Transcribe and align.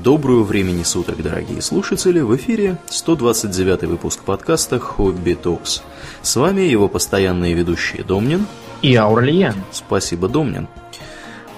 Доброго 0.00 0.42
времени 0.42 0.84
суток, 0.84 1.22
дорогие 1.22 1.60
слушатели! 1.60 2.20
В 2.20 2.34
эфире 2.36 2.78
129 2.88 3.82
выпуск 3.82 4.22
подкаста 4.24 4.78
«Хобби 4.78 5.34
Токс». 5.34 5.82
С 6.22 6.36
вами 6.36 6.62
его 6.62 6.88
постоянные 6.88 7.52
ведущие 7.52 8.02
Домнин 8.02 8.46
и 8.80 8.94
Аурлиен. 8.96 9.54
Спасибо, 9.70 10.28
Домнин. 10.28 10.66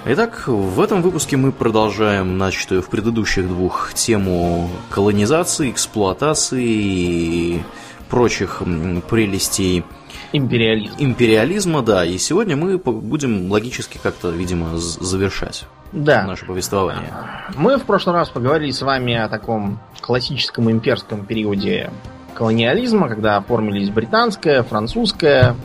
Итак, 0.03 0.47
в 0.47 0.81
этом 0.81 1.01
выпуске 1.01 1.37
мы 1.37 1.53
продолжаем 1.53 2.37
начатую 2.37 2.81
в 2.81 2.89
предыдущих 2.89 3.47
двух 3.47 3.93
тему 3.93 4.69
колонизации, 4.89 5.71
эксплуатации 5.71 6.65
и 6.65 7.63
прочих 8.09 8.63
прелестей 9.09 9.85
империализма. 10.33 10.95
Империализма, 10.99 11.81
да. 11.83 12.05
И 12.05 12.17
сегодня 12.17 12.57
мы 12.57 12.77
будем 12.77 13.49
логически 13.49 13.97
как-то, 13.97 14.29
видимо, 14.29 14.77
завершать 14.77 15.65
да. 15.95 16.23
наше 16.23 16.45
повествование. 16.45 17.11
Мы 17.55 17.77
в 17.77 17.85
прошлый 17.85 18.15
раз 18.15 18.29
поговорили 18.29 18.71
с 18.71 18.81
вами 18.81 19.15
о 19.15 19.29
таком 19.29 19.79
классическом 20.01 20.69
имперском 20.69 21.25
периоде 21.25 21.89
колониализма, 22.35 23.07
когда 23.07 23.37
оформились 23.37 23.89
британская, 23.89 24.61
французская, 24.63 25.55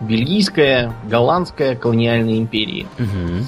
бельгийская, 0.00 0.92
голландская 1.04 1.74
колониальные 1.74 2.38
империи. 2.38 2.86
Угу. 2.98 3.44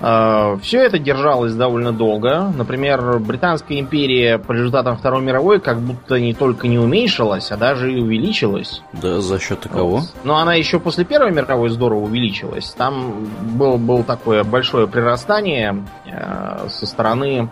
А, 0.00 0.58
Все 0.62 0.80
это 0.82 0.98
держалось 0.98 1.54
довольно 1.54 1.92
долго. 1.92 2.52
Например, 2.56 3.18
Британская 3.18 3.78
империя 3.78 4.38
по 4.38 4.52
результатам 4.52 4.96
Второй 4.96 5.22
мировой 5.22 5.60
как 5.60 5.80
будто 5.80 6.18
не 6.20 6.34
только 6.34 6.68
не 6.68 6.78
уменьшилась, 6.78 7.50
а 7.50 7.56
даже 7.56 7.92
и 7.92 8.00
увеличилась. 8.00 8.82
Да, 8.92 9.20
за 9.20 9.38
счет 9.38 9.66
кого? 9.70 9.98
Вот. 9.98 10.14
Но 10.24 10.36
она 10.36 10.54
еще 10.54 10.78
после 10.78 11.04
Первой 11.04 11.32
мировой 11.32 11.70
здорово 11.70 12.04
увеличилась. 12.04 12.70
Там 12.76 13.26
был, 13.56 13.78
был 13.78 14.04
такое 14.04 14.44
большое 14.44 14.86
прирастание 14.86 15.84
э, 16.06 16.68
со 16.68 16.86
стороны 16.86 17.48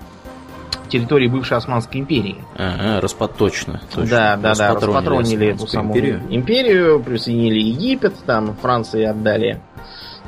территории 0.88 1.28
бывшей 1.28 1.56
Османской 1.56 2.00
империи. 2.00 2.36
Ага, 2.56 3.00
распад 3.00 3.36
точно. 3.36 3.80
Да, 3.94 4.36
да, 4.36 4.54
да, 4.54 4.74
распатронили 4.74 5.48
эту 5.48 5.66
самую 5.66 5.98
империю. 5.98 6.22
империю, 6.30 7.02
присоединили 7.02 7.60
Египет, 7.60 8.14
там 8.24 8.54
Франции 8.56 9.04
отдали 9.04 9.60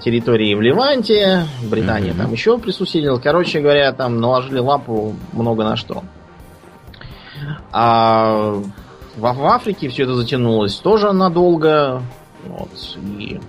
территории 0.01 0.55
в 0.55 0.61
Ливанте, 0.61 1.45
Британия 1.63 2.13
mm-hmm. 2.13 2.19
там 2.19 2.33
еще 2.33 2.59
присутствовала. 2.59 3.19
Короче 3.19 3.61
говоря, 3.61 3.93
там 3.93 4.21
наложили 4.21 4.59
лапу 4.59 5.15
много 5.33 5.65
на 5.65 5.77
что. 5.77 6.05
А 7.73 8.53
в, 9.17 9.21
в 9.21 9.47
Африке 9.47 9.89
все 9.89 10.05
это 10.05 10.15
затянулось 10.15 10.77
тоже 10.77 11.13
надолго. 11.13 12.03
Вот, 12.45 12.71
и 13.19 13.41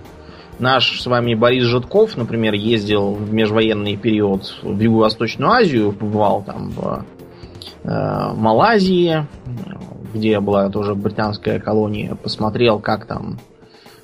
наш 0.60 1.02
с 1.02 1.06
вами 1.06 1.36
Борис 1.36 1.64
Житков, 1.64 2.18
например, 2.18 2.54
ездил 2.54 3.14
в 3.14 3.34
межвоенный 3.34 3.96
период 3.96 4.56
в 4.62 4.80
Юго-Восточную 4.80 5.52
Азию, 5.52 5.92
побывал 5.92 6.44
там 6.44 6.70
в 6.70 7.06
э, 7.84 8.34
Малайзии, 8.36 9.26
где 10.14 10.40
была 10.40 10.70
тоже 10.70 10.96
британская 10.96 11.60
колония, 11.60 12.16
посмотрел, 12.16 12.80
как 12.80 13.06
там 13.06 13.40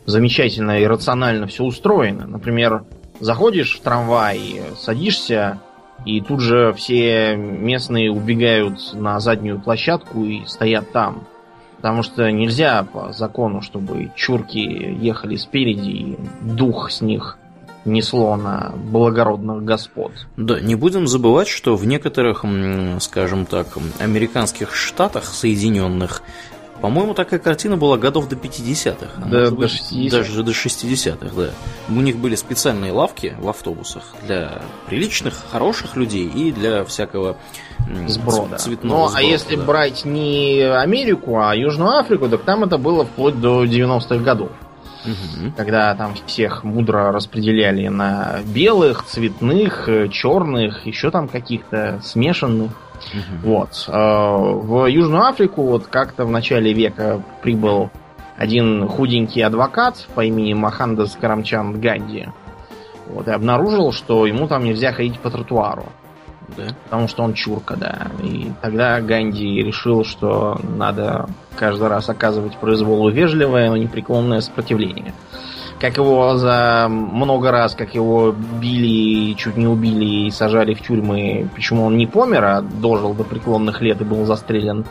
замечательно 0.06 0.80
и 0.80 0.86
рационально 0.86 1.47
все 1.47 1.64
устроено. 1.64 2.28
Например, 2.28 2.86
заходишь 3.19 3.78
в 3.78 3.81
трамвай, 3.81 4.62
садишься, 4.78 5.59
и 6.06 6.22
тут 6.22 6.42
же 6.42 6.73
все 6.73 7.36
местные 7.36 8.12
убегают 8.12 8.94
на 8.94 9.19
заднюю 9.19 9.59
площадку 9.59 10.23
и 10.23 10.45
стоят 10.45 10.92
там. 10.92 11.28
Потому 11.86 12.02
что 12.02 12.31
нельзя 12.31 12.81
по 12.81 13.14
закону, 13.14 13.61
чтобы 13.61 14.11
чурки 14.16 14.58
ехали 14.59 15.36
спереди 15.36 15.89
и 15.91 16.17
дух 16.41 16.89
с 16.89 17.02
них 17.02 17.38
несло 17.86 18.36
на 18.38 18.73
благородных 18.75 19.64
господ. 19.64 20.11
Да, 20.36 20.59
не 20.59 20.73
будем 20.73 21.06
забывать, 21.06 21.47
что 21.47 21.75
в 21.75 21.86
некоторых, 21.86 22.44
скажем 23.02 23.45
так, 23.45 23.67
американских 24.00 24.73
штатах 24.73 25.25
Соединенных 25.25 26.23
по-моему, 26.81 27.14
такая 27.14 27.40
картина 27.40 27.78
была 27.78 27.98
годов 27.98 28.28
до 28.28 28.36
50-х. 28.36 29.22
Да, 29.30 29.50
до 29.50 29.66
60-х. 29.66 30.09
Даже 30.09 30.44
до 30.44 30.52
60-х, 30.52 31.36
да. 31.36 31.50
У 31.90 32.02
них 32.02 32.18
были 32.18 32.36
специальные 32.36 32.91
лавки 32.91 33.36
в 33.40 33.50
автобусах 33.50 34.13
для 34.24 34.62
приличных, 34.88 35.34
хороших 35.52 35.96
людей 35.96 36.28
и 36.28 36.52
для 36.52 36.84
всякого 36.84 37.38
сброда. 38.08 38.58
цветного 38.58 39.09
Ну, 39.09 39.16
а 39.16 39.22
если 39.22 39.56
да. 39.56 39.63
брать 39.63 40.06
не 40.06 40.62
Америку, 40.62 41.40
а 41.40 41.56
Южную 41.56 41.97
Африку, 41.97 42.28
так 42.30 42.44
там 42.44 42.63
это 42.63 42.78
было 42.78 43.06
вплоть 43.06 43.40
до 43.40 43.63
90-х 43.63 44.18
годов. 44.18 44.52
Угу. 45.06 45.54
Когда 45.56 45.94
там 45.96 46.14
всех 46.26 46.64
мудро 46.64 47.12
распределяли 47.12 47.88
на 47.88 48.40
белых, 48.46 49.06
цветных, 49.06 49.88
черных, 50.12 50.86
еще 50.86 51.12
там 51.12 51.28
каких-то 51.28 52.00
смешанных. 52.04 52.72
Угу. 52.72 53.50
Вот. 53.50 53.86
А, 53.88 54.38
в 54.38 54.88
Южную 54.88 55.24
Африку 55.24 55.64
вот 55.64 55.88
как-то 55.88 56.26
в 56.26 56.32
начале 56.32 56.74
века 56.74 57.22
прибыл 57.42 57.90
один 58.38 58.88
худенький 58.88 59.42
адвокат 59.42 60.08
по 60.16 60.26
имени 60.26 60.54
Махандас 60.54 61.18
Карамчан 61.20 61.80
Ганди. 61.80 62.28
Вот, 63.08 63.28
и 63.28 63.32
обнаружил, 63.32 63.92
что 63.92 64.26
ему 64.26 64.48
там 64.48 64.64
нельзя 64.64 64.92
ходить 64.92 65.20
по 65.20 65.30
тротуару. 65.30 65.86
Да? 66.57 66.67
Потому 66.85 67.07
что 67.07 67.23
он 67.23 67.33
чурка, 67.33 67.75
да. 67.75 68.07
И 68.23 68.51
тогда 68.61 69.00
Ганди 69.01 69.61
решил, 69.61 70.03
что 70.03 70.59
надо 70.78 71.28
каждый 71.57 71.88
раз 71.88 72.09
оказывать 72.09 72.57
произволу 72.57 73.09
вежливое, 73.09 73.69
но 73.69 73.78
непреклонное 73.78 74.41
сопротивление 74.41 75.13
как 75.79 75.97
его 75.97 76.38
за 76.38 76.88
много 76.89 77.51
раз, 77.51 77.75
как 77.75 77.95
его 77.95 78.31
били, 78.31 79.33
чуть 79.33 79.57
не 79.57 79.67
убили 79.67 80.28
и 80.28 80.31
сажали 80.31 80.73
в 80.73 80.81
тюрьмы, 80.81 81.50
почему 81.53 81.85
он 81.85 81.97
не 81.97 82.07
помер, 82.07 82.44
а 82.44 82.62
дожил 82.62 83.13
до 83.13 83.23
преклонных 83.23 83.81
лет 83.81 84.01
и 84.01 84.06
был 84.06 84.25
застрелен 84.25 84.85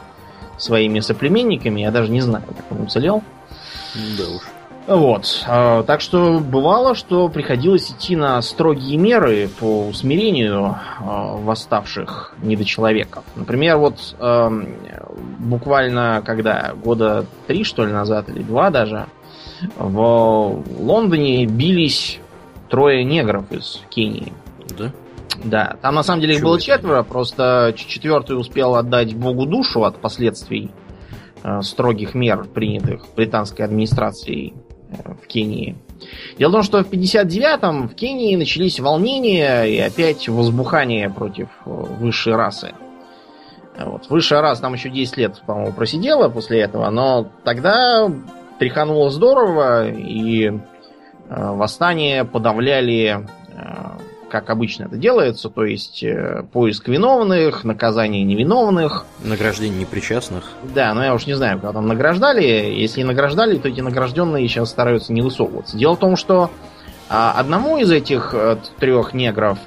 своими 0.59 1.01
соплеменниками, 1.01 1.81
я 1.81 1.91
даже 1.91 2.11
не 2.11 2.21
знаю, 2.21 2.45
как 2.47 2.71
он 2.71 2.85
уцелел. 2.85 3.23
Да 3.95 4.25
уж. 4.25 4.43
Вот. 4.87 5.45
А, 5.49 5.83
так 5.83 6.01
что 6.01 6.41
бывало, 6.41 6.95
что 6.95 7.29
приходилось 7.29 7.91
идти 7.91 8.17
на 8.17 8.41
строгие 8.43 8.99
меры 8.99 9.49
по 9.59 9.87
усмирению 9.87 10.77
а, 11.01 11.37
восставших 11.37 12.35
недочеловеков. 12.43 13.25
Например, 13.35 13.79
вот 13.79 14.15
буквально 15.39 16.23
когда 16.25 16.75
года 16.75 17.25
три, 17.47 17.65
что 17.65 17.87
ли, 17.87 17.93
назад, 17.93 18.29
или 18.29 18.43
два 18.43 18.71
даже, 18.71 19.07
в 19.77 20.63
Лондоне 20.79 21.47
бились 21.47 22.21
трое 22.69 23.05
негров 23.05 23.51
из 23.53 23.81
Кении. 23.89 24.33
Да? 24.77 24.93
Да, 25.45 25.77
там 25.83 25.95
на 25.95 26.03
самом 26.03 26.21
деле 26.21 26.37
их 26.37 26.43
было 26.43 26.61
четверо, 26.61 27.03
просто 27.03 27.75
четвертый 27.77 28.39
успел 28.39 28.77
отдать 28.77 29.15
Богу 29.15 29.47
душу 29.47 29.85
от 29.85 29.99
последствий 29.99 30.71
э, 31.43 31.61
строгих 31.63 32.15
мер, 32.15 32.45
принятых 32.45 33.05
британской 33.15 33.65
администрацией 33.65 34.55
в 35.23 35.27
Кении. 35.27 35.77
Дело 36.39 36.51
в 36.51 36.53
том, 36.55 36.63
что 36.63 36.85
в 36.85 36.91
59-м 36.91 37.89
в 37.89 37.95
Кении 37.95 38.37
начались 38.37 38.81
волнения 38.81 39.65
и 39.65 39.79
опять 39.79 40.29
возбухание 40.29 41.11
против 41.11 41.49
э, 41.65 41.71
высшей 41.71 42.35
расы. 42.35 42.73
Вот. 43.79 44.09
Высшая 44.09 44.41
раса 44.41 44.63
там 44.63 44.75
еще 44.75 44.89
10 44.89 45.17
лет, 45.17 45.43
по-моему, 45.47 45.73
просидела 45.73 46.29
после 46.29 46.61
этого, 46.61 46.91
но 46.91 47.29
тогда 47.45 48.09
тряхануло 48.59 49.11
здорово, 49.11 49.89
и 49.89 50.47
э, 50.49 50.59
восстание 51.29 52.25
подавляли, 52.25 53.27
э, 53.49 53.63
как 54.35 54.51
обычно 54.51 54.87
это 54.87 54.97
делается, 54.97 55.49
то 55.49 55.65
есть 55.65 56.03
э, 56.03 56.43
поиск 56.53 56.89
виновных, 56.89 57.63
наказание 57.63 58.25
невиновных. 58.25 59.07
Награждение 59.23 59.79
непричастных. 59.79 60.51
Да, 60.75 60.93
но 60.93 61.05
я 61.05 61.15
уж 61.15 61.29
не 61.29 61.35
знаю, 61.35 61.61
когда 61.61 61.75
там 61.75 61.87
награждали. 61.87 62.43
Если 62.43 63.05
награждали, 63.05 63.59
то 63.59 63.69
эти 63.69 63.81
награжденные 63.81 64.49
сейчас 64.49 64.71
стараются 64.71 65.13
не 65.13 65.23
высовываться. 65.23 65.79
Дело 65.79 65.95
в 65.95 66.01
том, 66.01 66.17
что 66.17 66.51
а, 67.09 67.31
одному 67.37 67.77
из 67.79 67.93
этих 67.93 68.35
трех 68.81 69.15
негров 69.15 69.61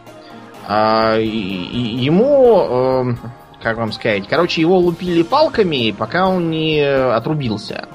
а, 0.67 1.15
ему, 1.17 3.15
как 3.63 3.77
вам 3.77 3.93
сказать, 3.93 4.27
короче, 4.27 4.59
его 4.59 4.79
лупили 4.79 5.23
палками, 5.23 5.95
пока 5.97 6.27
он 6.27 6.49
не 6.49 6.81
отрубился. 6.81 7.87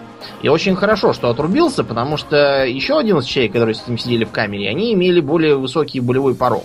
И 0.43 0.49
очень 0.49 0.77
хорошо, 0.77 1.13
что 1.13 1.31
отрубился, 1.31 1.85
потому 1.85 2.17
что 2.17 2.65
еще 2.65 2.99
11 2.99 3.29
человек, 3.29 3.53
которые 3.53 3.75
с 3.75 3.87
ним 3.87 3.99
сидели 3.99 4.25
в 4.25 4.31
камере, 4.31 4.69
они 4.69 4.93
имели 4.93 5.21
более 5.21 5.57
высокий 5.57 6.01
болевой 6.01 6.35
порог. 6.35 6.65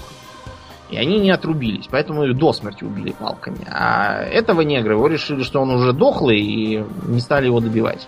И 0.90 0.98
они 0.98 1.20
не 1.20 1.32
отрубились, 1.32 1.88
поэтому 1.92 2.24
их 2.24 2.38
до 2.38 2.54
смерти 2.54 2.86
убили 2.86 3.12
палками. 3.12 3.68
А 3.70 4.22
этого 4.22 4.62
негра 4.62 4.94
его 4.94 5.08
решили, 5.08 5.44
что 5.44 5.62
он 5.62 5.72
уже 5.72 5.92
дохлый, 5.92 6.40
и 6.40 6.84
не 7.08 7.20
стали 7.20 7.48
его 7.48 7.60
добивать. 7.60 8.08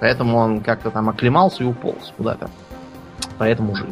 Поэтому 0.00 0.38
он 0.38 0.60
как-то 0.60 0.90
там 0.90 1.08
оклемался 1.08 1.62
и 1.62 1.66
уполз 1.66 2.12
куда-то. 2.16 2.50
Поэтому 3.38 3.76
жив. 3.76 3.90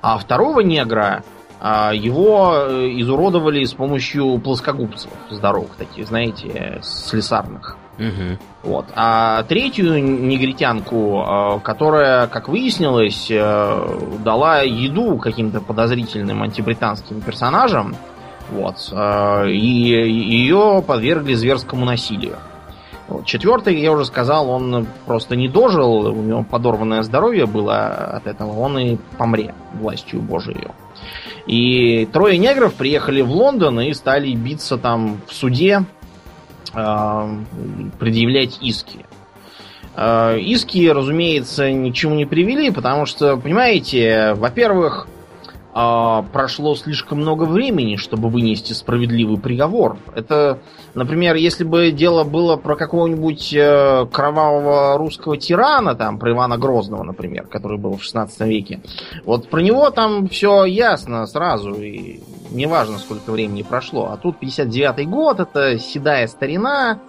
А 0.00 0.18
второго 0.18 0.60
негра 0.60 1.22
а, 1.60 1.92
его 1.94 2.54
э, 2.56 2.88
изуродовали 2.96 3.64
с 3.64 3.72
помощью 3.72 4.38
плоскогубцев 4.38 5.12
здоровых 5.30 5.76
таких, 5.76 6.08
знаете, 6.08 6.80
слесарных. 6.82 7.76
Угу. 8.02 8.38
Вот. 8.62 8.86
А 8.94 9.42
третью 9.44 10.02
негритянку, 10.02 11.22
э, 11.22 11.60
которая, 11.60 12.26
как 12.26 12.48
выяснилось, 12.48 13.28
э, 13.30 13.98
дала 14.24 14.62
еду 14.62 15.18
каким-то 15.18 15.60
подозрительным 15.60 16.42
антибританским 16.42 17.20
персонажам, 17.20 17.94
Вот. 18.50 18.90
Э, 18.92 19.48
и 19.48 19.56
ее 19.56 20.82
подвергли 20.86 21.34
зверскому 21.34 21.84
насилию. 21.84 22.36
Четвертый, 23.24 23.78
я 23.78 23.92
уже 23.92 24.04
сказал, 24.04 24.48
он 24.48 24.86
просто 25.06 25.36
не 25.36 25.48
дожил, 25.48 26.06
у 26.06 26.22
него 26.22 26.44
подорванное 26.44 27.02
здоровье 27.02 27.46
было 27.46 27.86
от 27.86 28.26
этого, 28.26 28.58
он 28.58 28.78
и 28.78 28.96
помре 29.18 29.54
властью 29.74 30.20
Божией. 30.22 30.68
И 31.46 32.06
трое 32.06 32.38
негров 32.38 32.74
приехали 32.74 33.20
в 33.20 33.30
Лондон 33.30 33.80
и 33.80 33.92
стали 33.92 34.32
биться 34.34 34.78
там 34.78 35.20
в 35.26 35.34
суде, 35.34 35.84
предъявлять 36.70 38.58
иски. 38.60 39.04
Э, 39.94 40.38
иски, 40.38 40.90
разумеется, 40.90 41.70
ничему 41.70 42.14
не 42.14 42.24
привели, 42.24 42.70
потому 42.70 43.06
что, 43.06 43.36
понимаете, 43.36 44.32
во-первых, 44.34 45.06
а, 45.74 46.22
прошло 46.32 46.74
слишком 46.74 47.18
много 47.20 47.44
времени, 47.44 47.96
чтобы 47.96 48.28
вынести 48.28 48.74
справедливый 48.74 49.38
приговор. 49.38 49.96
Это, 50.14 50.58
например, 50.94 51.36
если 51.36 51.64
бы 51.64 51.90
дело 51.92 52.24
было 52.24 52.56
про 52.56 52.76
какого-нибудь 52.76 53.54
э, 53.54 54.06
кровавого 54.12 54.98
русского 54.98 55.38
тирана, 55.38 55.94
там, 55.94 56.18
про 56.18 56.32
Ивана 56.32 56.58
Грозного, 56.58 57.04
например, 57.04 57.46
который 57.46 57.78
был 57.78 57.96
в 57.96 58.02
16 58.02 58.40
веке, 58.40 58.80
вот 59.24 59.48
про 59.48 59.60
него 59.60 59.88
там 59.88 60.28
все 60.28 60.66
ясно 60.66 61.26
сразу, 61.26 61.72
и 61.72 62.20
неважно, 62.50 62.98
сколько 62.98 63.32
времени 63.32 63.62
прошло. 63.62 64.10
А 64.12 64.18
тут 64.18 64.42
59-й 64.42 65.06
год, 65.06 65.40
это 65.40 65.78
седая 65.78 66.26
старина, 66.26 67.00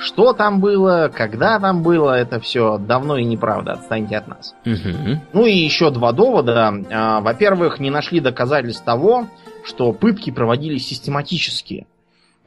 что 0.00 0.32
там 0.32 0.60
было, 0.60 1.10
когда 1.14 1.60
там 1.60 1.82
было, 1.82 2.12
это 2.12 2.40
все 2.40 2.78
давно 2.78 3.18
и 3.18 3.24
неправда. 3.24 3.72
Отстаньте 3.72 4.16
от 4.16 4.28
нас. 4.28 4.54
Угу. 4.64 5.20
Ну 5.34 5.46
и 5.46 5.52
еще 5.52 5.90
два 5.90 6.12
довода. 6.12 6.72
А, 6.90 7.20
во-первых, 7.20 7.78
не 7.78 7.90
нашли 7.90 8.20
доказательств 8.20 8.84
того, 8.84 9.26
что 9.64 9.92
пытки 9.92 10.30
проводились 10.30 10.88
систематически. 10.88 11.86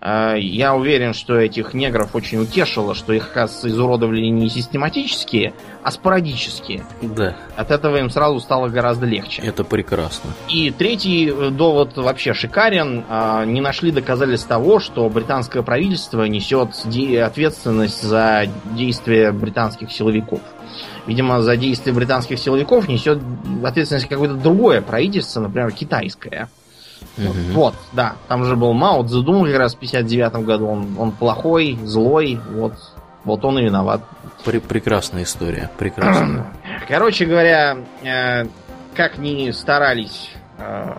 А, 0.06 0.36
я 0.36 0.76
уверен, 0.76 1.14
что 1.14 1.38
этих 1.38 1.74
негров 1.74 2.14
очень 2.14 2.38
утешило, 2.40 2.94
что 2.94 3.14
их, 3.14 3.30
оказывается, 3.32 3.70
изуродовали 3.70 4.26
не 4.26 4.50
систематически, 4.50 5.54
а 5.82 5.92
спорадически. 5.92 6.84
Да. 7.02 7.38
От 7.56 7.72
этого 7.72 7.96
им 7.96 8.10
сразу 8.10 8.42
стало 8.42 8.68
гораздо 8.68 9.06
легче. 9.06 9.42
Это 9.44 9.64
прекрасно. 9.64 10.32
И 10.50 10.72
третий 10.72 11.30
э, 11.30 11.52
довод 11.52 11.96
вообще 11.96 12.34
шикарен. 12.34 13.06
А, 13.08 13.46
не 13.46 13.62
нашли 13.62 13.92
доказательств 13.92 14.46
того, 14.46 14.80
что 14.80 15.08
британское 15.08 15.64
правительство 15.64 16.26
несет 16.26 16.72
ответственность 17.24 18.04
за 18.04 18.48
действия 18.76 19.32
британских 19.32 19.90
силовиков. 19.90 20.42
Видимо, 21.08 21.42
за 21.42 21.56
действия 21.56 21.94
британских 21.94 22.40
силовиков 22.40 22.90
несет 22.90 23.20
ответственность 23.64 24.10
какое-то 24.10 24.36
другое 24.36 24.82
правительство, 24.82 25.40
например, 25.40 25.72
китайское. 25.72 26.50
Угу. 27.18 27.54
Вот, 27.54 27.76
да. 27.92 28.16
Там 28.28 28.44
же 28.46 28.56
был 28.56 28.74
Мао 28.74 29.04
Цзэдун 29.04 29.46
как 29.46 29.58
раз 29.58 29.76
в 29.76 29.78
59 29.78 30.46
году. 30.46 30.68
Он, 30.68 30.96
он 30.98 31.12
плохой, 31.12 31.78
злой. 31.84 32.40
Вот, 32.52 32.74
вот 33.24 33.46
он 33.46 33.60
и 33.60 33.64
виноват. 33.64 34.02
Пр 34.44 34.60
прекрасная 34.60 35.24
история. 35.24 35.70
Прекрасная. 35.78 36.54
Короче 36.88 37.26
говоря, 37.26 37.78
э, 38.04 38.46
как 38.96 39.18
ни 39.18 39.52
старались... 39.52 40.32
Э, 40.58 40.94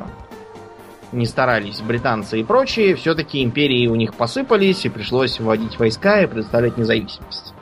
не 1.13 1.27
старались 1.27 1.81
британцы 1.81 2.41
и 2.41 2.43
прочие, 2.43 2.97
все-таки 2.97 3.45
империи 3.45 3.87
у 3.87 3.95
них 3.95 4.15
посыпались, 4.15 4.85
и 4.85 4.89
пришлось 4.89 5.39
вводить 5.39 5.79
войска 5.79 6.21
и 6.21 6.27
предоставлять 6.27 6.77
независимость. 6.77 7.55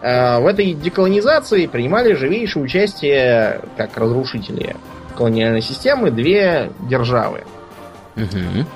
Э, 0.00 0.40
в 0.40 0.46
этой 0.46 0.72
деколонизации 0.74 1.66
принимали 1.66 2.14
живейшее 2.14 2.64
участие, 2.64 3.60
как 3.76 3.96
разрушители 3.96 4.76
колониальной 5.16 5.62
системы, 5.62 6.10
две 6.10 6.72
державы. 6.80 7.44
Угу. 8.16 8.66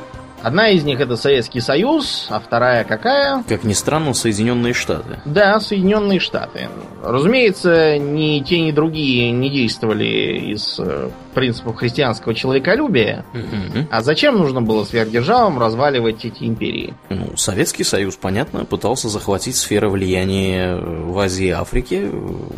Одна 0.43 0.69
из 0.69 0.85
них 0.85 1.01
это 1.01 1.17
Советский 1.17 1.61
Союз, 1.61 2.29
а 2.31 2.39
вторая 2.39 2.85
какая? 2.85 3.43
Как 3.49 3.65
ни 3.65 3.73
странно, 3.73 4.15
Соединенные 4.15 4.75
Штаты. 4.75 5.21
Да, 5.25 5.59
Соединенные 5.59 6.21
Штаты. 6.21 6.69
Разумеется, 7.03 7.99
ни 7.99 8.41
те, 8.41 8.61
ни 8.61 8.71
другие 8.71 9.33
не 9.33 9.51
действовали 9.51 10.53
из 10.53 10.79
э, 10.79 11.11
принципов 11.35 11.77
христианского 11.77 12.35
человеколюбия. 12.35 13.25
Угу. 13.33 13.89
А 13.91 14.03
зачем 14.03 14.39
нужно 14.39 14.63
было 14.63 14.85
сверхдержавам 14.85 15.59
разваливать 15.59 16.25
эти 16.25 16.45
империи? 16.45 16.95
Ну, 17.09 17.37
Советский 17.37 17.83
Союз, 17.83 18.17
понятно, 18.17 18.65
пытался 18.67 19.09
захватить 19.09 19.57
сферы 19.57 19.89
влияния 19.89 20.77
в 20.77 21.19
Азии 21.19 21.47
и 21.47 21.51
Африке, 21.51 22.09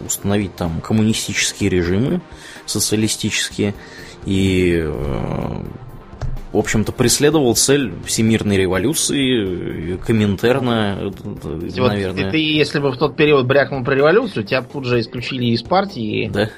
установить 0.04 0.54
там 0.56 0.80
коммунистические 0.80 1.70
режимы, 1.70 2.20
социалистические 2.66 3.74
и 4.26 4.82
э, 4.84 5.62
в 6.52 6.56
общем-то, 6.56 6.92
преследовал 6.92 7.54
цель 7.56 7.92
всемирной 8.04 8.56
революции, 8.56 9.96
Коминтерна, 9.96 11.12
вот 11.24 11.76
наверное. 11.76 12.30
Ты, 12.30 12.38
если 12.38 12.78
бы 12.78 12.90
в 12.90 12.96
тот 12.96 13.16
период 13.16 13.46
брякнул 13.46 13.84
про 13.84 13.94
революцию, 13.94 14.44
тебя 14.44 14.62
тут 14.62 14.84
же 14.84 15.00
исключили 15.00 15.46
из 15.46 15.62
партии. 15.62 16.30
Да. 16.32 16.48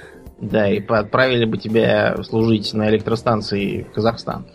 Да, 0.41 0.71
и 0.71 0.83
отправили 0.87 1.45
бы 1.45 1.59
тебя 1.59 2.17
служить 2.23 2.73
на 2.73 2.89
электростанции 2.89 3.83
в 3.83 3.93
Казахстан. 3.93 4.47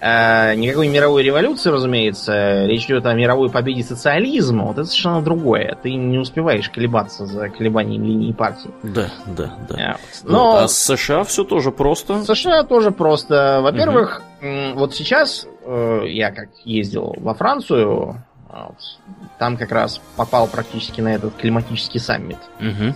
А, 0.00 0.54
никакой 0.54 0.88
мировой 0.88 1.22
революции, 1.22 1.68
разумеется. 1.68 2.64
Речь 2.64 2.86
идет 2.86 3.04
о 3.04 3.12
мировой 3.12 3.50
победе 3.50 3.82
социализма. 3.82 4.64
Вот 4.64 4.78
это 4.78 4.86
совершенно 4.86 5.20
другое. 5.20 5.76
Ты 5.82 5.92
не 5.92 6.16
успеваешь 6.18 6.70
колебаться 6.70 7.26
за 7.26 7.50
колебанием 7.50 8.02
линии 8.02 8.32
партии. 8.32 8.70
Да, 8.82 9.08
да, 9.26 9.54
да. 9.68 9.76
А, 9.76 9.90
вот. 9.92 10.30
Но 10.30 10.52
вот, 10.52 10.62
а 10.62 10.68
с 10.68 10.78
США 10.78 11.24
все 11.24 11.44
тоже 11.44 11.70
просто. 11.70 12.24
США 12.24 12.62
тоже 12.62 12.90
просто. 12.90 13.60
Во-первых, 13.62 14.20
угу. 14.20 14.33
Вот 14.74 14.94
сейчас 14.94 15.46
э, 15.64 16.02
я 16.06 16.30
как 16.30 16.48
ездил 16.64 17.14
во 17.18 17.34
Францию, 17.34 18.22
вот, 18.48 18.76
там 19.38 19.56
как 19.56 19.72
раз 19.72 20.00
попал 20.16 20.46
практически 20.46 21.00
на 21.00 21.14
этот 21.14 21.34
климатический 21.36 21.98
саммит. 21.98 22.38
Угу. 22.60 22.94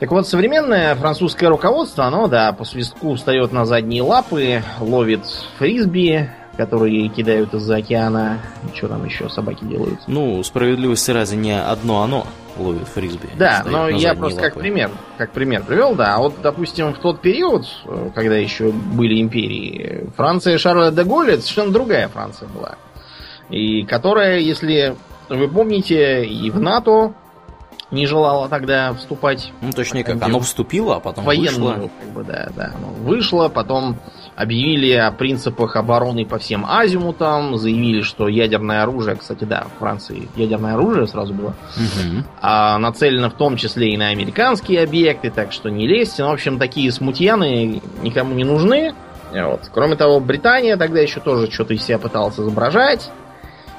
Так 0.00 0.10
вот, 0.10 0.28
современное 0.28 0.94
французское 0.94 1.48
руководство, 1.48 2.04
оно, 2.04 2.26
да, 2.26 2.52
по 2.52 2.64
свистку 2.64 3.14
встает 3.14 3.52
на 3.52 3.64
задние 3.64 4.02
лапы, 4.02 4.62
ловит 4.80 5.24
фрисби, 5.58 6.30
которые 6.56 7.08
кидают 7.08 7.54
из-за 7.54 7.76
океана. 7.76 8.40
Что 8.74 8.88
там 8.88 9.04
еще 9.04 9.28
собаки 9.28 9.64
делают? 9.64 10.00
Ну, 10.06 10.42
справедливости 10.42 11.10
ради 11.10 11.34
не 11.34 11.58
одно 11.58 12.02
оно 12.02 12.26
ловит 12.56 12.88
фрисби. 12.88 13.28
Да, 13.38 13.62
но 13.66 13.88
я 13.88 14.14
просто 14.14 14.40
лапы. 14.40 14.50
как 14.50 14.60
пример, 14.60 14.90
как 15.18 15.32
пример 15.32 15.62
привел, 15.64 15.94
да. 15.94 16.14
А 16.14 16.18
вот, 16.18 16.34
допустим, 16.42 16.94
в 16.94 16.98
тот 16.98 17.20
период, 17.20 17.66
когда 18.14 18.36
еще 18.36 18.70
были 18.70 19.20
империи, 19.20 20.10
Франция 20.16 20.56
Шарля 20.58 20.90
де 20.90 21.04
Голля 21.04 21.34
это 21.34 21.42
совершенно 21.42 21.72
другая 21.72 22.08
Франция 22.08 22.48
была. 22.48 22.76
И 23.50 23.84
которая, 23.84 24.38
если 24.38 24.96
вы 25.28 25.48
помните, 25.48 26.24
и 26.24 26.50
в 26.50 26.58
НАТО 26.58 27.12
не 27.90 28.06
желала 28.06 28.48
тогда 28.48 28.94
вступать. 28.94 29.52
Ну, 29.60 29.72
точнее, 29.72 30.02
как 30.02 30.20
оно 30.22 30.40
вступило, 30.40 30.96
а 30.96 31.00
потом 31.00 31.24
военную, 31.24 31.74
вышло. 31.74 31.90
Как 32.00 32.10
бы, 32.10 32.24
да, 32.24 32.48
да. 32.56 32.72
Оно 32.76 32.88
вышло, 32.88 33.48
потом 33.48 33.98
объявили 34.36 34.92
о 34.92 35.10
принципах 35.12 35.76
обороны 35.76 36.26
по 36.26 36.38
всем 36.38 36.66
азимутам, 36.66 37.56
заявили, 37.56 38.02
что 38.02 38.28
ядерное 38.28 38.82
оружие, 38.82 39.16
кстати, 39.16 39.44
да, 39.44 39.66
в 39.74 39.78
Франции 39.78 40.28
ядерное 40.36 40.74
оружие 40.74 41.06
сразу 41.06 41.32
было, 41.32 41.54
угу. 41.76 42.24
а 42.42 42.78
нацелено 42.78 43.30
в 43.30 43.34
том 43.34 43.56
числе 43.56 43.94
и 43.94 43.96
на 43.96 44.08
американские 44.08 44.82
объекты, 44.82 45.30
так 45.30 45.52
что 45.52 45.70
не 45.70 45.88
лезьте. 45.88 46.22
Ну, 46.22 46.28
в 46.28 46.34
общем, 46.34 46.58
такие 46.58 46.92
смутьяны 46.92 47.80
никому 48.02 48.34
не 48.34 48.44
нужны. 48.44 48.94
Вот. 49.32 49.70
Кроме 49.72 49.96
того, 49.96 50.20
Британия 50.20 50.76
тогда 50.76 51.00
еще 51.00 51.20
тоже 51.20 51.50
что-то 51.50 51.74
из 51.74 51.82
себя 51.82 51.98
пыталась 51.98 52.38
изображать 52.38 53.10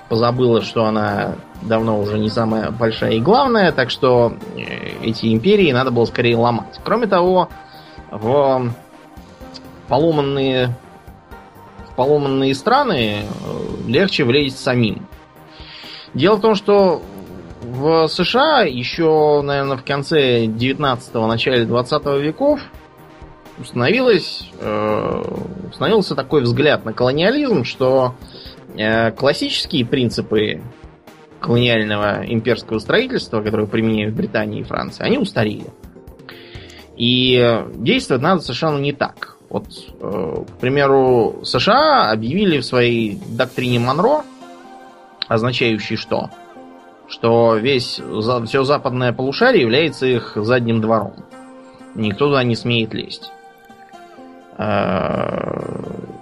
позабыла, 0.10 0.62
что 0.62 0.86
она 0.86 1.36
давно 1.62 2.00
уже 2.00 2.18
не 2.18 2.30
самая 2.30 2.72
большая 2.72 3.14
и 3.14 3.20
главная, 3.20 3.72
так 3.72 3.90
что 3.90 4.34
э, 4.56 4.62
эти 5.04 5.34
империи 5.34 5.72
надо 5.72 5.92
было 5.92 6.06
скорее 6.06 6.38
ломать. 6.38 6.80
Кроме 6.84 7.08
того, 7.08 7.50
в 8.10 8.72
поломанные, 9.88 10.76
в 11.92 11.96
поломанные 11.96 12.54
страны 12.56 13.24
э, 13.24 13.88
легче 13.88 14.24
влезть 14.24 14.60
самим. 14.60 15.08
Дело 16.14 16.36
в 16.36 16.42
том, 16.42 16.56
что 16.56 17.02
в 17.62 18.08
США 18.08 18.62
еще, 18.62 19.42
наверное, 19.44 19.78
в 19.78 19.84
конце 19.84 20.46
19-го, 20.46 21.28
начале 21.28 21.66
20 21.66 22.06
веков 22.22 22.62
установилось, 23.60 24.50
э, 24.60 25.24
установился 25.70 26.16
такой 26.16 26.42
взгляд 26.42 26.86
на 26.86 26.94
колониализм, 26.94 27.64
что 27.64 28.16
Э, 28.78 29.12
классические 29.12 29.86
принципы 29.86 30.62
колониального 31.40 32.24
имперского 32.26 32.78
строительства, 32.80 33.42
которые 33.42 33.68
применяют 33.68 34.16
Британия 34.16 34.62
и 34.62 34.64
Франция, 34.64 35.06
они 35.06 35.18
устарели. 35.18 35.66
И 36.96 37.64
действовать 37.76 38.24
надо 38.24 38.42
совершенно 38.42 38.78
не 38.78 38.92
так. 38.92 39.37
Вот, 39.50 39.66
э, 40.00 40.44
к 40.46 40.60
примеру, 40.60 41.40
США 41.44 42.12
объявили 42.12 42.60
в 42.60 42.66
своей 42.66 43.20
доктрине 43.30 43.80
Монро, 43.80 44.24
означающей 45.28 45.96
что? 45.96 46.30
Что 47.08 47.56
весь, 47.56 48.02
все 48.46 48.64
западное 48.64 49.14
полушарие 49.14 49.62
является 49.62 50.06
их 50.06 50.34
задним 50.36 50.82
двором. 50.82 51.14
Никто 51.96 52.28
туда 52.28 52.44
не 52.44 52.56
смеет 52.56 52.94
лезть. 52.94 53.32
Э, 54.58 55.78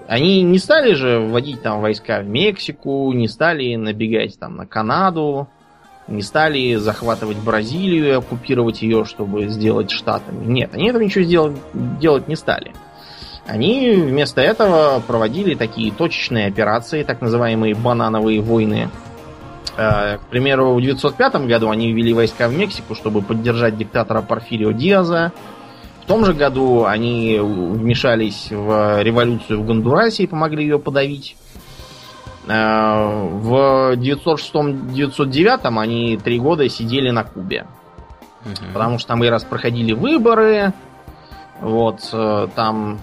они 0.07 0.43
не 0.43 0.59
стали 0.59 0.93
же 0.93 1.19
вводить 1.19 1.63
там 1.63 1.81
войска 1.81 2.21
в 2.21 2.27
Мексику, 2.27 3.11
не 3.11 3.27
стали 3.27 3.75
набегать 3.75 4.37
там 4.37 4.57
на 4.57 4.67
Канаду, 4.67 5.47
не 6.07 6.21
стали 6.21 6.75
захватывать 6.75 7.37
Бразилию 7.37 8.19
оккупировать 8.19 8.83
ее, 8.83 9.05
чтобы 9.05 9.47
сделать 9.47 9.89
штатами. 9.89 10.45
Нет, 10.45 10.75
они 10.75 10.89
этого 10.89 11.01
ничего 11.01 11.23
сделать, 11.23 11.57
делать 11.73 12.27
не 12.27 12.35
стали. 12.35 12.73
Они 13.47 13.91
вместо 13.91 14.41
этого 14.41 15.01
проводили 15.05 15.53
такие 15.53 15.91
точечные 15.91 16.47
операции, 16.47 17.03
так 17.03 17.21
называемые 17.21 17.75
банановые 17.75 18.41
войны. 18.41 18.89
Э, 19.77 20.17
к 20.17 20.21
примеру, 20.29 20.73
в 20.73 20.77
1905 20.77 21.47
году 21.47 21.69
они 21.69 21.91
ввели 21.93 22.13
войска 22.13 22.47
в 22.47 22.57
Мексику, 22.57 22.95
чтобы 22.95 23.21
поддержать 23.21 23.77
диктатора 23.77 24.21
Порфирио 24.21 24.71
Диаза. 24.71 25.31
В 26.03 26.07
том 26.07 26.25
же 26.25 26.33
году 26.33 26.85
они 26.85 27.39
вмешались 27.39 28.47
в 28.49 29.01
революцию 29.01 29.61
в 29.61 29.65
Гондурасе 29.65 30.23
и 30.23 30.27
помогли 30.27 30.63
ее 30.63 30.79
подавить. 30.79 31.35
Э, 32.47 33.27
в 33.31 33.95
906-909 33.95 35.79
они 35.79 36.17
три 36.17 36.39
года 36.39 36.67
сидели 36.69 37.11
на 37.11 37.23
Кубе. 37.23 37.67
Угу. 38.45 38.73
Потому 38.73 38.97
что 38.97 39.09
там 39.09 39.23
и 39.23 39.27
раз 39.27 39.43
проходили 39.43 39.93
выборы. 39.93 40.73
Вот, 41.61 42.09
э, 42.11 42.47
там 42.55 42.99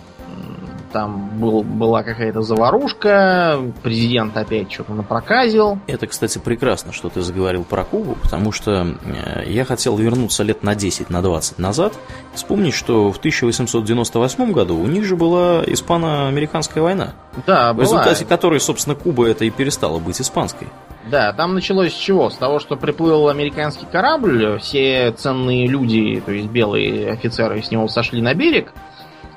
там 0.92 1.38
был, 1.38 1.62
была 1.62 2.02
какая-то 2.02 2.42
заварушка, 2.42 3.60
президент 3.82 4.36
опять 4.36 4.70
что-то 4.70 4.92
напроказил. 4.92 5.78
Это, 5.86 6.06
кстати, 6.06 6.38
прекрасно, 6.38 6.92
что 6.92 7.08
ты 7.08 7.22
заговорил 7.22 7.64
про 7.64 7.84
Кубу, 7.84 8.16
потому 8.22 8.52
что 8.52 8.96
э, 9.04 9.44
я 9.46 9.64
хотел 9.64 9.96
вернуться 9.96 10.42
лет 10.42 10.62
на 10.62 10.74
10, 10.74 11.10
на 11.10 11.22
20 11.22 11.58
назад, 11.58 11.94
вспомнить, 12.34 12.74
что 12.74 13.10
в 13.10 13.18
1898 13.18 14.52
году 14.52 14.76
у 14.76 14.86
них 14.86 15.04
же 15.04 15.16
была 15.16 15.62
испано-американская 15.66 16.82
война. 16.82 17.14
Да, 17.46 17.72
была. 17.72 17.84
В 17.84 17.88
результате 17.88 18.24
которой, 18.24 18.60
собственно, 18.60 18.94
Куба 18.94 19.26
это 19.26 19.44
и 19.44 19.50
перестала 19.50 19.98
быть 19.98 20.20
испанской. 20.20 20.68
Да, 21.10 21.32
там 21.32 21.54
началось 21.54 21.92
с 21.92 21.96
чего? 21.96 22.30
С 22.30 22.36
того, 22.36 22.60
что 22.60 22.76
приплыл 22.76 23.28
американский 23.28 23.86
корабль, 23.90 24.58
все 24.60 25.10
ценные 25.12 25.66
люди, 25.66 26.22
то 26.24 26.30
есть 26.30 26.48
белые 26.48 27.10
офицеры 27.10 27.62
с 27.62 27.70
него 27.70 27.88
сошли 27.88 28.22
на 28.22 28.34
берег, 28.34 28.72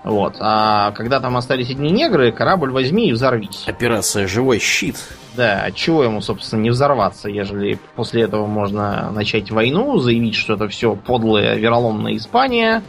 вот. 0.06 0.36
А 0.40 0.92
когда 0.92 1.20
там 1.20 1.36
остались 1.36 1.72
одни 1.72 1.90
негры, 1.90 2.32
корабль 2.32 2.70
возьми 2.70 3.10
и 3.10 3.12
взорвись. 3.12 3.64
Операция 3.66 4.28
«Живой 4.28 4.60
щит». 4.60 4.98
Да, 5.36 5.64
от 5.64 5.76
чего 5.76 6.04
ему, 6.04 6.22
собственно, 6.22 6.62
не 6.62 6.70
взорваться, 6.70 7.28
ежели 7.28 7.80
после 7.96 8.22
этого 8.22 8.46
можно 8.46 9.12
начать 9.12 9.52
войну, 9.52 9.98
заявить, 9.98 10.36
что 10.36 10.54
это 10.54 10.68
все 10.68 10.96
подлая, 10.96 11.56
вероломная 11.56 12.16
Испания, 12.16 12.84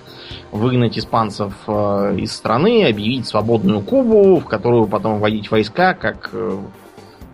выгнать 0.53 0.97
испанцев 0.99 1.55
э, 1.67 2.17
из 2.19 2.33
страны, 2.33 2.87
объявить 2.87 3.27
свободную 3.27 3.81
Кубу, 3.81 4.39
в 4.39 4.45
которую 4.45 4.87
потом 4.87 5.19
вводить 5.19 5.51
войска, 5.51 5.95
как 5.95 6.31
э, 6.35 6.59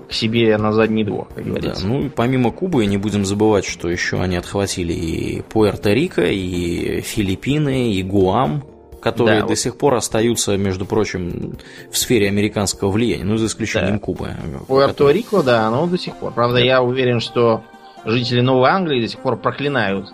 к 0.09 0.12
себе 0.12 0.57
на 0.59 0.73
задний 0.73 1.05
двор, 1.05 1.29
как 1.35 1.45
говорится. 1.45 1.83
Да, 1.83 1.89
ну 1.89 2.03
и 2.03 2.09
помимо 2.09 2.53
Кубы 2.53 2.87
не 2.87 2.99
будем 2.99 3.25
забывать, 3.25 3.67
что 3.67 3.91
еще 3.91 4.21
они 4.21 4.37
отхватили 4.37 4.93
и 4.93 5.43
Пуэрто-Рико, 5.53 6.27
и 6.31 7.01
Филиппины, 7.01 7.93
и 7.93 8.03
Гуам, 8.03 8.62
которые 9.02 9.40
да, 9.40 9.42
до 9.42 9.49
вот. 9.49 9.59
сих 9.59 9.76
пор 9.76 9.94
остаются, 9.94 10.56
между 10.56 10.87
прочим, 10.87 11.56
в 11.90 11.99
сфере 11.99 12.28
американского 12.28 12.90
влияния, 12.90 13.25
ну, 13.25 13.37
за 13.37 13.47
исключением 13.47 13.94
да. 13.94 13.99
Кубы. 13.99 14.37
Пуэрто-Рико, 14.68 15.42
да, 15.42 15.68
но 15.71 15.87
до 15.87 15.99
сих 15.99 16.16
пор. 16.16 16.32
Правда, 16.32 16.59
да. 16.59 16.64
я 16.64 16.82
уверен, 16.82 17.21
что 17.21 17.62
жители 18.04 18.40
Новой 18.40 18.71
Англии 18.71 19.02
до 19.02 19.09
сих 19.09 19.21
пор 19.21 19.37
проклинают 19.37 20.09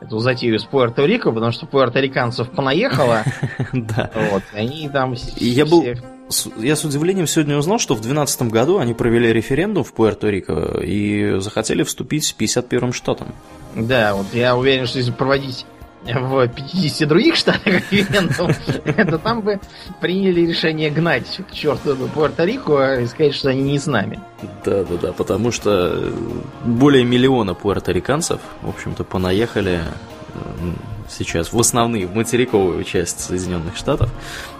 эту 0.00 0.18
затею 0.18 0.58
с 0.58 0.66
Пуэрто-Рико, 0.66 1.32
потому 1.32 1.52
что 1.52 1.66
пуэрториканцев 1.66 2.50
понаехало. 2.50 3.22
Да. 3.72 4.10
Вот, 4.30 4.42
они 4.52 4.88
там... 4.88 5.14
Я 5.36 5.64
был... 5.64 5.84
Я 6.58 6.74
с 6.74 6.84
удивлением 6.84 7.28
сегодня 7.28 7.56
узнал, 7.56 7.78
что 7.78 7.94
в 7.94 8.00
2012 8.00 8.42
году 8.50 8.78
они 8.78 8.94
провели 8.94 9.32
референдум 9.32 9.84
в 9.84 9.94
Пуэрто-Рико 9.94 10.82
и 10.82 11.38
захотели 11.38 11.84
вступить 11.84 12.24
с 12.24 12.34
51-м 12.36 12.92
штатом. 12.92 13.28
Да, 13.76 14.14
вот 14.14 14.26
я 14.32 14.56
уверен, 14.56 14.86
что 14.86 14.98
если 14.98 15.12
проводить 15.12 15.64
в 16.06 16.48
50 16.48 17.08
других 17.08 17.36
штатах 17.36 17.66
референдум, 17.90 18.52
это 18.84 19.18
там 19.18 19.40
бы 19.40 19.60
приняли 20.00 20.46
решение 20.46 20.90
гнать 20.90 21.40
к 21.48 21.52
черту 21.52 21.96
Пуэрто-Рико 22.14 23.02
и 23.02 23.06
сказать, 23.06 23.34
что 23.34 23.50
они 23.50 23.62
не 23.62 23.78
с 23.78 23.86
нами. 23.86 24.20
Да, 24.64 24.84
да, 24.84 24.96
да, 25.00 25.12
потому 25.12 25.50
что 25.50 26.12
более 26.64 27.04
миллиона 27.04 27.54
пуэрториканцев, 27.54 28.40
в 28.62 28.68
общем-то, 28.68 29.04
понаехали 29.04 29.80
сейчас 31.08 31.52
в 31.52 31.58
основные, 31.58 32.06
в 32.06 32.14
материковую 32.14 32.82
часть 32.84 33.20
Соединенных 33.20 33.76
Штатов. 33.76 34.10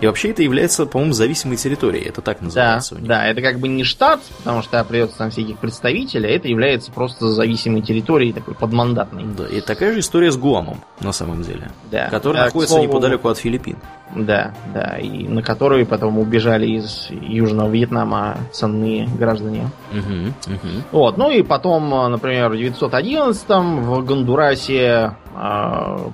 И 0.00 0.06
вообще 0.06 0.30
это 0.30 0.42
является, 0.42 0.86
по-моему, 0.86 1.12
зависимой 1.12 1.56
территорией. 1.56 2.08
Это 2.08 2.20
так 2.20 2.40
называется 2.40 2.96
да. 2.96 3.00
Да, 3.06 3.26
это 3.26 3.40
как 3.42 3.58
бы 3.58 3.68
не 3.68 3.84
штат, 3.84 4.20
потому 4.38 4.62
что 4.62 4.82
придется 4.84 5.18
там 5.18 5.30
всяких 5.30 5.58
представителей, 5.58 6.28
а 6.28 6.36
это 6.36 6.48
является 6.48 6.92
просто 6.92 7.28
зависимой 7.28 7.82
территорией, 7.82 8.32
такой 8.32 8.54
подмандатной. 8.54 9.24
Да, 9.36 9.46
и 9.46 9.60
такая 9.60 9.92
же 9.92 10.00
история 10.00 10.30
с 10.30 10.36
Гуамом, 10.36 10.82
на 11.00 11.12
самом 11.12 11.42
деле. 11.42 11.70
Да. 11.90 12.08
Который 12.08 12.40
а, 12.40 12.44
находится 12.46 12.74
слову, 12.74 12.88
неподалеку 12.88 13.28
от 13.28 13.38
Филиппин. 13.38 13.76
Да, 14.14 14.54
да, 14.72 14.96
и 14.98 15.26
на 15.26 15.42
которые 15.42 15.84
потом 15.84 16.18
убежали 16.18 16.66
из 16.66 17.08
Южного 17.10 17.70
Вьетнама 17.70 18.36
ценные 18.52 19.06
граждане. 19.06 19.70
Угу, 19.92 20.54
угу. 20.54 20.82
Вот, 20.92 21.16
ну 21.16 21.30
и 21.30 21.42
потом, 21.42 21.90
например, 22.10 22.50
в 22.50 22.56
911 22.56 23.48
в 23.48 24.04
Гондурасе 24.04 25.16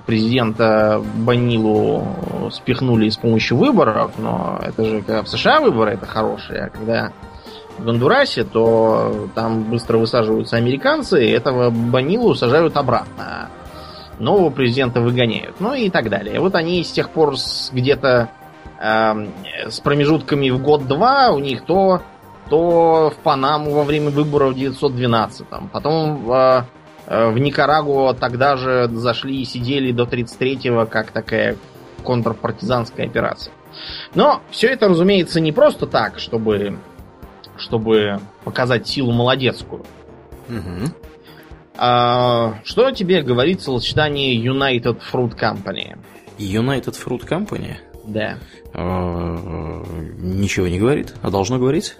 президента 0.05 1.01
Банилу 1.15 2.49
спихнули 2.51 3.09
с 3.09 3.17
помощью 3.17 3.57
выборов, 3.57 4.11
но 4.17 4.59
это 4.61 4.83
же 4.83 5.01
когда 5.01 5.23
в 5.23 5.29
США 5.29 5.61
выборы, 5.61 5.91
это 5.91 6.05
хорошие, 6.05 6.65
а 6.65 6.69
когда 6.69 7.13
в 7.77 7.85
Гондурасе, 7.85 8.43
то 8.43 9.29
там 9.33 9.63
быстро 9.63 9.97
высаживаются 9.97 10.57
американцы, 10.57 11.25
и 11.25 11.31
этого 11.31 11.69
Банилу 11.69 12.35
сажают 12.35 12.77
обратно 12.77 13.49
нового 14.19 14.49
президента 14.49 15.01
выгоняют. 15.01 15.59
Ну 15.59 15.73
и 15.73 15.89
так 15.89 16.09
далее. 16.09 16.39
Вот 16.39 16.55
они 16.55 16.83
с 16.83 16.91
тех 16.91 17.09
пор 17.09 17.35
где-то 17.71 18.29
э, 18.79 19.13
с 19.69 19.79
промежутками 19.79 20.49
в 20.49 20.61
год-два 20.61 21.31
у 21.31 21.39
них 21.39 21.65
то, 21.65 22.01
то 22.49 23.11
в 23.15 23.15
Панаму 23.23 23.71
во 23.71 23.83
время 23.83 24.09
выборов 24.09 24.53
в 24.53 24.55
912, 24.55 25.49
там, 25.49 25.69
потом 25.69 26.31
э, 26.31 26.33
э, 26.33 26.63
в 27.07 27.37
Никарагуа 27.37 28.13
тогда 28.13 28.55
же 28.55 28.87
зашли 28.89 29.41
и 29.41 29.45
сидели 29.45 29.91
до 29.91 30.03
33-го 30.03 30.85
как 30.85 31.11
такая 31.11 31.57
контрпартизанская 32.03 33.05
операция. 33.05 33.53
Но 34.15 34.41
все 34.51 34.67
это, 34.67 34.87
разумеется, 34.87 35.39
не 35.39 35.51
просто 35.51 35.87
так, 35.87 36.19
чтобы, 36.19 36.77
чтобы 37.57 38.19
показать 38.43 38.87
силу 38.87 39.11
молодецкую. 39.11 39.83
Угу. 40.49 40.93
А, 41.77 42.59
что 42.63 42.91
тебе 42.91 43.23
говорит 43.23 43.61
словосочетание 43.61 44.37
United 44.37 44.99
Fruit 45.11 45.37
Company? 45.37 45.97
United 46.37 46.95
Fruit 47.03 47.27
Company? 47.27 47.77
Да. 48.05 48.37
А, 48.73 49.83
ничего 50.19 50.67
не 50.67 50.79
говорит, 50.79 51.15
а 51.21 51.31
должно 51.31 51.57
говорить? 51.57 51.95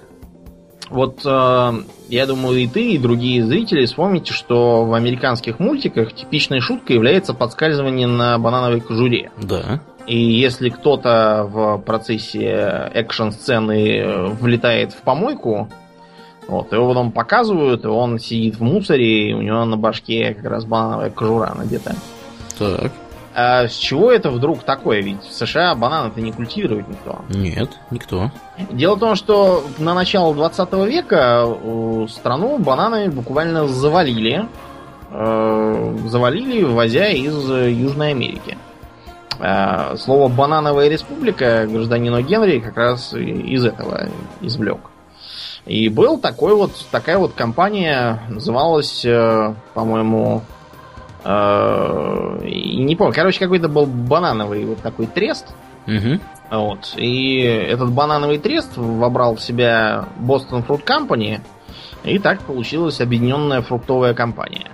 Вот 0.90 1.22
э, 1.26 1.72
я 2.10 2.26
думаю, 2.26 2.60
и 2.60 2.68
ты, 2.68 2.92
и 2.92 2.98
другие 2.98 3.46
зрители 3.46 3.86
вспомните, 3.86 4.34
что 4.34 4.86
в 4.86 4.94
американских 4.94 5.60
мультиках 5.60 6.14
типичной 6.14 6.60
шуткой 6.60 6.98
является 6.98 7.34
подскальзывание 7.34 8.08
на 8.08 8.38
банановой 8.38 8.82
кожуре. 8.82 9.32
Да. 9.42 9.82
И 10.06 10.20
если 10.20 10.70
кто-то 10.70 11.48
в 11.50 11.78
процессе 11.80 12.92
экшн-сцены 12.94 14.28
влетает 14.40 14.92
в 14.92 14.98
помойку, 14.98 15.70
вот, 16.48 16.74
его 16.74 16.90
потом 16.90 17.12
показывают, 17.12 17.86
и 17.86 17.88
он 17.88 18.20
сидит 18.20 18.58
в 18.58 18.62
мусоре, 18.62 19.30
и 19.30 19.34
у 19.34 19.42
него 19.42 19.64
на 19.64 19.78
башке 19.78 20.34
как 20.34 20.46
раз 20.52 20.66
банановая 20.66 21.10
кожура 21.10 21.54
надета. 21.56 21.96
Так. 22.60 22.92
А 23.36 23.68
с 23.68 23.76
чего 23.76 24.12
это 24.12 24.30
вдруг 24.30 24.64
такое? 24.64 25.02
Ведь 25.02 25.24
в 25.24 25.34
США 25.34 25.74
бананы-то 25.76 26.22
не 26.22 26.32
культивирует 26.32 26.88
никто. 26.88 27.22
Нет, 27.30 27.70
никто. 27.90 28.32
Дело 28.72 28.96
в 28.96 29.00
том, 29.00 29.16
что 29.16 29.64
на 29.80 29.94
начало 29.94 30.34
20 30.36 30.74
века 30.88 31.48
страну 32.10 32.60
бананы 32.60 33.10
буквально 33.10 33.68
завалили. 33.68 34.48
Э, 35.12 35.98
завалили, 36.08 36.64
ввозя 36.64 37.08
из 37.08 37.50
Южной 37.50 38.12
Америки. 38.12 38.58
Э, 39.40 39.96
слово 39.98 40.28
«банановая 40.28 40.88
республика» 40.90 41.68
гражданину 41.68 42.22
Генри 42.22 42.60
как 42.60 42.78
раз 42.78 43.14
из 43.14 43.66
этого 43.66 44.10
извлек. 44.42 44.80
И 45.66 45.88
был 45.90 46.20
такой 46.20 46.56
вот, 46.56 46.72
такая 46.92 47.18
вот 47.18 47.34
компания, 47.34 48.22
называлась, 48.30 49.06
э, 49.06 49.54
по-моему, 49.74 50.42
э, 50.42 50.53
не 51.26 52.96
помню, 52.96 53.14
короче, 53.14 53.40
какой-то 53.40 53.70
был 53.70 53.86
банановый 53.86 54.66
вот 54.66 54.80
такой 54.80 55.08
трест. 55.08 55.54
Угу. 55.88 56.20
Вот. 56.52 56.94
И 56.98 57.40
этот 57.40 57.92
банановый 57.92 58.38
трест 58.38 58.78
вобрал 58.78 59.36
в 59.36 59.42
себя 59.42 60.06
Boston 60.20 60.66
Fruit 60.66 60.84
Company, 60.86 61.40
и 62.04 62.20
так 62.20 62.42
получилась 62.42 63.02
объединенная 63.02 63.62
фруктовая 63.62 64.14
компания. 64.14 64.72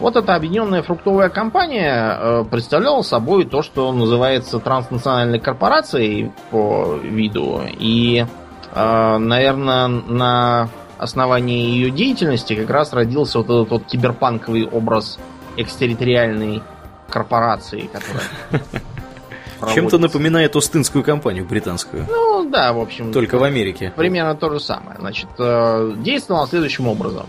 Вот 0.00 0.16
эта 0.16 0.34
объединенная 0.34 0.82
фруктовая 0.82 1.28
компания 1.28 2.18
э, 2.18 2.44
представляла 2.50 3.02
собой 3.02 3.44
то, 3.44 3.62
что 3.62 3.92
называется 3.92 4.58
транснациональной 4.58 5.38
корпорацией 5.38 6.32
по 6.50 6.96
виду. 7.00 7.60
И, 7.78 8.26
э, 8.74 9.18
наверное, 9.18 9.86
на 9.86 10.68
основании 10.98 11.70
ее 11.70 11.90
деятельности 11.90 12.56
как 12.56 12.70
раз 12.70 12.92
родился 12.92 13.38
вот 13.38 13.46
этот 13.46 13.70
вот 13.70 13.84
киберпанковый 13.84 14.66
образ 14.66 15.18
экстерриториальной 15.56 16.62
корпорации, 17.08 17.88
которая 17.92 18.24
Чем-то 19.74 19.98
напоминает 19.98 20.56
Остинскую 20.56 21.04
компанию 21.04 21.44
британскую. 21.44 22.06
Ну 22.08 22.50
да, 22.50 22.72
в 22.72 22.80
общем. 22.80 23.12
Только 23.12 23.38
в 23.38 23.44
Америке. 23.44 23.92
Примерно 23.96 24.34
то 24.34 24.50
же 24.50 24.60
самое. 24.60 24.96
Значит, 24.98 25.28
э, 25.38 25.94
действовал 25.98 26.46
следующим 26.46 26.88
образом. 26.88 27.26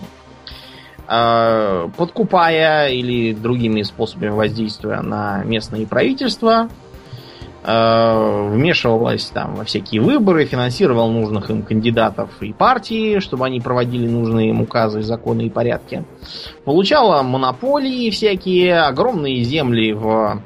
Э, 1.08 1.88
подкупая 1.96 2.90
или 2.90 3.34
другими 3.34 3.84
способами 3.84 4.30
воздействия 4.30 5.02
на 5.02 5.44
местные 5.44 5.86
правительства, 5.86 6.68
вмешивалась 7.66 9.26
там 9.26 9.56
во 9.56 9.64
всякие 9.64 10.02
выборы, 10.02 10.46
финансировал 10.46 11.10
нужных 11.12 11.50
им 11.50 11.64
кандидатов 11.64 12.30
и 12.42 12.54
партии, 12.54 13.20
чтобы 13.20 13.46
они 13.46 13.60
проводили 13.60 14.08
нужные 14.08 14.50
им 14.50 14.62
указы, 14.62 15.02
законы 15.02 15.48
и 15.48 15.50
порядки. 15.50 16.06
Получала 16.64 17.24
монополии 17.24 18.10
всякие, 18.12 18.82
огромные 18.82 19.44
земли 19.44 19.94
в 19.94 20.44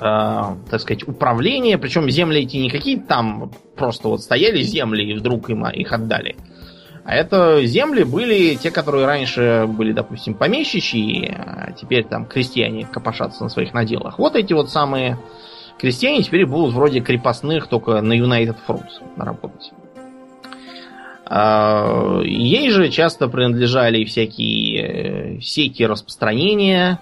так 0.00 0.80
сказать, 0.80 1.06
управление, 1.08 1.76
причем 1.76 2.08
земли 2.08 2.42
эти 2.42 2.56
не 2.56 2.70
какие-то 2.70 3.06
там 3.06 3.50
просто 3.76 4.08
вот 4.08 4.22
стояли 4.22 4.62
земли 4.62 5.10
и 5.10 5.14
вдруг 5.14 5.50
им 5.50 5.66
их 5.66 5.92
отдали. 5.92 6.36
А 7.04 7.14
это 7.14 7.64
земли 7.64 8.04
были 8.04 8.54
те, 8.54 8.70
которые 8.70 9.06
раньше 9.06 9.64
были, 9.66 9.92
допустим, 9.92 10.34
помещичьи, 10.34 11.34
а 11.36 11.72
теперь 11.72 12.04
там 12.04 12.26
крестьяне 12.26 12.86
копошатся 12.86 13.44
на 13.44 13.48
своих 13.48 13.72
наделах. 13.72 14.18
Вот 14.18 14.36
эти 14.36 14.52
вот 14.52 14.70
самые 14.70 15.18
крестьяне 15.78 16.22
теперь 16.22 16.46
будут 16.46 16.74
вроде 16.74 17.00
крепостных 17.00 17.68
только 17.68 18.00
на 18.00 18.12
United 18.18 18.56
Fruit 18.66 18.88
работать. 19.16 19.72
А, 21.30 22.20
ей 22.22 22.70
же 22.70 22.88
часто 22.88 23.28
принадлежали 23.28 24.04
всякие 24.04 25.36
э, 25.36 25.40
сети 25.40 25.82
распространения, 25.82 27.00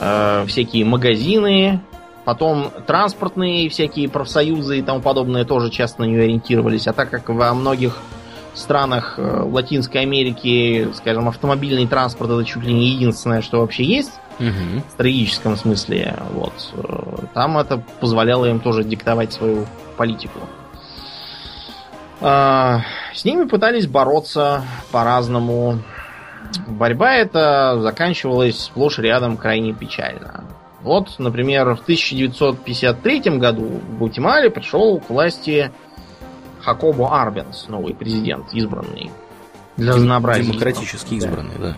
э, 0.00 0.44
всякие 0.48 0.84
магазины, 0.84 1.80
потом 2.24 2.72
транспортные 2.86 3.68
всякие 3.68 4.08
профсоюзы 4.08 4.78
и 4.78 4.82
тому 4.82 5.00
подобное 5.00 5.44
тоже 5.44 5.70
часто 5.70 6.02
на 6.02 6.06
нее 6.06 6.24
ориентировались. 6.24 6.88
А 6.88 6.92
так 6.92 7.10
как 7.10 7.28
во 7.28 7.54
многих 7.54 7.96
странах 8.54 9.14
э, 9.18 9.42
Латинской 9.44 10.00
Америки, 10.00 10.88
скажем, 10.94 11.28
автомобильный 11.28 11.86
транспорт 11.86 12.30
это 12.30 12.44
чуть 12.44 12.64
ли 12.64 12.72
не 12.72 12.88
единственное, 12.88 13.40
что 13.40 13.60
вообще 13.60 13.84
есть 13.84 14.12
угу. 14.38 14.82
в 14.88 14.92
стратегическом 14.92 15.56
смысле. 15.56 16.16
Вот. 16.32 16.52
Там 17.34 17.58
это 17.58 17.82
позволяло 18.00 18.46
им 18.46 18.60
тоже 18.60 18.84
диктовать 18.84 19.32
свою 19.32 19.66
политику. 19.96 20.40
А, 22.20 22.82
с 23.14 23.24
ними 23.24 23.44
пытались 23.44 23.86
бороться 23.86 24.62
по-разному. 24.92 25.80
Борьба 26.66 27.14
эта 27.14 27.80
заканчивалась 27.80 28.60
сплошь 28.60 28.98
рядом 28.98 29.36
крайне 29.36 29.72
печально. 29.72 30.44
Вот, 30.82 31.18
например, 31.18 31.74
в 31.74 31.82
1953 31.82 33.38
году 33.38 33.66
в 33.66 33.98
Гватемале 33.98 34.50
пришел 34.50 34.98
к 35.00 35.10
власти 35.10 35.70
Хакобо 36.60 37.20
Арбенс, 37.20 37.68
новый 37.68 37.94
президент, 37.94 38.52
избранный. 38.52 39.10
Для 39.76 39.94
разнообразия. 39.94 40.44
Демократически 40.44 41.14
избранный, 41.14 41.54
да. 41.58 41.68
да. 41.68 41.76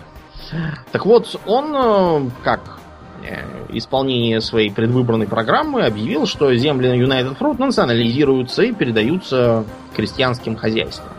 Так 0.91 1.05
вот, 1.05 1.39
он, 1.45 1.75
э, 1.75 2.29
как 2.43 2.79
э, 3.23 3.43
исполнение 3.69 4.41
своей 4.41 4.71
предвыборной 4.71 5.27
программы, 5.27 5.85
объявил, 5.85 6.25
что 6.25 6.53
земли 6.55 6.89
на 6.89 7.01
United 7.01 7.37
Fruit 7.37 7.59
национализируются 7.59 8.63
и 8.63 8.73
передаются 8.73 9.65
крестьянским 9.95 10.55
хозяйствам. 10.55 11.09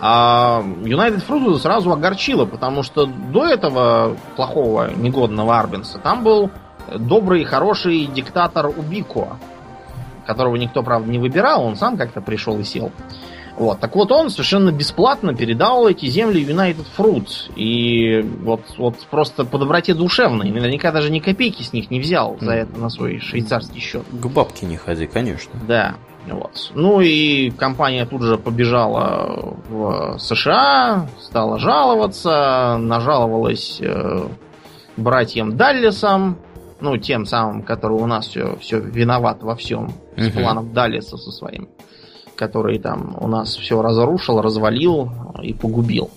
А 0.00 0.62
United 0.82 1.22
Fruit 1.26 1.56
сразу 1.58 1.90
огорчило, 1.92 2.44
потому 2.44 2.82
что 2.82 3.06
до 3.06 3.46
этого 3.46 4.16
плохого, 4.36 4.90
негодного 4.94 5.58
Арбенса 5.58 5.98
там 5.98 6.22
был 6.22 6.50
добрый, 6.92 7.44
хороший 7.44 8.06
диктатор 8.06 8.66
Убико, 8.66 9.38
которого 10.26 10.56
никто, 10.56 10.82
правда, 10.82 11.10
не 11.10 11.18
выбирал, 11.18 11.64
он 11.64 11.76
сам 11.76 11.96
как-то 11.96 12.20
пришел 12.20 12.58
и 12.58 12.64
сел. 12.64 12.92
Вот. 13.56 13.80
Так 13.80 13.94
вот, 13.94 14.10
он 14.10 14.30
совершенно 14.30 14.72
бесплатно 14.72 15.34
передал 15.34 15.86
эти 15.86 16.06
земли 16.06 16.44
United 16.44 16.86
Fruit. 16.96 17.28
И 17.56 18.22
вот, 18.42 18.62
вот 18.78 18.96
просто 19.10 19.44
по 19.44 19.58
доброте 19.58 19.94
душевной. 19.94 20.50
Наверняка 20.50 20.90
даже 20.92 21.10
ни 21.10 21.20
копейки 21.20 21.62
с 21.62 21.72
них 21.72 21.90
не 21.90 22.00
взял 22.00 22.36
за 22.40 22.52
это 22.52 22.78
на 22.78 22.88
свой 22.88 23.20
швейцарский 23.20 23.80
счет. 23.80 24.04
К 24.10 24.26
бабке 24.26 24.66
не 24.66 24.76
ходи, 24.76 25.06
конечно. 25.06 25.52
Да. 25.66 25.94
Вот. 26.26 26.72
Ну 26.74 27.00
и 27.00 27.50
компания 27.50 28.06
тут 28.06 28.22
же 28.22 28.38
побежала 28.38 29.56
в 29.68 30.18
США, 30.18 31.06
стала 31.20 31.58
жаловаться, 31.58 32.78
нажаловалась 32.78 33.78
э, 33.80 34.26
братьям 34.96 35.56
Даллесам, 35.56 36.38
ну, 36.80 36.96
тем 36.96 37.26
самым, 37.26 37.62
который 37.62 37.98
у 37.98 38.06
нас 38.06 38.26
все, 38.26 38.56
все 38.56 38.78
виноват 38.78 39.42
во 39.42 39.54
всем, 39.54 39.92
с 40.16 40.30
планом 40.30 40.72
Далиса 40.72 41.16
со 41.16 41.30
своим, 41.30 41.68
который 42.36 42.78
там 42.78 43.16
у 43.20 43.28
нас 43.28 43.56
все 43.56 43.80
разрушил, 43.82 44.40
развалил 44.40 45.10
и 45.42 45.52
погубил. 45.52 46.10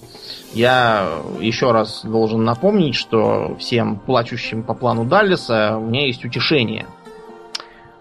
Я 0.53 1.07
еще 1.39 1.71
раз 1.71 2.03
должен 2.03 2.43
напомнить, 2.43 2.95
что 2.95 3.55
всем 3.59 3.97
плачущим 3.97 4.63
по 4.63 4.73
плану 4.73 5.05
Даллиса 5.05 5.77
у 5.77 5.85
меня 5.85 6.07
есть 6.07 6.23
утешение. 6.25 6.87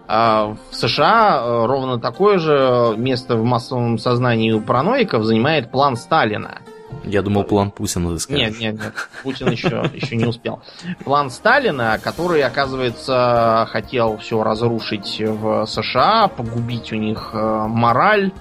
А 0.09 0.57
в 0.71 0.75
США 0.75 1.43
э, 1.43 1.67
ровно 1.67 1.99
такое 1.99 2.39
же 2.39 2.95
место 2.97 3.37
в 3.37 3.45
массовом 3.45 3.99
сознании 3.99 4.53
у 4.53 4.61
параноиков 4.61 5.25
занимает 5.25 5.71
план 5.71 5.97
Сталина– 5.97 6.59
я 7.05 7.23
думал, 7.23 7.45
план 7.45 7.71
Путина 7.71 8.13
ты 8.13 8.19
скажешь. 8.19 8.59
Нет, 8.59 8.61
нет, 8.61 8.75
нет. 8.75 9.09
Путин 9.23 9.51
еще, 9.51 9.89
еще 9.95 10.17
не 10.17 10.25
успел. 10.25 10.61
План 11.05 11.31
Сталина, 11.31 11.99
который, 12.03 12.43
оказывается, 12.43 13.67
хотел 13.71 14.19
все 14.19 14.43
разрушить 14.43 15.21
в 15.21 15.67
США, 15.67 16.29
погубить 16.29 16.93
у 16.93 16.97
них 16.97 17.31
э, 17.33 17.67
мораль, 17.69 18.33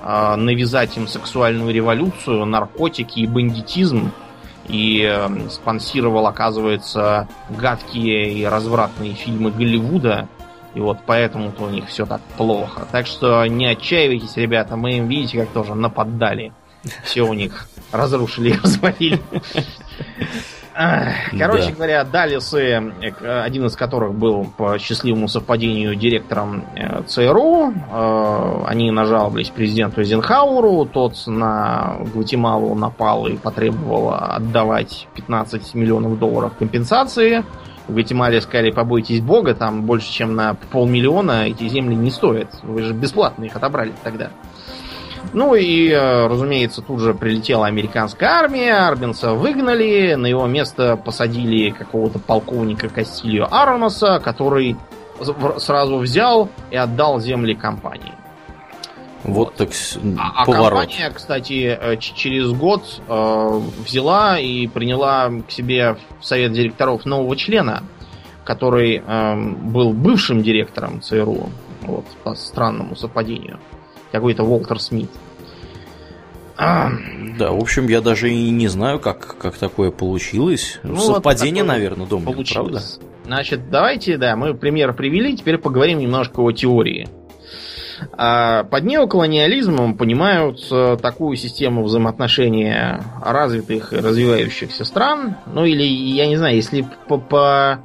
э, 0.00 0.34
навязать 0.36 0.96
им 0.96 1.08
сексуальную 1.08 1.72
революцию, 1.74 2.44
наркотики 2.44 3.20
и 3.20 3.26
бандитизм. 3.26 4.12
И 4.68 5.02
э, 5.02 5.48
спонсировал, 5.50 6.26
оказывается, 6.26 7.28
гадкие 7.50 8.32
и 8.32 8.44
развратные 8.44 9.14
фильмы 9.14 9.50
Голливуда. 9.50 10.28
И 10.74 10.80
вот 10.80 10.98
поэтому-то 11.06 11.64
у 11.64 11.70
них 11.70 11.88
все 11.88 12.06
так 12.06 12.20
плохо. 12.36 12.86
Так 12.90 13.06
что 13.06 13.44
не 13.46 13.66
отчаивайтесь, 13.66 14.36
ребята, 14.36 14.76
мы 14.76 14.98
им, 14.98 15.08
видите, 15.08 15.40
как 15.40 15.50
тоже 15.50 15.74
нападали. 15.74 16.52
Все 17.04 17.22
у 17.22 17.32
них 17.32 17.68
разрушили 17.94 18.50
и 18.50 18.58
развалили. 18.62 19.20
Короче 21.38 21.68
да. 21.68 21.74
говоря, 21.74 22.04
Далисы, 22.04 22.92
один 23.22 23.66
из 23.66 23.76
которых 23.76 24.14
был 24.14 24.46
по 24.56 24.76
счастливому 24.78 25.28
совпадению 25.28 25.94
директором 25.94 26.64
э, 26.74 27.02
ЦРУ, 27.06 27.70
э, 27.70 28.64
они 28.66 28.90
нажаловались 28.90 29.50
президенту 29.50 30.00
Эйзенхауэру, 30.00 30.86
тот 30.86 31.14
на 31.26 31.98
Гватемалу 32.12 32.74
напал 32.74 33.28
и 33.28 33.36
потребовал 33.36 34.14
отдавать 34.14 35.06
15 35.14 35.74
миллионов 35.74 36.18
долларов 36.18 36.54
компенсации. 36.58 37.44
В 37.86 37.92
Гватемале 37.92 38.40
сказали, 38.40 38.72
побойтесь 38.72 39.20
бога, 39.20 39.54
там 39.54 39.82
больше 39.82 40.10
чем 40.10 40.34
на 40.34 40.54
полмиллиона 40.54 41.48
эти 41.48 41.68
земли 41.68 41.94
не 41.94 42.10
стоят. 42.10 42.48
Вы 42.64 42.82
же 42.82 42.94
бесплатно 42.94 43.44
их 43.44 43.54
отобрали 43.54 43.92
тогда. 44.02 44.30
Ну 45.34 45.56
и, 45.56 45.90
э, 45.90 46.26
разумеется, 46.28 46.80
тут 46.80 47.00
же 47.00 47.12
прилетела 47.12 47.66
американская 47.66 48.30
армия, 48.30 48.74
Арбинса 48.74 49.34
выгнали, 49.34 50.14
на 50.14 50.26
его 50.26 50.46
место 50.46 50.96
посадили 50.96 51.70
какого-то 51.70 52.20
полковника 52.20 52.88
Кастилью 52.88 53.52
Ароноса, 53.52 54.20
который 54.20 54.76
сразу 55.58 55.98
взял 55.98 56.48
и 56.70 56.76
отдал 56.76 57.18
земли 57.18 57.56
компании. 57.56 58.12
Вот, 59.24 59.34
вот. 59.34 59.54
так 59.56 59.70
а, 60.18 60.42
а 60.42 60.44
компания, 60.44 61.10
кстати, 61.12 61.78
э, 61.80 61.96
через 61.96 62.52
год 62.52 63.00
э, 63.08 63.60
взяла 63.84 64.38
и 64.38 64.68
приняла 64.68 65.30
к 65.48 65.50
себе 65.50 65.96
в 66.20 66.24
совет 66.24 66.52
директоров 66.52 67.06
нового 67.06 67.34
члена, 67.34 67.82
который 68.44 69.02
э, 69.04 69.36
был 69.62 69.92
бывшим 69.92 70.44
директором 70.44 71.02
ЦРУ, 71.02 71.48
вот, 71.82 72.04
по 72.22 72.36
странному 72.36 72.94
совпадению 72.94 73.58
какой-то 74.12 74.44
Уолтер 74.44 74.78
Смит. 74.78 75.10
А. 76.56 76.90
Да, 77.38 77.50
в 77.52 77.60
общем, 77.60 77.88
я 77.88 78.00
даже 78.00 78.30
и 78.30 78.50
не 78.50 78.68
знаю, 78.68 79.00
как, 79.00 79.36
как 79.38 79.56
такое 79.56 79.90
получилось. 79.90 80.78
Ну, 80.82 80.98
Совпадение, 80.98 81.64
вот 81.64 81.68
наверное, 81.68 82.06
думаю, 82.06 82.32
получилось. 82.32 82.98
правда? 82.98 83.14
Значит, 83.26 83.70
давайте, 83.70 84.18
да, 84.18 84.36
мы 84.36 84.54
пример 84.54 84.94
привели, 84.94 85.36
теперь 85.36 85.58
поговорим 85.58 85.98
немножко 85.98 86.40
о 86.40 86.52
теории. 86.52 87.08
А 88.12 88.64
под 88.64 88.84
неоколониализмом 88.84 89.96
понимают 89.96 90.68
такую 91.00 91.36
систему 91.36 91.82
взаимоотношения 91.84 93.02
развитых 93.24 93.92
и 93.92 93.96
развивающихся 93.96 94.84
стран. 94.84 95.36
Ну 95.46 95.64
или, 95.64 95.82
я 95.82 96.26
не 96.26 96.36
знаю, 96.36 96.56
если 96.56 96.86
по, 97.08 97.18
по 97.18 97.80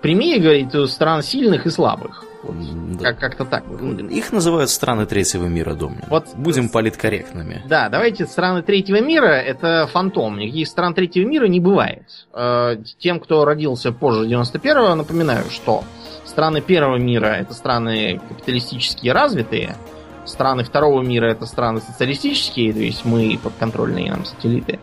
прямее 0.00 0.38
говорить, 0.40 0.70
то 0.72 0.86
стран 0.86 1.22
сильных 1.22 1.66
и 1.66 1.70
слабых. 1.70 2.24
Вот, 2.42 2.98
да. 2.98 3.12
как- 3.12 3.18
как-то 3.20 3.44
так. 3.44 3.64
Их 4.10 4.32
называют 4.32 4.70
страны 4.70 5.06
третьего 5.06 5.46
мира, 5.46 5.74
Домнин. 5.74 6.02
Вот, 6.08 6.26
Будем 6.34 6.68
политкорректными. 6.68 7.62
Да, 7.66 7.88
давайте 7.88 8.26
страны 8.26 8.62
третьего 8.62 9.00
мира 9.00 9.26
это 9.26 9.86
фантом. 9.92 10.38
Никаких 10.38 10.66
стран 10.68 10.94
третьего 10.94 11.26
мира 11.26 11.46
не 11.46 11.60
бывает. 11.60 12.02
Э, 12.32 12.76
тем, 12.98 13.20
кто 13.20 13.44
родился 13.44 13.92
позже 13.92 14.26
91-го, 14.26 14.94
напоминаю, 14.94 15.44
что 15.50 15.84
страны 16.24 16.60
первого 16.60 16.96
мира 16.96 17.26
это 17.26 17.54
страны 17.54 18.20
капиталистические 18.28 19.12
развитые, 19.12 19.76
страны 20.24 20.64
второго 20.64 21.02
мира 21.02 21.26
это 21.26 21.46
страны 21.46 21.80
социалистические, 21.80 22.72
то 22.72 22.78
есть 22.80 23.04
мы 23.04 23.38
подконтрольные 23.42 24.10
нам 24.10 24.24
сателлиты. 24.24 24.80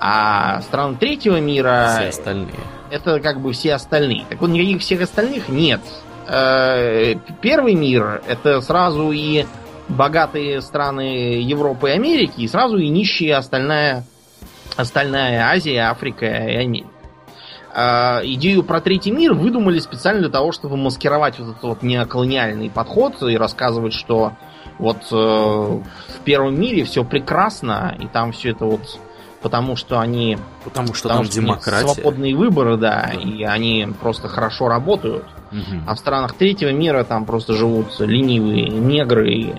А 0.00 0.60
страны 0.62 0.96
третьего 0.96 1.40
мира... 1.40 1.94
Все 1.98 2.08
остальные. 2.08 2.54
Это 2.90 3.20
как 3.20 3.40
бы 3.40 3.52
все 3.52 3.74
остальные. 3.74 4.24
Так 4.28 4.40
вот, 4.40 4.48
никаких 4.48 4.80
всех 4.80 5.02
остальных 5.02 5.48
нет. 5.48 5.80
Э, 6.28 7.14
первый 7.40 7.74
мир 7.74 8.22
это 8.28 8.60
сразу 8.60 9.12
и 9.12 9.46
богатые 9.88 10.60
страны 10.60 11.40
Европы 11.40 11.88
и 11.88 11.92
Америки, 11.92 12.34
и 12.42 12.48
сразу 12.48 12.76
и 12.76 12.88
нищие 12.90 13.34
остальная, 13.34 14.04
остальная 14.76 15.46
Азия, 15.46 15.90
Африка 15.90 16.26
и 16.26 16.56
Америка. 16.56 16.90
Э, 17.74 18.20
идею 18.24 18.62
про 18.62 18.82
третий 18.82 19.10
мир 19.10 19.32
выдумали 19.32 19.78
специально 19.78 20.20
для 20.20 20.30
того, 20.30 20.52
чтобы 20.52 20.76
маскировать 20.76 21.38
вот 21.38 21.48
этот 21.48 21.62
вот 21.62 21.82
неоколониальный 21.82 22.68
подход 22.68 23.22
и 23.22 23.38
рассказывать, 23.38 23.94
что 23.94 24.32
вот 24.78 24.98
э, 25.10 25.14
в 25.14 26.20
первом 26.24 26.60
мире 26.60 26.84
все 26.84 27.04
прекрасно, 27.04 27.96
и 27.98 28.06
там 28.06 28.32
все 28.32 28.50
это 28.50 28.66
вот 28.66 28.82
потому 29.42 29.76
что 29.76 30.00
они... 30.00 30.38
Потому 30.64 30.94
что 30.94 31.08
потому 31.08 31.24
там 31.24 31.32
что 31.32 31.40
демократия. 31.40 31.88
Свободные 31.88 32.36
выборы, 32.36 32.76
да, 32.76 33.10
да, 33.12 33.20
и 33.20 33.42
они 33.42 33.88
просто 34.00 34.28
хорошо 34.28 34.68
работают. 34.68 35.24
Угу. 35.52 35.82
А 35.86 35.94
в 35.94 35.98
странах 35.98 36.34
третьего 36.34 36.70
мира 36.70 37.04
там 37.04 37.24
просто 37.24 37.54
живут 37.54 37.98
ленивые 38.00 38.68
негры 38.68 39.30
и 39.30 39.54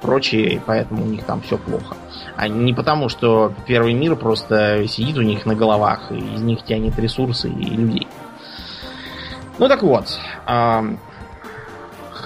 прочие, 0.00 0.54
и 0.54 0.60
поэтому 0.64 1.04
у 1.04 1.06
них 1.06 1.24
там 1.24 1.40
все 1.42 1.58
плохо. 1.58 1.96
А 2.36 2.48
не 2.48 2.74
потому, 2.74 3.08
что 3.08 3.52
первый 3.66 3.94
мир 3.94 4.14
просто 4.16 4.86
сидит 4.88 5.16
у 5.16 5.22
них 5.22 5.46
на 5.46 5.54
головах, 5.54 6.12
и 6.12 6.18
из 6.18 6.42
них 6.42 6.62
тянет 6.64 6.98
ресурсы 6.98 7.48
и 7.48 7.64
людей. 7.64 8.06
Ну 9.58 9.68
так 9.68 9.82
вот, 9.82 10.18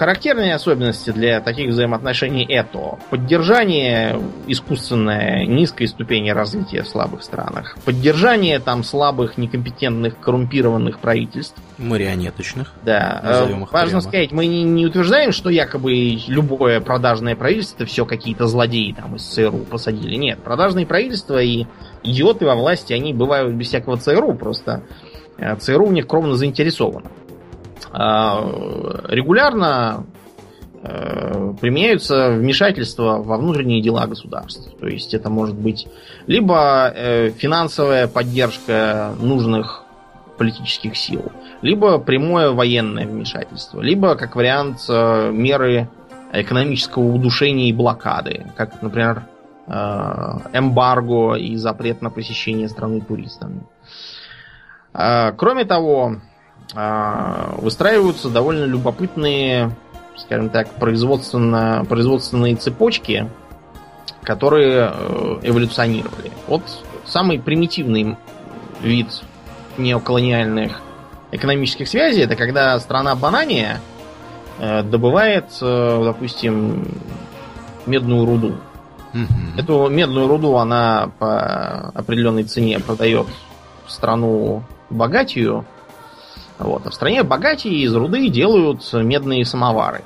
Характерные 0.01 0.55
особенности 0.55 1.11
для 1.11 1.41
таких 1.41 1.69
взаимоотношений 1.69 2.43
это 2.43 2.97
поддержание 3.11 4.19
искусственной 4.47 5.45
низкой 5.45 5.85
ступени 5.85 6.31
развития 6.31 6.81
в 6.81 6.87
слабых 6.87 7.21
странах, 7.21 7.77
поддержание 7.85 8.57
там 8.57 8.83
слабых, 8.83 9.37
некомпетентных, 9.37 10.17
коррумпированных 10.19 10.97
правительств. 10.97 11.55
Марионеточных. 11.77 12.73
Да. 12.83 13.21
Э, 13.23 13.45
важно 13.45 13.67
прямо. 13.67 14.01
сказать, 14.01 14.31
мы 14.31 14.47
не, 14.47 14.63
не 14.63 14.87
утверждаем, 14.87 15.31
что 15.31 15.51
якобы 15.51 15.93
любое 16.27 16.81
продажное 16.81 17.35
правительство 17.35 17.85
все 17.85 18.03
какие-то 18.03 18.47
злодеи 18.47 18.93
там 18.93 19.17
из 19.17 19.21
ЦРУ 19.21 19.67
посадили. 19.69 20.15
Нет, 20.15 20.39
продажные 20.39 20.87
правительства 20.87 21.39
и 21.39 21.67
идиоты 22.01 22.47
во 22.47 22.55
власти, 22.55 22.93
они 22.93 23.13
бывают 23.13 23.53
без 23.53 23.67
всякого 23.67 23.97
ЦРУ, 23.97 24.33
просто 24.33 24.81
э, 25.37 25.55
ЦРУ 25.57 25.85
в 25.85 25.93
них 25.93 26.07
кровно 26.07 26.33
заинтересовано. 26.33 27.11
А, 27.89 28.41
регулярно 29.07 30.05
э, 30.83 31.53
применяются 31.59 32.29
вмешательства 32.31 33.17
во 33.17 33.37
внутренние 33.37 33.81
дела 33.81 34.07
государств. 34.07 34.69
То 34.79 34.87
есть 34.87 35.13
это 35.13 35.29
может 35.29 35.55
быть 35.55 35.87
либо 36.27 36.91
э, 36.95 37.31
финансовая 37.31 38.07
поддержка 38.07 39.13
нужных 39.19 39.83
политических 40.37 40.95
сил, 40.95 41.31
либо 41.61 41.97
прямое 41.99 42.51
военное 42.51 43.05
вмешательство, 43.05 43.81
либо, 43.81 44.15
как 44.15 44.35
вариант, 44.35 44.79
э, 44.89 45.31
меры 45.31 45.89
экономического 46.33 47.03
удушения 47.03 47.69
и 47.69 47.73
блокады, 47.73 48.45
как, 48.55 48.81
например, 48.81 49.23
эмбарго 49.67 51.35
и 51.35 51.55
запрет 51.57 52.01
на 52.01 52.09
посещение 52.09 52.67
страны 52.69 53.01
туристами. 53.01 53.63
Кроме 54.91 55.65
того, 55.65 56.15
выстраиваются 56.73 58.29
довольно 58.29 58.65
любопытные, 58.65 59.75
скажем 60.17 60.49
так, 60.49 60.69
производственно, 60.75 61.85
производственные 61.87 62.55
цепочки, 62.55 63.29
которые 64.23 64.91
э, 64.93 65.39
эволюционировали. 65.43 66.31
Вот 66.47 66.63
самый 67.05 67.39
примитивный 67.39 68.17
вид 68.81 69.07
неоколониальных 69.77 70.79
экономических 71.31 71.87
связей 71.87 72.21
это 72.21 72.35
когда 72.35 72.79
страна 72.79 73.15
Банания 73.15 73.79
э, 74.59 74.83
добывает, 74.83 75.45
э, 75.61 76.01
допустим, 76.03 76.87
медную 77.85 78.25
руду. 78.25 78.55
Mm-hmm. 79.13 79.59
Эту 79.59 79.89
медную 79.89 80.27
руду 80.27 80.55
она 80.55 81.11
по 81.19 81.89
определенной 81.89 82.43
цене 82.43 82.79
продает 82.79 83.27
в 83.85 83.91
страну 83.91 84.63
богатию, 84.89 85.65
вот. 86.63 86.85
А 86.85 86.89
в 86.89 86.93
стране 86.93 87.23
богатее 87.23 87.75
из 87.83 87.93
руды 87.93 88.29
делают 88.29 88.81
медные 88.93 89.45
самовары. 89.45 90.03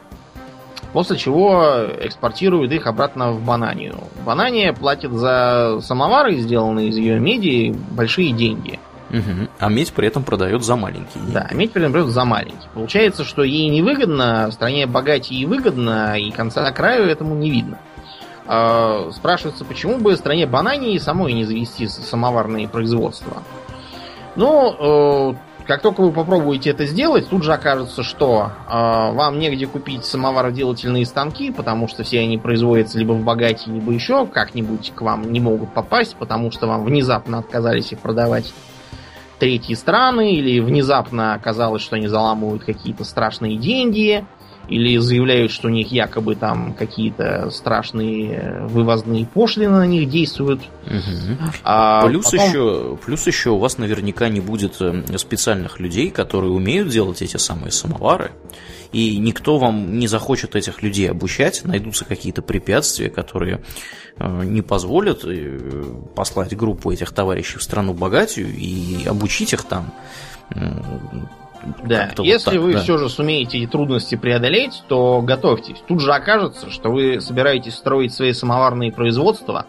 После 0.94 1.18
чего 1.18 1.88
экспортируют 2.00 2.72
их 2.72 2.88
обратно 2.88 3.32
в 3.32 3.44
Бананию. 3.44 3.96
Банания 4.26 4.72
платит 4.72 5.12
за 5.12 5.80
самовары, 5.82 6.38
сделанные 6.38 6.88
из 6.88 6.98
ее 6.98 7.20
меди, 7.20 7.76
большие 7.92 8.32
деньги. 8.32 8.80
Угу. 9.10 9.50
А 9.60 9.70
медь 9.70 9.94
при 9.94 10.08
этом 10.08 10.24
продает 10.24 10.64
за 10.64 10.76
маленькие. 10.76 11.24
Да, 11.34 11.50
медь 11.52 11.72
при 11.72 11.82
этом 11.82 11.92
продает 11.92 12.14
за 12.14 12.26
маленькие. 12.26 12.70
Получается, 12.74 13.24
что 13.24 13.44
ей 13.44 13.70
невыгодно, 13.70 14.48
в 14.50 14.54
стране 14.54 14.88
богатее 14.88 15.46
выгодно, 15.48 16.18
и 16.18 16.32
конца 16.32 16.72
краю 16.72 17.08
этому 17.08 17.36
не 17.36 17.50
видно. 17.50 17.78
А, 18.48 19.10
спрашивается, 19.12 19.66
почему 19.66 19.98
бы 19.98 20.14
в 20.14 20.18
стране 20.18 20.46
Банании 20.46 20.98
самой 20.98 21.34
не 21.34 21.46
завести 21.46 21.88
самоварные 21.88 22.68
производства? 22.68 23.44
Ну, 24.36 25.32
э, 25.34 25.36
как 25.68 25.82
только 25.82 26.02
вы 26.02 26.12
попробуете 26.12 26.70
это 26.70 26.86
сделать, 26.86 27.30
тут 27.30 27.44
же 27.44 27.54
окажется, 27.54 28.04
что 28.04 28.52
э, 28.68 28.72
вам 28.72 29.40
негде 29.40 29.66
купить 29.66 30.06
самовароделательные 30.06 31.06
станки, 31.06 31.52
потому 31.52 31.88
что 31.88 32.04
все 32.04 32.20
они 32.20 32.38
производятся 32.38 33.00
либо 33.00 33.14
в 33.14 33.24
богате, 33.24 33.72
либо 33.72 33.92
еще 33.92 34.28
как-нибудь 34.28 34.94
к 34.96 35.02
вам 35.02 35.32
не 35.32 35.40
могут 35.40 35.74
попасть, 35.74 36.16
потому 36.18 36.52
что 36.52 36.68
вам 36.68 36.86
внезапно 36.86 37.40
отказались 37.40 37.92
их 37.92 38.00
продавать 38.00 38.54
третьи 39.40 39.74
страны, 39.74 40.36
или 40.36 40.60
внезапно 40.60 41.34
оказалось, 41.34 41.82
что 41.82 41.96
они 41.96 42.08
заламывают 42.08 42.64
какие-то 42.64 43.04
страшные 43.04 43.58
деньги, 43.58 44.26
или 44.68 44.98
заявляют, 44.98 45.52
что 45.52 45.68
у 45.68 45.72
них 45.72 45.92
якобы 45.92 46.36
там 46.36 46.74
какие-то 46.74 47.50
страшные 47.52 48.66
вывозные 48.68 49.26
пошлины 49.26 49.78
на 49.78 49.88
них 49.88 50.10
действуют. 50.10 50.62
Угу. 50.86 51.38
А 51.64 52.08
плюс, 52.08 52.32
потом... 52.32 52.48
еще, 52.48 52.98
плюс 53.06 53.28
еще 53.28 53.52
у 53.52 53.58
вас 53.58 53.78
наверняка 53.78 54.30
не 54.30 54.42
будет 54.42 54.82
э, 54.82 55.18
специальных 55.18 55.80
людей, 55.80 56.10
которые 56.10 56.52
умеют 56.52 56.90
делать 56.90 57.22
эти 57.22 57.38
самые 57.38 57.72
самовары. 57.72 58.32
И 58.92 59.18
никто 59.18 59.58
вам 59.58 60.00
не 60.00 60.08
захочет 60.08 60.56
этих 60.56 60.82
людей 60.82 61.10
обучать. 61.10 61.66
Найдутся 61.66 62.06
какие-то 62.06 62.42
препятствия, 62.42 63.10
которые 63.10 63.62
э, 64.18 64.44
не 64.46 64.62
позволят 64.62 65.26
э, 65.26 65.84
послать 66.16 66.56
группу 66.56 66.92
этих 66.92 67.12
товарищей 67.12 67.58
в 67.58 67.64
страну 67.64 67.94
богатую 67.94 68.56
и 68.56 69.06
обучить 69.06 69.54
их 69.54 69.64
там 69.64 69.94
да, 71.84 72.12
если 72.20 72.58
вот 72.58 72.58
так, 72.58 72.64
вы 72.64 72.74
да. 72.74 72.82
все 72.82 72.98
же 72.98 73.10
сумеете 73.10 73.58
эти 73.58 73.68
трудности 73.68 74.16
преодолеть, 74.16 74.84
то 74.88 75.22
готовьтесь. 75.22 75.78
Тут 75.88 76.02
же 76.02 76.14
окажется, 76.14 76.70
что 76.70 76.90
вы 76.90 77.20
собираетесь 77.22 77.76
строить 77.76 78.14
свои 78.14 78.34
самоварные 78.34 78.92
производства 78.92 79.66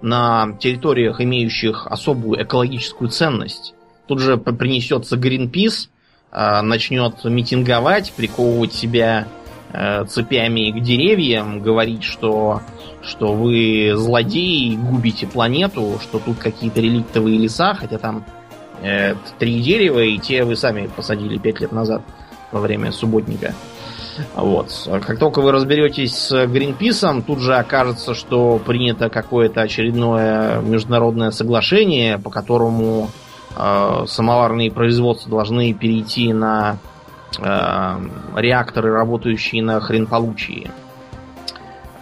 на 0.00 0.56
территориях, 0.58 1.20
имеющих 1.20 1.86
особую 1.86 2.42
экологическую 2.42 3.10
ценность. 3.10 3.74
Тут 4.06 4.20
же 4.20 4.36
принесется 4.36 5.16
Greenpeace, 5.16 5.88
а, 6.30 6.62
начнет 6.62 7.24
митинговать, 7.24 8.12
приковывать 8.16 8.72
себя 8.74 9.28
э, 9.72 10.04
цепями 10.06 10.70
к 10.70 10.82
деревьям, 10.82 11.60
говорить, 11.60 12.02
что, 12.04 12.60
что 13.02 13.32
вы 13.34 13.92
злодеи, 13.94 14.76
губите 14.76 15.26
планету, 15.26 15.98
что 16.02 16.18
тут 16.18 16.38
какие-то 16.38 16.80
реликтовые 16.80 17.38
леса, 17.38 17.74
хотя 17.74 17.98
там 17.98 18.24
э, 18.84 19.14
три 19.38 19.60
дерева, 19.60 20.00
и 20.00 20.18
те 20.18 20.44
вы 20.44 20.56
сами 20.56 20.88
посадили 20.94 21.38
пять 21.38 21.60
лет 21.60 21.72
назад 21.72 22.02
во 22.52 22.60
время 22.60 22.92
субботника. 22.92 23.54
Вот. 24.36 24.88
Как 25.04 25.18
только 25.18 25.40
вы 25.40 25.50
разберетесь 25.50 26.14
с 26.14 26.46
Гринписом, 26.46 27.22
тут 27.22 27.40
же 27.40 27.56
окажется, 27.56 28.14
что 28.14 28.60
принято 28.64 29.08
какое-то 29.08 29.62
очередное 29.62 30.60
международное 30.60 31.30
соглашение, 31.30 32.18
по 32.18 32.30
которому 32.30 33.10
э, 33.56 34.04
самоварные 34.06 34.70
производства 34.70 35.30
должны 35.30 35.72
перейти 35.72 36.32
на 36.32 36.78
э, 37.38 37.98
реакторы, 38.36 38.92
работающие 38.92 39.62
на 39.62 39.80
хренполучии. 39.80 40.70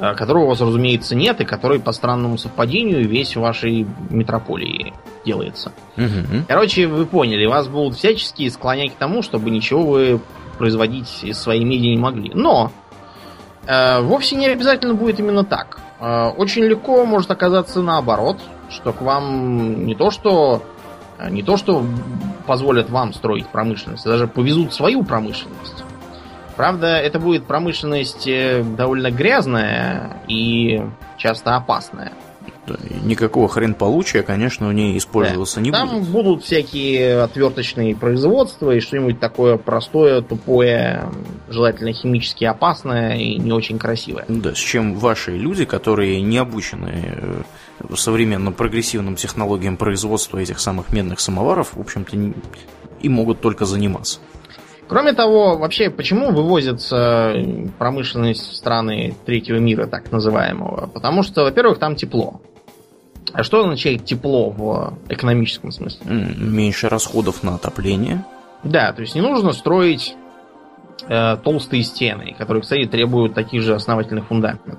Э, 0.03 0.15
которого 0.15 0.45
у 0.45 0.49
вас, 0.49 0.61
разумеется, 0.61 1.15
нет, 1.15 1.41
и 1.41 1.45
который 1.45 1.81
по 1.81 1.93
странному 1.93 2.37
совпадению 2.37 3.09
весь 3.09 3.37
в 3.37 3.41
вашей 3.41 3.87
метрополии 4.11 4.93
делается. 5.25 5.73
Угу. 5.97 6.45
Короче, 6.49 6.89
вы 6.89 7.07
поняли, 7.07 7.47
вас 7.47 7.69
будут 7.69 7.97
всячески 7.97 8.49
склонять 8.49 8.93
к 8.93 8.97
тому, 8.97 9.23
чтобы 9.23 9.51
ничего 9.51 9.83
вы 9.83 10.21
производить 10.59 11.23
из 11.23 11.39
своей 11.39 11.65
меди 11.65 11.87
не 11.87 11.99
могли. 11.99 12.33
Но 12.35 12.73
э, 13.67 14.01
вовсе 14.01 14.37
не 14.37 14.47
обязательно 14.47 14.95
будет 14.95 15.21
именно 15.21 15.45
так. 15.45 15.79
Э, 16.01 16.31
очень 16.37 16.65
легко 16.65 17.05
может 17.05 17.31
оказаться 17.31 17.81
наоборот, 17.81 18.39
что 18.71 18.93
к 18.93 19.01
вам 19.03 19.87
не 19.87 19.95
то 19.95 20.11
что 20.11 20.63
не 21.31 21.43
то 21.43 21.57
что 21.57 21.85
позволят 22.47 22.91
вам 22.91 23.13
строить 23.13 23.47
промышленность, 23.47 24.07
а 24.07 24.11
даже 24.11 24.27
повезут 24.27 24.75
свою 24.75 25.05
промышленность. 25.05 25.85
Правда, 26.57 26.99
это 26.99 27.19
будет 27.19 27.45
промышленность 27.45 28.27
э, 28.27 28.63
довольно 28.63 29.11
грязная 29.11 30.19
и 30.29 30.83
часто 31.19 31.57
опасная. 31.57 32.13
Никакого 33.03 33.49
хрен 33.49 33.75
получия, 33.75 34.23
конечно, 34.23 34.69
у 34.69 34.73
ней 34.73 34.97
использоваться 34.97 35.57
да. 35.57 35.63
не 35.63 35.73
Там 35.73 35.89
будет. 35.89 36.05
Там 36.05 36.13
будут 36.13 36.45
всякие 36.45 37.21
отверточные 37.21 37.97
производства 37.97 38.71
и 38.71 38.79
что-нибудь 38.79 39.19
такое 39.19 39.57
простое, 39.57 40.23
тупое, 40.23 41.11
желательно 41.49 41.93
химически 41.93 42.45
опасное 42.45 43.17
и 43.17 43.37
не 43.37 43.53
очень 43.53 43.79
красивое. 43.79 44.25
Да, 44.29 44.55
с 44.55 44.59
чем 44.59 44.95
ваши 44.95 45.33
люди, 45.37 45.65
которые 45.65 46.21
не 46.21 46.39
обучены 46.39 46.93
э, 47.05 47.43
современным 47.97 48.55
прогрессивным 48.55 49.17
технологиям 49.17 49.77
производства 49.77 50.39
этих 50.39 50.61
самых 50.61 50.93
медных 50.93 51.19
самоваров, 51.19 51.75
в 51.75 51.81
общем-то, 51.81 52.17
и 53.01 53.09
могут 53.09 53.41
только 53.41 53.65
заниматься. 53.65 54.21
Кроме 54.93 55.15
того, 55.15 55.57
вообще, 55.57 55.89
почему 55.89 56.33
вывозится 56.33 57.35
промышленность 57.79 58.51
в 58.51 58.55
страны 58.55 59.15
третьего 59.25 59.57
мира, 59.57 59.87
так 59.87 60.13
называемого? 60.13 60.87
Потому 60.87 61.23
что, 61.23 61.45
во-первых, 61.45 61.79
там 61.79 61.97
тепло. 61.97 62.43
А 63.33 63.43
что 63.43 63.61
означает 63.61 64.05
тепло 64.05 64.51
в 64.51 64.99
экономическом 65.09 65.73
смысле? 65.73 66.05
Меньше 66.05 66.91
расходов 66.91 67.43
на 67.43 67.55
отопление. 67.55 68.27
Да, 68.65 68.93
то 68.93 69.01
есть 69.01 69.15
не 69.15 69.23
нужно 69.23 69.53
строить 69.53 70.15
э, 71.09 71.39
толстые 71.43 71.85
стены, 71.85 72.35
которые, 72.37 72.61
кстати, 72.61 72.85
требуют 72.85 73.33
таких 73.33 73.63
же 73.63 73.75
основательных 73.75 74.27
фундаментов. 74.27 74.79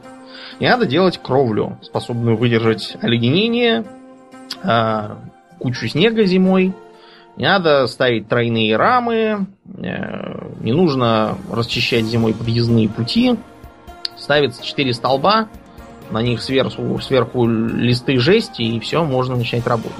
Не 0.60 0.70
надо 0.70 0.86
делать 0.86 1.18
кровлю, 1.24 1.80
способную 1.82 2.38
выдержать 2.38 2.98
оледенение, 3.02 3.84
э, 4.62 5.16
кучу 5.58 5.88
снега 5.88 6.24
зимой, 6.26 6.76
не 7.36 7.46
надо 7.46 7.88
ставить 7.88 8.28
тройные 8.28 8.78
рамы, 8.78 9.48
э, 9.78 10.48
не 10.60 10.72
нужно 10.72 11.38
расчищать 11.52 12.06
зимой 12.06 12.34
подъездные 12.34 12.90
пути. 12.90 13.38
Ставится 14.16 14.64
4 14.64 14.94
столба, 14.94 15.48
на 16.12 16.22
них 16.22 16.42
сверху, 16.42 17.00
сверху 17.00 17.48
листы 17.48 18.20
жести, 18.20 18.62
и 18.62 18.80
все, 18.80 19.04
можно 19.04 19.36
начать 19.36 19.66
работу. 19.66 19.96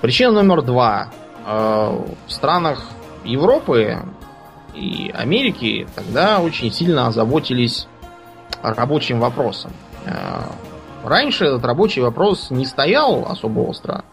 Причина 0.00 0.32
номер 0.32 0.62
два. 0.62 1.10
Э, 1.46 1.98
в 2.26 2.32
странах 2.32 2.88
Европы 3.24 3.98
и 4.74 5.10
Америки 5.14 5.86
тогда 5.94 6.40
очень 6.40 6.72
сильно 6.72 7.06
озаботились 7.06 7.86
рабочим 8.62 9.20
вопросом. 9.20 9.72
Э, 10.06 10.40
раньше 11.04 11.44
этот 11.44 11.64
рабочий 11.64 12.00
вопрос 12.00 12.50
не 12.50 12.64
стоял 12.64 13.26
особо 13.28 13.60
остро, 13.60 14.04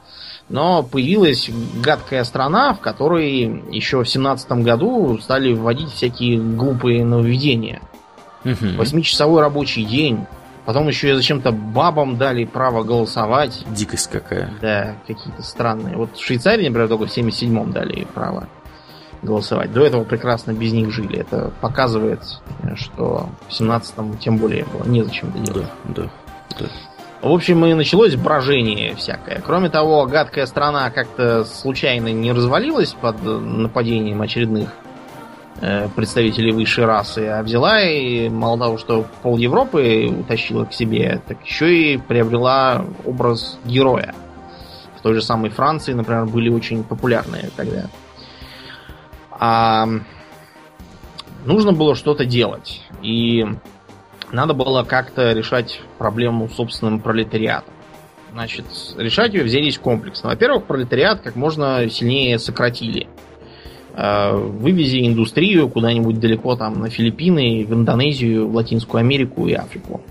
но 0.51 0.83
появилась 0.83 1.49
гадкая 1.81 2.23
страна, 2.25 2.73
в 2.73 2.79
которой 2.79 3.63
еще 3.71 4.03
в 4.03 4.09
семнадцатом 4.09 4.63
году 4.63 5.17
стали 5.19 5.53
вводить 5.53 5.91
всякие 5.91 6.39
глупые 6.39 7.05
нововведения. 7.05 7.81
Восьмичасовой 8.43 9.41
рабочий 9.41 9.85
день. 9.85 10.25
Потом 10.65 10.87
еще 10.87 11.11
и 11.11 11.13
зачем-то 11.13 11.51
бабам 11.51 12.17
дали 12.17 12.45
право 12.45 12.83
голосовать. 12.83 13.65
Дикость 13.69 14.11
какая. 14.11 14.53
Да, 14.61 14.95
какие-то 15.07 15.41
странные. 15.41 15.97
Вот 15.97 16.15
в 16.15 16.23
Швейцарии, 16.23 16.67
например, 16.67 16.87
только 16.87 17.07
в 17.07 17.17
77-м 17.17 17.71
дали 17.71 18.05
право 18.13 18.47
голосовать. 19.21 19.71
До 19.73 19.85
этого 19.85 20.03
прекрасно 20.03 20.51
без 20.51 20.71
них 20.73 20.91
жили. 20.91 21.17
Это 21.17 21.51
показывает, 21.61 22.21
что 22.75 23.29
в 23.47 23.59
17-м 23.59 24.17
тем 24.17 24.37
более 24.37 24.65
было 24.65 24.85
незачем 24.85 25.29
это 25.29 25.39
делать. 25.39 25.67
Да, 25.85 26.03
да, 26.03 26.09
да. 26.59 26.65
В 27.21 27.31
общем, 27.31 27.63
и 27.65 27.73
началось 27.75 28.15
брожение 28.15 28.95
всякое. 28.95 29.41
Кроме 29.45 29.69
того, 29.69 30.07
гадкая 30.07 30.47
страна 30.47 30.89
как-то 30.89 31.45
случайно 31.45 32.11
не 32.11 32.31
развалилась 32.31 32.93
под 32.93 33.21
нападением 33.23 34.23
очередных 34.23 34.69
э, 35.61 35.87
представителей 35.95 36.51
высшей 36.51 36.85
расы, 36.85 37.27
а 37.27 37.43
взяла 37.43 37.79
и 37.79 38.27
мало 38.27 38.57
того, 38.57 38.77
что 38.79 39.05
пол 39.21 39.37
Европы 39.37 40.07
утащила 40.07 40.65
к 40.65 40.73
себе, 40.73 41.21
так 41.27 41.37
еще 41.45 41.93
и 41.93 41.97
приобрела 41.97 42.85
образ 43.05 43.59
героя. 43.65 44.15
В 44.97 45.01
той 45.03 45.13
же 45.13 45.21
самой 45.21 45.51
Франции, 45.51 45.93
например, 45.93 46.25
были 46.25 46.49
очень 46.49 46.83
популярные 46.83 47.51
тогда. 47.55 47.85
А 49.31 49.87
нужно 51.45 51.71
было 51.71 51.95
что-то 51.95 52.25
делать. 52.25 52.81
И 53.03 53.45
надо 54.31 54.53
было 54.53 54.83
как-то 54.83 55.31
решать 55.31 55.81
проблему 55.97 56.49
собственным 56.49 56.99
пролетариатом. 56.99 57.73
Значит, 58.33 58.65
решать 58.97 59.33
ее 59.33 59.43
взялись 59.43 59.77
комплексно. 59.77 60.29
Во-первых, 60.29 60.63
пролетариат 60.63 61.21
как 61.21 61.35
можно 61.35 61.89
сильнее 61.89 62.39
сократили. 62.39 63.07
Э, 63.93 64.33
вывези 64.33 65.05
индустрию 65.05 65.69
куда-нибудь 65.69 66.19
далеко 66.19 66.55
там 66.55 66.79
на 66.79 66.89
Филиппины, 66.89 67.65
в 67.65 67.73
Индонезию, 67.73 68.47
в 68.47 68.55
Латинскую 68.55 68.99
Америку 68.99 69.47
и 69.47 69.53
Африку. 69.53 70.01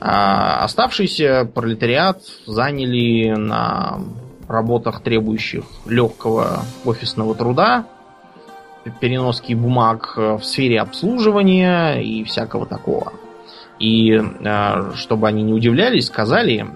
А 0.00 0.62
оставшийся 0.62 1.50
пролетариат 1.52 2.22
заняли 2.46 3.30
на 3.30 3.98
работах, 4.46 5.02
требующих 5.02 5.64
легкого 5.86 6.62
офисного 6.84 7.34
труда, 7.34 7.86
переноски 9.00 9.54
бумаг 9.54 10.14
э, 10.16 10.34
в 10.36 10.44
сфере 10.44 10.80
обслуживания 10.80 12.00
и 12.00 12.24
всякого 12.24 12.66
такого. 12.66 13.12
И 13.78 14.12
э, 14.12 14.92
чтобы 14.94 15.28
они 15.28 15.42
не 15.42 15.52
удивлялись, 15.52 16.06
сказали, 16.06 16.66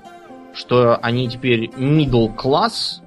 что 0.54 0.96
они 0.96 1.28
теперь 1.28 1.70
middle 1.76 2.34
class, 2.36 3.00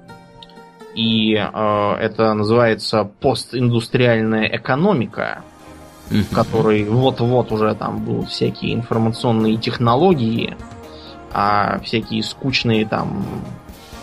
и 0.94 1.34
э, 1.34 1.92
это 2.00 2.34
называется 2.34 3.04
постиндустриальная 3.20 4.46
экономика, 4.56 5.42
в 6.10 6.34
которой 6.34 6.84
вот-вот 6.84 7.52
уже 7.52 7.74
там 7.74 7.98
будут 7.98 8.30
всякие 8.30 8.74
информационные 8.74 9.56
технологии, 9.56 10.56
а 11.32 11.80
всякие 11.80 12.22
скучные 12.22 12.86
там 12.86 13.24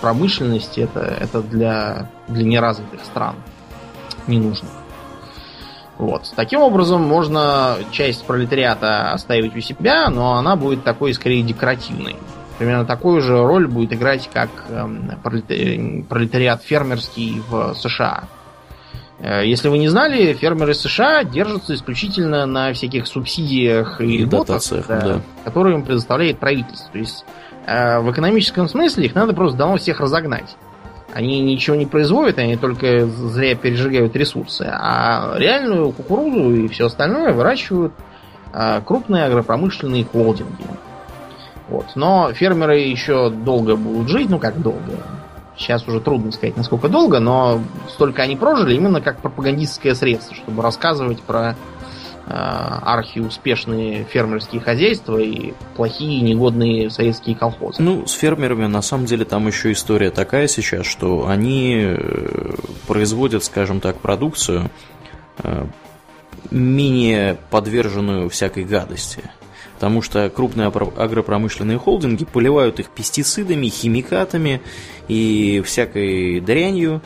промышленности 0.01 0.81
это, 0.81 0.99
это 0.99 1.41
для, 1.41 2.09
для 2.27 2.43
неразвитых 2.43 3.05
стран 3.05 3.35
ненужных. 4.27 4.69
Вот. 5.97 6.31
Таким 6.35 6.61
образом, 6.61 7.03
можно 7.03 7.77
часть 7.91 8.25
пролетариата 8.25 9.11
оставить 9.11 9.55
у 9.55 9.59
себя, 9.59 10.09
но 10.09 10.33
она 10.33 10.55
будет 10.55 10.83
такой 10.83 11.13
скорее 11.13 11.43
декоративной. 11.43 12.15
Примерно 12.57 12.85
такую 12.85 13.21
же 13.21 13.37
роль 13.45 13.67
будет 13.67 13.93
играть, 13.93 14.29
как 14.31 14.49
эм, 14.69 15.11
пролетариат 15.23 16.63
фермерский 16.63 17.41
в 17.49 17.73
США. 17.75 18.25
Э, 19.19 19.45
если 19.45 19.69
вы 19.69 19.77
не 19.77 19.87
знали, 19.87 20.33
фермеры 20.33 20.73
США 20.73 21.23
держатся 21.23 21.73
исключительно 21.73 22.45
на 22.45 22.73
всяких 22.73 23.07
субсидиях 23.07 24.01
и, 24.01 24.17
и 24.17 24.25
дотациях, 24.25 24.87
да, 24.87 25.01
да. 25.01 25.21
которые 25.45 25.75
им 25.75 25.83
предоставляет 25.83 26.39
правительство. 26.39 26.91
То 26.91 26.99
есть 26.99 27.25
э, 27.65 27.99
в 27.99 28.11
экономическом 28.11 28.67
смысле 28.67 29.05
их 29.05 29.15
надо 29.15 29.33
просто 29.33 29.57
давно 29.57 29.77
всех 29.77 29.99
разогнать. 29.99 30.55
Они 31.13 31.41
ничего 31.41 31.75
не 31.75 31.85
производят, 31.85 32.39
они 32.39 32.57
только 32.57 33.05
зря 33.05 33.55
пережигают 33.55 34.15
ресурсы. 34.15 34.67
А 34.67 35.35
реальную 35.37 35.91
кукурузу 35.91 36.55
и 36.55 36.67
все 36.69 36.87
остальное 36.87 37.33
выращивают 37.33 37.93
а, 38.51 38.81
крупные 38.81 39.25
агропромышленные 39.25 40.05
холдинги. 40.05 40.65
Вот. 41.69 41.85
Но 41.95 42.33
фермеры 42.33 42.79
еще 42.79 43.29
долго 43.29 43.75
будут 43.75 44.09
жить, 44.09 44.29
ну 44.29 44.39
как 44.39 44.59
долго. 44.61 44.97
Сейчас 45.55 45.87
уже 45.87 46.01
трудно 46.01 46.31
сказать, 46.31 46.57
насколько 46.57 46.89
долго, 46.89 47.19
но 47.19 47.61
столько 47.89 48.23
они 48.23 48.35
прожили 48.35 48.73
именно 48.73 48.99
как 48.99 49.19
пропагандистское 49.19 49.93
средство, 49.93 50.35
чтобы 50.35 50.63
рассказывать 50.63 51.21
про 51.21 51.55
архиуспешные 52.25 54.05
фермерские 54.05 54.61
хозяйства 54.61 55.17
и 55.17 55.53
плохие 55.75 56.21
негодные 56.21 56.89
советские 56.89 57.35
колхозы. 57.35 57.81
Ну, 57.81 58.07
с 58.07 58.13
фермерами 58.13 58.65
на 58.65 58.81
самом 58.81 59.05
деле 59.05 59.25
там 59.25 59.47
еще 59.47 59.71
история 59.73 60.09
такая 60.09 60.47
сейчас, 60.47 60.85
что 60.85 61.27
они 61.27 61.75
э, 61.79 62.55
производят, 62.87 63.43
скажем 63.43 63.81
так, 63.81 63.97
продукцию 63.99 64.71
э, 65.39 65.65
менее 66.49 67.37
подверженную 67.49 68.29
всякой 68.29 68.63
гадости. 68.63 69.23
Потому 69.75 70.01
что 70.01 70.29
крупные 70.29 70.67
агропромышленные 70.67 71.77
холдинги 71.77 72.23
поливают 72.23 72.79
их 72.79 72.89
пестицидами, 72.89 73.67
химикатами 73.67 74.61
и 75.09 75.61
всякой 75.65 76.39
дрянью, 76.39 77.01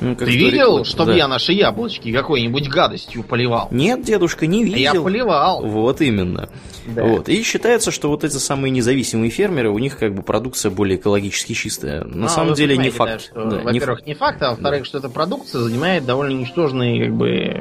Ну, 0.00 0.16
Ты 0.16 0.24
видел, 0.24 0.84
чтобы 0.84 1.12
да. 1.12 1.18
я 1.18 1.28
наши 1.28 1.52
яблочки 1.52 2.10
какой-нибудь 2.12 2.68
гадостью 2.68 3.22
поливал? 3.22 3.68
Нет, 3.70 4.02
дедушка, 4.02 4.46
не 4.46 4.64
видел. 4.64 4.78
Я 4.78 4.94
поливал. 4.94 5.62
Вот 5.66 6.00
именно. 6.00 6.48
Да. 6.86 7.04
Вот. 7.04 7.28
И 7.28 7.42
считается, 7.42 7.90
что 7.90 8.08
вот 8.08 8.24
эти 8.24 8.36
самые 8.36 8.70
независимые 8.70 9.30
фермеры, 9.30 9.70
у 9.70 9.78
них 9.78 9.98
как 9.98 10.14
бы 10.14 10.22
продукция 10.22 10.70
более 10.70 10.96
экологически 10.96 11.52
чистая. 11.52 12.04
На 12.04 12.26
а, 12.26 12.28
самом 12.28 12.54
деле 12.54 12.78
не 12.78 12.90
факт. 12.90 13.30
Да, 13.34 13.44
да, 13.44 13.56
во-первых, 13.58 14.06
не 14.06 14.14
факт, 14.14 14.42
а 14.42 14.50
во-вторых, 14.50 14.80
да. 14.80 14.84
что 14.86 14.98
эта 14.98 15.08
продукция 15.10 15.60
занимает 15.60 16.06
довольно 16.06 16.32
ничтожный 16.32 17.04
как 17.04 17.14
бы 17.14 17.60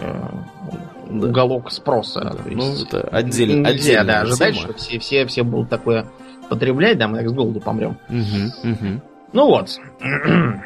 уголок 1.09 1.71
спроса. 1.71 2.21
Да, 2.21 2.35
ну, 2.49 2.73
это 2.81 3.01
отдельно. 3.01 3.67
Нельзя, 3.67 4.03
да, 4.03 4.21
ожидать, 4.21 4.55
тема. 4.55 4.67
что 4.67 4.73
все, 4.77 4.99
все, 4.99 5.25
все 5.25 5.43
будут 5.43 5.69
такое 5.69 6.05
потреблять, 6.49 6.97
да, 6.97 7.07
мы 7.07 7.17
так 7.17 7.29
с 7.29 7.33
голоду 7.33 7.59
помрем. 7.59 7.97
Угу, 8.09 8.71
угу. 8.71 9.01
Ну 9.33 9.45
вот. 9.45 9.77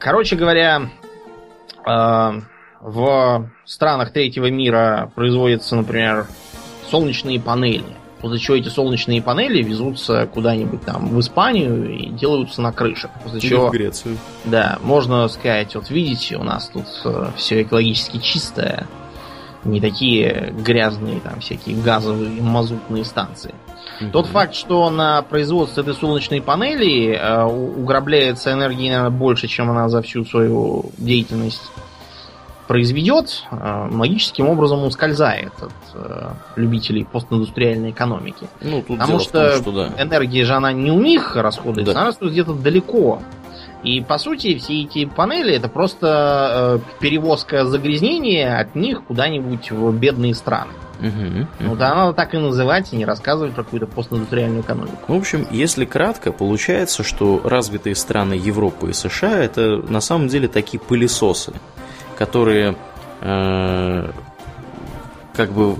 Короче 0.00 0.36
говоря, 0.36 0.90
в 2.80 3.50
странах 3.64 4.12
третьего 4.12 4.50
мира 4.50 5.10
производятся, 5.14 5.76
например, 5.76 6.26
солнечные 6.90 7.40
панели. 7.40 7.84
После 8.20 8.38
чего 8.38 8.56
эти 8.56 8.68
солнечные 8.68 9.22
панели 9.22 9.62
везутся 9.62 10.26
куда-нибудь 10.26 10.84
там 10.84 11.08
в 11.08 11.20
Испанию 11.20 11.88
и 11.88 12.08
делаются 12.08 12.60
на 12.60 12.72
крышах. 12.72 13.12
После 13.22 13.38
Или 13.38 13.48
чего, 13.48 13.68
в 13.68 13.70
Грецию. 13.70 14.18
Да, 14.44 14.78
можно 14.82 15.28
сказать, 15.28 15.74
вот 15.76 15.88
видите, 15.90 16.36
у 16.36 16.42
нас 16.42 16.68
тут 16.68 16.86
э, 17.04 17.28
все 17.36 17.62
экологически 17.62 18.18
чистое. 18.18 18.86
Не 19.64 19.80
такие 19.80 20.52
грязные 20.58 21.20
там 21.20 21.40
всякие 21.40 21.76
газовые 21.76 22.42
мазутные 22.42 23.04
станции. 23.04 23.54
Тот 24.12 24.26
факт, 24.26 24.54
что 24.54 24.90
на 24.90 25.22
производство 25.22 25.80
этой 25.80 25.94
солнечной 25.94 26.40
панели 26.40 27.14
э, 27.14 27.44
уграбляется 27.44 28.52
энергии, 28.52 28.88
наверное, 28.88 29.10
больше, 29.10 29.48
чем 29.48 29.70
она 29.70 29.88
за 29.88 30.02
всю 30.02 30.24
свою 30.24 30.86
деятельность 30.98 31.62
произведет, 32.68 33.44
э, 33.50 33.88
магическим 33.90 34.48
образом 34.48 34.84
ускользает 34.84 35.52
от 35.60 35.72
э, 35.94 36.28
любителей 36.56 37.04
постиндустриальной 37.04 37.90
экономики. 37.90 38.46
Ну, 38.60 38.82
тут 38.82 38.98
Потому 38.98 39.18
что, 39.18 39.52
том, 39.52 39.62
что 39.62 39.72
да. 39.72 40.02
энергия 40.02 40.44
же 40.44 40.54
она 40.54 40.72
не 40.72 40.92
у 40.92 41.00
них 41.00 41.34
расходуется, 41.34 41.94
да. 41.94 42.00
она 42.00 42.08
расходуется 42.08 42.42
где-то 42.42 42.62
далеко. 42.62 43.20
И 43.82 44.00
по 44.00 44.18
сути 44.18 44.58
все 44.58 44.82
эти 44.82 45.06
панели 45.06 45.54
это 45.54 45.68
просто 45.68 46.80
э, 46.84 47.00
перевозка 47.00 47.64
загрязнения 47.64 48.58
от 48.58 48.74
них 48.74 49.04
куда-нибудь 49.04 49.70
в 49.70 49.92
бедные 49.96 50.34
страны. 50.34 50.72
Угу, 50.98 51.06
угу. 51.06 51.46
Ну 51.60 51.76
да, 51.76 51.94
надо 51.94 52.12
так 52.12 52.34
и 52.34 52.38
называть, 52.38 52.92
и 52.92 52.96
не 52.96 53.04
рассказывать 53.04 53.54
про 53.54 53.64
какую-то 53.64 53.86
постиндустриальную 53.86 54.62
экономику. 54.62 54.98
В 55.06 55.14
общем, 55.14 55.46
если 55.50 55.84
кратко, 55.84 56.32
получается, 56.32 57.02
что 57.02 57.40
развитые 57.44 57.94
страны 57.94 58.34
Европы 58.34 58.90
и 58.90 58.92
США 58.92 59.38
это 59.38 59.76
на 59.88 60.00
самом 60.00 60.28
деле 60.28 60.48
такие 60.48 60.80
пылесосы 60.80 61.52
которые 62.18 62.74
э, 63.20 64.10
как 65.34 65.52
бы 65.52 65.76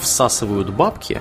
всасывают 0.00 0.70
бабки, 0.70 1.20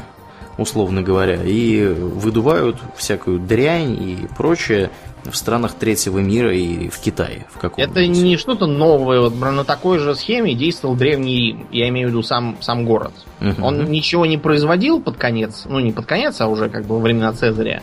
условно 0.57 1.01
говоря, 1.01 1.43
и 1.43 1.85
выдувают 1.85 2.77
всякую 2.95 3.39
дрянь 3.39 4.01
и 4.01 4.27
прочее 4.37 4.89
в 5.25 5.35
странах 5.35 5.73
третьего 5.75 6.19
мира 6.19 6.53
и 6.53 6.89
в 6.89 6.99
Китае. 6.99 7.45
В 7.51 7.57
каком 7.57 7.83
Это 7.83 8.05
не 8.05 8.37
что-то 8.37 8.65
новое. 8.65 9.21
Вот 9.21 9.35
на 9.35 9.63
такой 9.63 9.99
же 9.99 10.15
схеме 10.15 10.53
действовал 10.53 10.95
Древний 10.95 11.35
Рим. 11.35 11.67
Я 11.71 11.89
имею 11.89 12.07
в 12.07 12.11
виду 12.11 12.23
сам, 12.23 12.57
сам 12.61 12.85
город. 12.85 13.13
Угу. 13.41 13.65
Он 13.65 13.85
ничего 13.85 14.25
не 14.25 14.37
производил 14.37 15.01
под 15.01 15.17
конец, 15.17 15.63
ну 15.65 15.79
не 15.79 15.91
под 15.91 16.05
конец, 16.05 16.39
а 16.41 16.47
уже 16.47 16.69
как 16.69 16.85
бы 16.85 16.95
во 16.95 17.01
времена 17.01 17.33
Цезаря. 17.33 17.81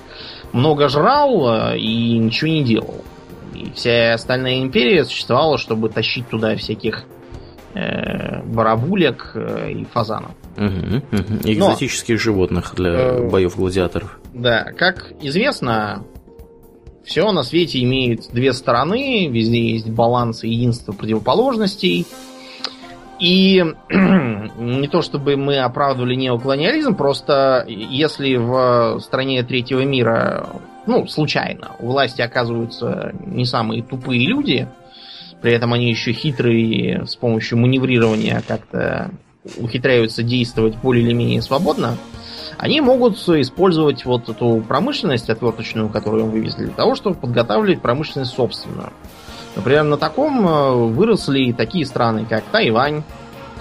Много 0.52 0.88
жрал 0.88 1.72
э, 1.72 1.78
и 1.78 2.18
ничего 2.18 2.50
не 2.50 2.64
делал. 2.64 3.04
И 3.54 3.70
вся 3.74 4.14
остальная 4.14 4.60
империя 4.60 5.04
существовала, 5.04 5.58
чтобы 5.58 5.88
тащить 5.88 6.28
туда 6.28 6.56
всяких 6.56 7.04
э, 7.74 8.42
барабулек 8.44 9.32
э, 9.34 9.72
и 9.72 9.84
фазанов. 9.84 10.32
Угу, 10.56 10.66
угу. 10.66 11.34
Экзотических 11.44 12.16
Но, 12.16 12.20
животных 12.20 12.74
для 12.74 12.90
э, 12.90 13.28
боев 13.28 13.56
гладиаторов. 13.56 14.18
Да, 14.34 14.64
как 14.76 15.12
известно, 15.20 16.04
все 17.04 17.30
на 17.32 17.42
свете 17.42 17.82
имеет 17.82 18.30
две 18.32 18.52
стороны, 18.52 19.28
везде 19.28 19.72
есть 19.72 19.88
баланс 19.88 20.44
и 20.44 20.48
единство 20.50 20.92
противоположностей. 20.92 22.06
И 23.18 23.64
не 23.90 24.88
то 24.88 25.02
чтобы 25.02 25.36
мы 25.36 25.58
оправдывали 25.58 26.14
неоколониализм, 26.14 26.94
просто 26.94 27.64
если 27.68 28.36
в 28.36 29.00
стране 29.00 29.42
третьего 29.42 29.80
мира 29.80 30.48
ну, 30.86 31.06
случайно. 31.06 31.72
У 31.78 31.88
власти 31.88 32.22
оказываются 32.22 33.12
не 33.26 33.44
самые 33.44 33.82
тупые 33.82 34.26
люди, 34.26 34.66
при 35.42 35.52
этом 35.52 35.72
они 35.72 35.88
еще 35.88 36.12
хитрые 36.12 37.06
с 37.06 37.16
помощью 37.16 37.58
маневрирования 37.58 38.42
как-то 38.46 39.10
ухитряются 39.56 40.22
действовать 40.22 40.76
более 40.76 41.04
или 41.04 41.12
менее 41.12 41.42
свободно, 41.42 41.96
они 42.60 42.82
могут 42.82 43.16
использовать 43.16 44.04
вот 44.04 44.28
эту 44.28 44.62
промышленность 44.68 45.30
отверточную, 45.30 45.88
которую 45.88 46.24
им 46.24 46.30
вывезли, 46.30 46.66
для 46.66 46.74
того, 46.74 46.94
чтобы 46.94 47.16
подготавливать 47.16 47.80
промышленность 47.80 48.34
собственную. 48.34 48.92
Например, 49.56 49.82
на 49.84 49.96
таком 49.96 50.46
э, 50.46 50.72
выросли 50.88 51.52
такие 51.52 51.86
страны, 51.86 52.26
как 52.28 52.44
Тайвань, 52.44 53.02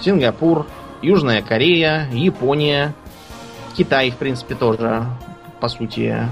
Сингапур, 0.00 0.66
Южная 1.00 1.40
Корея, 1.40 2.10
Япония, 2.12 2.94
Китай, 3.74 4.10
в 4.10 4.16
принципе, 4.16 4.54
тоже 4.54 5.06
по 5.60 5.68
сути. 5.68 6.28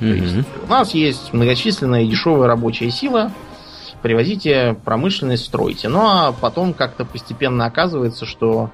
Mm-hmm. 0.00 0.44
у 0.64 0.70
нас 0.70 0.94
есть 0.94 1.34
многочисленная 1.34 2.06
дешевая 2.06 2.48
рабочая 2.48 2.90
сила, 2.90 3.32
привозите 4.00 4.78
промышленность, 4.82 5.44
стройте. 5.44 5.90
Ну 5.90 6.00
а 6.00 6.32
потом 6.32 6.72
как-то 6.72 7.04
постепенно 7.04 7.66
оказывается, 7.66 8.24
что 8.24 8.70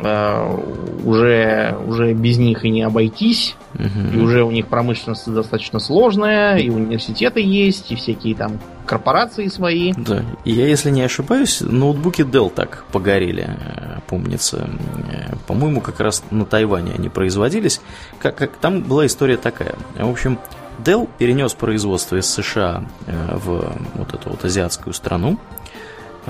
уже, 0.00 1.76
уже 1.86 2.12
без 2.14 2.38
них 2.38 2.64
и 2.64 2.70
не 2.70 2.82
обойтись. 2.82 3.56
Угу. 3.74 4.16
И 4.16 4.20
уже 4.20 4.44
у 4.44 4.50
них 4.50 4.68
промышленность 4.68 5.32
достаточно 5.32 5.80
сложная, 5.80 6.58
и 6.58 6.70
университеты 6.70 7.40
есть, 7.40 7.90
и 7.90 7.96
всякие 7.96 8.34
там 8.34 8.60
корпорации 8.86 9.48
свои. 9.48 9.92
Да. 9.96 10.22
И 10.44 10.52
я, 10.52 10.66
если 10.66 10.90
не 10.90 11.02
ошибаюсь, 11.02 11.60
ноутбуки 11.60 12.22
Dell 12.22 12.50
так 12.54 12.84
погорели, 12.92 13.48
э, 13.48 13.98
помнится. 14.06 14.68
Э, 15.10 15.34
по-моему, 15.46 15.80
как 15.80 16.00
раз 16.00 16.22
на 16.30 16.44
Тайване 16.44 16.92
они 16.96 17.08
производились. 17.08 17.80
Как, 18.18 18.36
как, 18.36 18.52
там 18.56 18.82
была 18.82 19.06
история 19.06 19.36
такая. 19.36 19.74
В 19.98 20.10
общем, 20.10 20.38
Dell 20.84 21.08
перенес 21.18 21.54
производство 21.54 22.16
из 22.16 22.26
США 22.26 22.84
э, 23.06 23.36
в 23.36 23.72
вот 23.94 24.14
эту 24.14 24.30
вот 24.30 24.44
азиатскую 24.44 24.92
страну, 24.92 25.38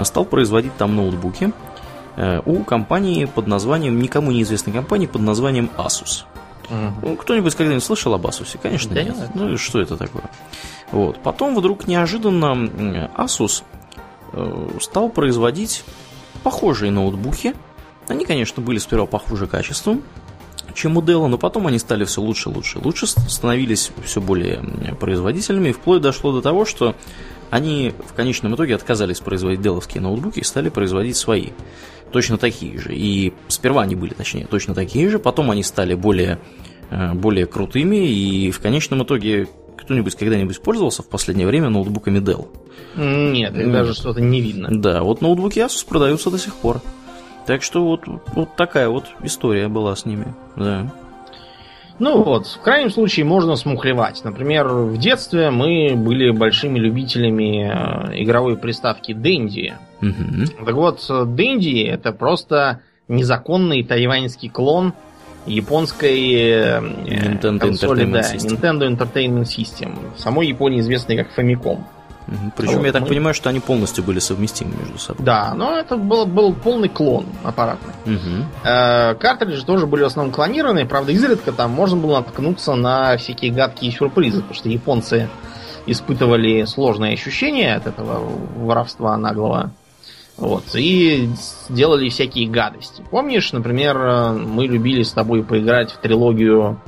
стал 0.02 0.24
производить 0.24 0.76
там 0.76 0.96
ноутбуки 0.96 1.52
у 2.16 2.62
компании 2.64 3.24
под 3.24 3.46
названием, 3.46 3.98
никому 4.00 4.30
неизвестной 4.30 4.72
компании 4.72 5.06
под 5.06 5.22
названием 5.22 5.70
Asus. 5.76 6.24
Угу. 6.70 7.16
Кто-нибудь 7.16 7.54
когда-нибудь 7.54 7.84
слышал 7.84 8.14
об 8.14 8.26
Asus? 8.26 8.58
Конечно, 8.62 8.94
да 8.94 9.02
нет. 9.02 9.16
нет. 9.16 9.30
Ну 9.34 9.52
и 9.52 9.56
что 9.56 9.80
это 9.80 9.96
такое? 9.96 10.24
Вот. 10.92 11.18
Потом 11.22 11.56
вдруг 11.56 11.86
неожиданно 11.86 12.52
Asus 13.16 13.62
э, 14.32 14.68
стал 14.80 15.08
производить 15.08 15.84
похожие 16.42 16.90
ноутбуки. 16.90 17.54
Они, 18.08 18.24
конечно, 18.24 18.62
были 18.62 18.78
сперва 18.78 19.06
похуже 19.06 19.46
качеством, 19.46 20.02
чем 20.74 20.96
у 20.96 21.02
Dell, 21.02 21.26
но 21.26 21.38
потом 21.38 21.66
они 21.66 21.78
стали 21.78 22.04
все 22.04 22.20
лучше, 22.20 22.50
лучше, 22.50 22.78
лучше, 22.78 23.06
становились 23.06 23.90
все 24.04 24.20
более 24.20 24.62
производительными, 25.00 25.70
и 25.70 25.72
вплоть 25.72 26.02
дошло 26.02 26.32
до 26.32 26.42
того, 26.42 26.64
что 26.64 26.94
они 27.50 27.94
в 28.06 28.12
конечном 28.14 28.56
итоге 28.56 28.74
отказались 28.74 29.20
производить 29.20 29.60
деловские 29.60 30.02
ноутбуки 30.02 30.40
и 30.40 30.44
стали 30.44 30.68
производить 30.68 31.16
свои, 31.16 31.50
точно 32.14 32.38
такие 32.38 32.78
же. 32.78 32.94
И 32.94 33.32
сперва 33.48 33.82
они 33.82 33.96
были, 33.96 34.14
точнее, 34.14 34.46
точно 34.46 34.72
такие 34.72 35.08
же, 35.08 35.18
потом 35.18 35.50
они 35.50 35.64
стали 35.64 35.94
более, 35.94 36.38
э, 36.90 37.12
более 37.12 37.46
крутыми, 37.46 38.06
и 38.06 38.52
в 38.52 38.60
конечном 38.60 39.02
итоге 39.02 39.48
кто-нибудь 39.76 40.14
когда-нибудь 40.14 40.62
пользовался 40.62 41.02
в 41.02 41.08
последнее 41.08 41.48
время 41.48 41.70
ноутбуками 41.70 42.20
Dell? 42.20 42.46
Нет, 42.94 43.56
их 43.56 43.72
даже 43.72 43.94
что-то 43.94 44.20
не 44.20 44.40
видно. 44.40 44.68
Да, 44.70 45.02
вот 45.02 45.22
ноутбуки 45.22 45.58
Asus 45.58 45.84
продаются 45.88 46.30
до 46.30 46.38
сих 46.38 46.54
пор. 46.54 46.80
Так 47.46 47.64
что 47.64 47.84
вот, 47.84 48.02
вот 48.06 48.54
такая 48.54 48.88
вот 48.88 49.06
история 49.24 49.66
была 49.66 49.96
с 49.96 50.06
ними. 50.06 50.32
Да. 50.54 50.92
Ну 51.98 52.22
вот, 52.22 52.46
в 52.46 52.60
крайнем 52.60 52.90
случае 52.90 53.26
можно 53.26 53.56
смухлевать. 53.56 54.22
Например, 54.24 54.68
в 54.68 54.96
детстве 54.98 55.50
мы 55.50 55.94
были 55.96 56.30
большими 56.30 56.78
любителями 56.78 57.70
э, 57.70 58.22
игровой 58.22 58.56
приставки 58.56 59.12
Dendy. 59.12 59.72
Угу. 60.08 60.64
Так 60.64 60.74
вот, 60.74 61.00
Dendy 61.08 61.86
это 61.88 62.12
просто 62.12 62.80
незаконный 63.08 63.82
тайваньский 63.84 64.48
клон 64.48 64.94
японской 65.46 66.40
э, 66.40 66.80
Nintendo 66.80 67.58
консоли, 67.58 68.04
Entertainment 68.04 68.12
да, 68.12 68.34
System. 68.34 68.60
Nintendo 68.60 68.96
Entertainment 68.96 69.44
System. 69.44 69.98
В 70.16 70.20
самой 70.20 70.48
Японии 70.48 70.80
известный 70.80 71.16
как 71.16 71.28
Famicom. 71.36 71.80
Угу. 72.26 72.52
Причем 72.56 72.78
вот, 72.78 72.86
я 72.86 72.92
так 72.92 73.02
мы... 73.02 73.08
понимаю, 73.08 73.34
что 73.34 73.50
они 73.50 73.60
полностью 73.60 74.02
были 74.02 74.18
совместимы 74.18 74.72
между 74.80 74.98
собой. 74.98 75.24
Да, 75.24 75.52
но 75.54 75.78
это 75.78 75.96
был, 75.96 76.24
был 76.24 76.54
полный 76.54 76.88
клон 76.88 77.26
аппаратный. 77.42 77.92
Угу. 78.06 78.44
Э, 78.64 79.14
картриджи 79.16 79.64
тоже 79.64 79.86
были 79.86 80.02
в 80.02 80.06
основном 80.06 80.32
клонированы, 80.32 80.86
правда, 80.86 81.12
изредка 81.12 81.52
там 81.52 81.70
можно 81.72 81.98
было 81.98 82.18
наткнуться 82.18 82.74
на 82.74 83.16
всякие 83.18 83.52
гадкие 83.52 83.92
сюрпризы, 83.92 84.38
потому 84.38 84.54
что 84.54 84.68
японцы 84.68 85.28
испытывали 85.86 86.64
сложные 86.64 87.12
ощущения 87.12 87.74
от 87.74 87.86
этого 87.86 88.20
воровства 88.56 89.16
наглого. 89.18 89.70
Вот, 90.36 90.64
и 90.74 91.28
делали 91.68 92.08
всякие 92.08 92.48
гадости. 92.48 93.04
Помнишь, 93.10 93.52
например, 93.52 93.96
мы 94.32 94.66
любили 94.66 95.02
с 95.02 95.12
тобой 95.12 95.44
поиграть 95.44 95.92
в 95.92 95.98
трилогию 95.98 96.80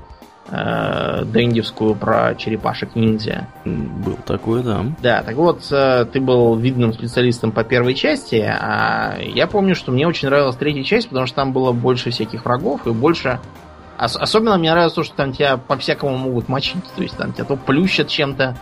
э, 0.48 1.22
Дэндивскую 1.24 1.94
про 1.94 2.34
черепашек-ниндзя. 2.34 3.46
Был 3.64 4.18
такой, 4.26 4.64
да. 4.64 4.84
Да, 5.00 5.22
так 5.22 5.36
вот, 5.36 5.60
э, 5.70 6.06
ты 6.12 6.20
был 6.20 6.56
видным 6.56 6.92
специалистом 6.92 7.52
по 7.52 7.62
первой 7.62 7.94
части, 7.94 8.34
а 8.34 9.16
я 9.20 9.46
помню, 9.46 9.76
что 9.76 9.92
мне 9.92 10.08
очень 10.08 10.28
нравилась 10.28 10.56
третья 10.56 10.82
часть, 10.82 11.08
потому 11.08 11.26
что 11.26 11.36
там 11.36 11.52
было 11.52 11.70
больше 11.70 12.10
всяких 12.10 12.44
врагов 12.44 12.84
и 12.86 12.90
больше... 12.90 13.38
Ос- 13.96 14.16
особенно 14.16 14.58
мне 14.58 14.72
нравилось 14.72 14.94
то, 14.94 15.04
что 15.04 15.14
там 15.14 15.32
тебя 15.32 15.56
по-всякому 15.56 16.16
могут 16.16 16.48
мочить. 16.48 16.84
То 16.96 17.02
есть 17.02 17.16
там 17.16 17.32
тебя 17.32 17.44
то 17.44 17.56
плющат 17.56 18.08
чем-то, 18.08 18.56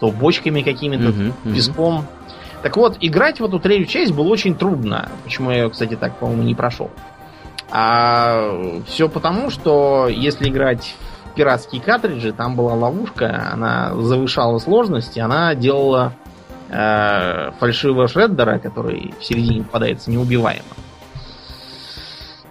то 0.00 0.10
бочками 0.10 0.62
какими-то, 0.62 1.04
uh-huh, 1.04 1.54
песком. 1.54 2.00
Uh-huh. 2.00 2.04
Так 2.66 2.76
вот, 2.76 2.96
играть 3.00 3.38
в 3.38 3.44
эту 3.44 3.60
третью 3.60 3.86
часть 3.86 4.12
было 4.12 4.26
очень 4.26 4.56
трудно. 4.56 5.08
Почему 5.22 5.52
я 5.52 5.58
ее, 5.58 5.70
кстати, 5.70 5.94
так, 5.94 6.16
по-моему, 6.16 6.42
не 6.42 6.56
прошел. 6.56 6.90
А 7.70 8.82
все 8.88 9.08
потому, 9.08 9.50
что 9.50 10.08
если 10.08 10.48
играть 10.48 10.96
в 11.26 11.36
пиратские 11.36 11.80
картриджи, 11.80 12.32
там 12.32 12.56
была 12.56 12.74
ловушка, 12.74 13.50
она 13.52 13.94
завышала 13.94 14.58
сложность, 14.58 15.16
и 15.16 15.20
она 15.20 15.54
делала 15.54 16.14
э, 16.68 17.52
фальшивого 17.60 18.08
шреддера, 18.08 18.58
который 18.58 19.14
в 19.20 19.24
середине 19.24 19.62
попадается 19.62 20.10
неубиваемым. 20.10 20.64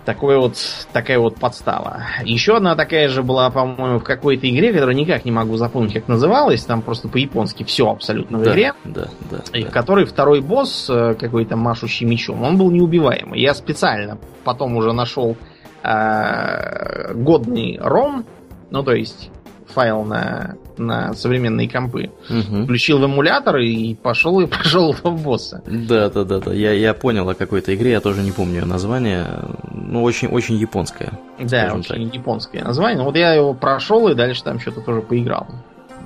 Такой 0.05 0.37
вот, 0.37 0.55
такая 0.93 1.17
вот 1.17 1.39
подстава. 1.39 2.03
Еще 2.23 2.57
одна 2.57 2.75
такая 2.75 3.09
же 3.09 3.23
была, 3.23 3.49
по-моему, 3.49 3.97
в 3.97 4.03
какой-то 4.03 4.47
игре, 4.47 4.71
которую 4.71 4.95
никак 4.95 5.25
не 5.25 5.31
могу 5.31 5.57
запомнить, 5.57 5.93
как 5.93 6.07
называлась. 6.07 6.63
Там 6.63 6.83
просто 6.83 7.07
по-японски 7.07 7.63
все 7.63 7.89
абсолютно 7.89 8.37
в 8.37 8.43
да, 8.43 8.51
игре. 8.51 8.73
Да, 8.83 9.07
да. 9.31 9.39
И 9.57 9.63
да. 9.63 9.69
в 9.69 9.71
которой 9.71 10.05
второй 10.05 10.41
босс, 10.41 10.87
э, 10.89 11.15
какой-то 11.19 11.55
машущий 11.55 12.05
мечом, 12.05 12.43
он 12.43 12.57
был 12.57 12.69
неубиваемый. 12.69 13.41
Я 13.41 13.55
специально 13.55 14.19
потом 14.43 14.75
уже 14.77 14.93
нашел 14.93 15.35
э, 15.81 17.13
годный 17.15 17.79
ром, 17.81 18.25
ну 18.69 18.83
то 18.83 18.93
есть 18.93 19.31
файл 19.73 20.03
на, 20.03 20.55
на 20.79 21.13
современные 21.13 21.69
компы. 21.69 22.11
Угу. 22.29 22.63
Включил 22.63 22.99
в 22.99 23.05
эмулятор 23.05 23.57
и 23.57 23.95
пошел 23.95 24.39
и 24.39 24.45
пошел 24.47 24.93
в 24.93 25.23
босса. 25.23 25.63
Да, 25.65 26.09
да, 26.09 26.23
да, 26.23 26.39
да. 26.39 26.53
Я, 26.53 26.71
я 26.73 26.93
понял 26.93 27.29
о 27.29 27.35
какой-то 27.35 27.73
игре, 27.75 27.91
я 27.91 28.01
тоже 28.01 28.21
не 28.21 28.31
помню 28.31 28.61
ее 28.61 28.65
название. 28.65 29.27
Ну, 29.71 30.03
очень, 30.03 30.27
очень 30.27 30.55
японское. 30.55 31.11
Да, 31.39 31.73
очень 31.73 32.05
так. 32.05 32.15
японское 32.15 32.63
название. 32.63 33.03
Вот 33.03 33.15
я 33.15 33.33
его 33.33 33.53
прошел 33.53 34.07
и 34.07 34.15
дальше 34.15 34.43
там 34.43 34.59
что-то 34.59 34.81
тоже 34.81 35.01
поиграл. 35.01 35.47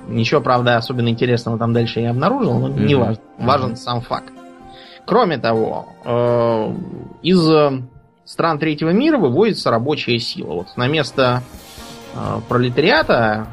Ничего, 0.08 0.40
правда, 0.40 0.76
особенно 0.76 1.08
интересного 1.08 1.58
там 1.58 1.72
дальше 1.72 2.00
я 2.00 2.10
обнаружил, 2.10 2.58
но 2.58 2.68
mm-hmm. 2.68 2.84
не 2.84 2.94
важно. 2.94 3.22
Важен 3.38 3.72
mm-hmm. 3.72 3.76
сам 3.76 4.00
факт. 4.00 4.32
Кроме 5.06 5.38
того, 5.38 5.88
э, 6.04 6.74
из 7.22 7.82
стран 8.30 8.58
третьего 8.60 8.90
мира 8.90 9.18
выводится 9.18 9.70
рабочая 9.70 10.18
сила. 10.18 10.52
Вот 10.52 10.76
на 10.76 10.86
место 10.86 11.42
э, 12.14 12.40
пролетариата 12.48 13.48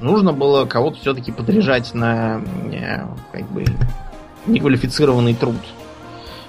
нужно 0.00 0.32
было 0.32 0.64
кого-то 0.64 0.98
все-таки 0.98 1.32
подряжать 1.32 1.94
на 1.94 2.40
э, 2.72 3.06
как 3.32 3.44
бы 3.50 3.64
неквалифицированный 4.46 5.34
труд. 5.34 5.56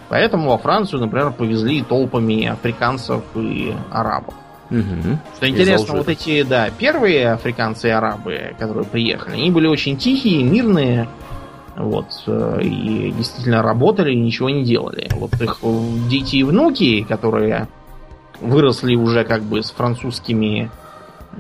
Поэтому 0.10 0.50
во 0.50 0.58
Францию, 0.58 1.02
например, 1.02 1.32
повезли 1.32 1.84
толпами 1.84 2.48
африканцев 2.48 3.22
и 3.36 3.74
арабов. 3.92 4.34
Угу. 4.72 5.20
Что 5.38 5.50
интересно, 5.50 5.96
вот 5.96 6.10
эти, 6.10 6.44
да, 6.44 6.70
первые 6.70 7.32
африканцы 7.32 7.88
и 7.88 7.92
арабы, 7.92 8.56
которые 8.60 8.86
приехали, 8.86 9.36
они 9.36 9.52
были 9.52 9.68
очень 9.68 9.98
тихие, 9.98 10.44
мирные, 10.44 11.08
вот, 11.76 12.08
э, 12.28 12.60
и 12.62 13.12
действительно 13.12 13.62
работали 13.62 14.14
и 14.14 14.20
ничего 14.20 14.50
не 14.50 14.64
делали. 14.64 15.10
Вот 15.16 15.34
их 15.42 15.60
дети 16.08 16.38
и 16.38 16.44
внуки, 16.44 17.04
которые 17.04 17.68
выросли 18.42 18.96
уже 18.96 19.24
как 19.24 19.44
бы 19.44 19.64
с 19.64 19.72
французскими 19.72 20.70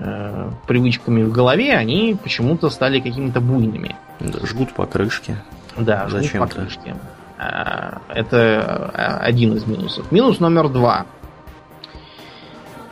э, 0.02 0.50
привычками 0.68 1.24
в 1.24 1.32
голове, 1.32 1.74
они 1.74 2.18
почему-то 2.22 2.70
стали 2.70 3.00
какими-то 3.00 3.42
буйными. 3.42 3.96
Да, 4.20 4.46
жгут 4.46 4.74
по 4.74 4.86
крышке. 4.86 5.38
Да, 5.78 6.08
жгут 6.08 6.24
Зачем 6.24 6.42
по 6.42 6.48
крышке. 6.48 6.96
А, 7.38 8.02
это 8.10 8.92
а, 8.94 9.20
один 9.22 9.56
из 9.56 9.66
минусов. 9.66 10.12
Минус 10.12 10.40
номер 10.40 10.68
два. 10.68 11.06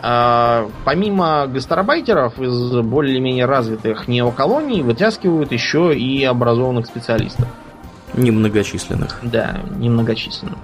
А, 0.01 0.69
помимо 0.85 1.47
гастарбайтеров 1.47 2.39
из 2.39 2.71
более-менее 2.79 3.45
развитых 3.45 4.07
неоколоний 4.07 4.81
вытаскивают 4.83 5.51
еще 5.51 5.93
и 5.93 6.23
образованных 6.23 6.85
специалистов. 6.85 7.47
Немногочисленных. 8.13 9.19
Да, 9.21 9.57
немногочисленных. 9.77 10.57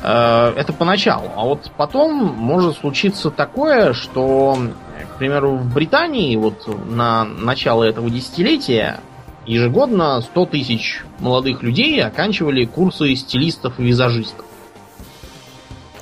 Это 0.00 0.72
поначалу. 0.78 1.28
А 1.36 1.42
вот 1.42 1.72
потом 1.76 2.26
может 2.36 2.76
случиться 2.76 3.30
такое, 3.30 3.92
что, 3.94 4.56
к 5.04 5.18
примеру, 5.18 5.56
в 5.56 5.74
Британии 5.74 6.36
вот 6.36 6.66
на 6.90 7.24
начало 7.24 7.84
этого 7.84 8.10
десятилетия 8.10 9.00
ежегодно 9.46 10.20
100 10.20 10.46
тысяч 10.46 11.02
молодых 11.20 11.62
людей 11.62 12.02
оканчивали 12.02 12.64
курсы 12.64 13.14
стилистов 13.14 13.78
и 13.78 13.84
визажистов. 13.84 14.44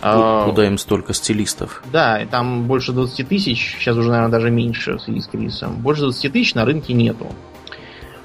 А, 0.02 0.44
куда 0.44 0.66
им 0.66 0.78
столько 0.78 1.14
стилистов? 1.14 1.82
Да, 1.92 2.24
там 2.30 2.64
больше 2.64 2.92
20 2.92 3.28
тысяч, 3.28 3.76
сейчас 3.78 3.96
уже, 3.96 4.10
наверное, 4.10 4.30
даже 4.30 4.50
меньше 4.50 4.94
в 4.94 5.00
связи 5.00 5.20
с 5.20 5.26
кризисом. 5.26 5.76
Больше 5.76 6.02
20 6.02 6.32
тысяч 6.32 6.54
на 6.54 6.64
рынке 6.64 6.92
нету. 6.92 7.26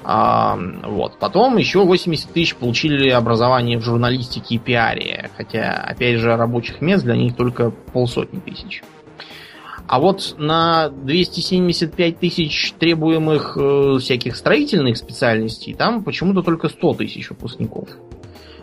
А, 0.04 0.58
вот. 0.84 1.18
Потом 1.18 1.56
еще 1.56 1.84
80 1.84 2.32
тысяч 2.32 2.56
получили 2.56 3.08
образование 3.10 3.78
в 3.78 3.82
журналистике 3.82 4.56
и 4.56 4.58
пиаре. 4.58 5.30
Хотя, 5.36 5.72
опять 5.72 6.18
же, 6.18 6.36
рабочих 6.36 6.80
мест 6.80 7.04
для 7.04 7.16
них 7.16 7.36
только 7.36 7.70
полсотни 7.70 8.40
тысяч. 8.40 8.82
А 8.82 9.01
вот 9.88 10.34
на 10.38 10.88
275 10.88 12.18
тысяч 12.18 12.72
требуемых 12.78 13.56
э, 13.60 13.98
всяких 14.00 14.36
строительных 14.36 14.96
специальностей 14.96 15.74
там 15.74 16.02
почему-то 16.02 16.42
только 16.42 16.68
100 16.68 16.94
тысяч 16.94 17.30
выпускников. 17.30 17.88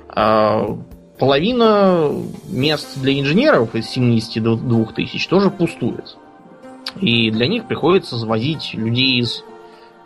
А 0.07 0.77
половина 1.19 2.11
мест 2.47 2.99
для 3.01 3.19
инженеров 3.19 3.75
из 3.75 3.89
72 3.89 4.85
тысяч 4.93 5.27
тоже 5.27 5.51
пустует. 5.51 6.17
И 6.99 7.29
для 7.31 7.47
них 7.47 7.65
приходится 7.67 8.17
завозить 8.17 8.73
людей 8.73 9.19
из 9.19 9.43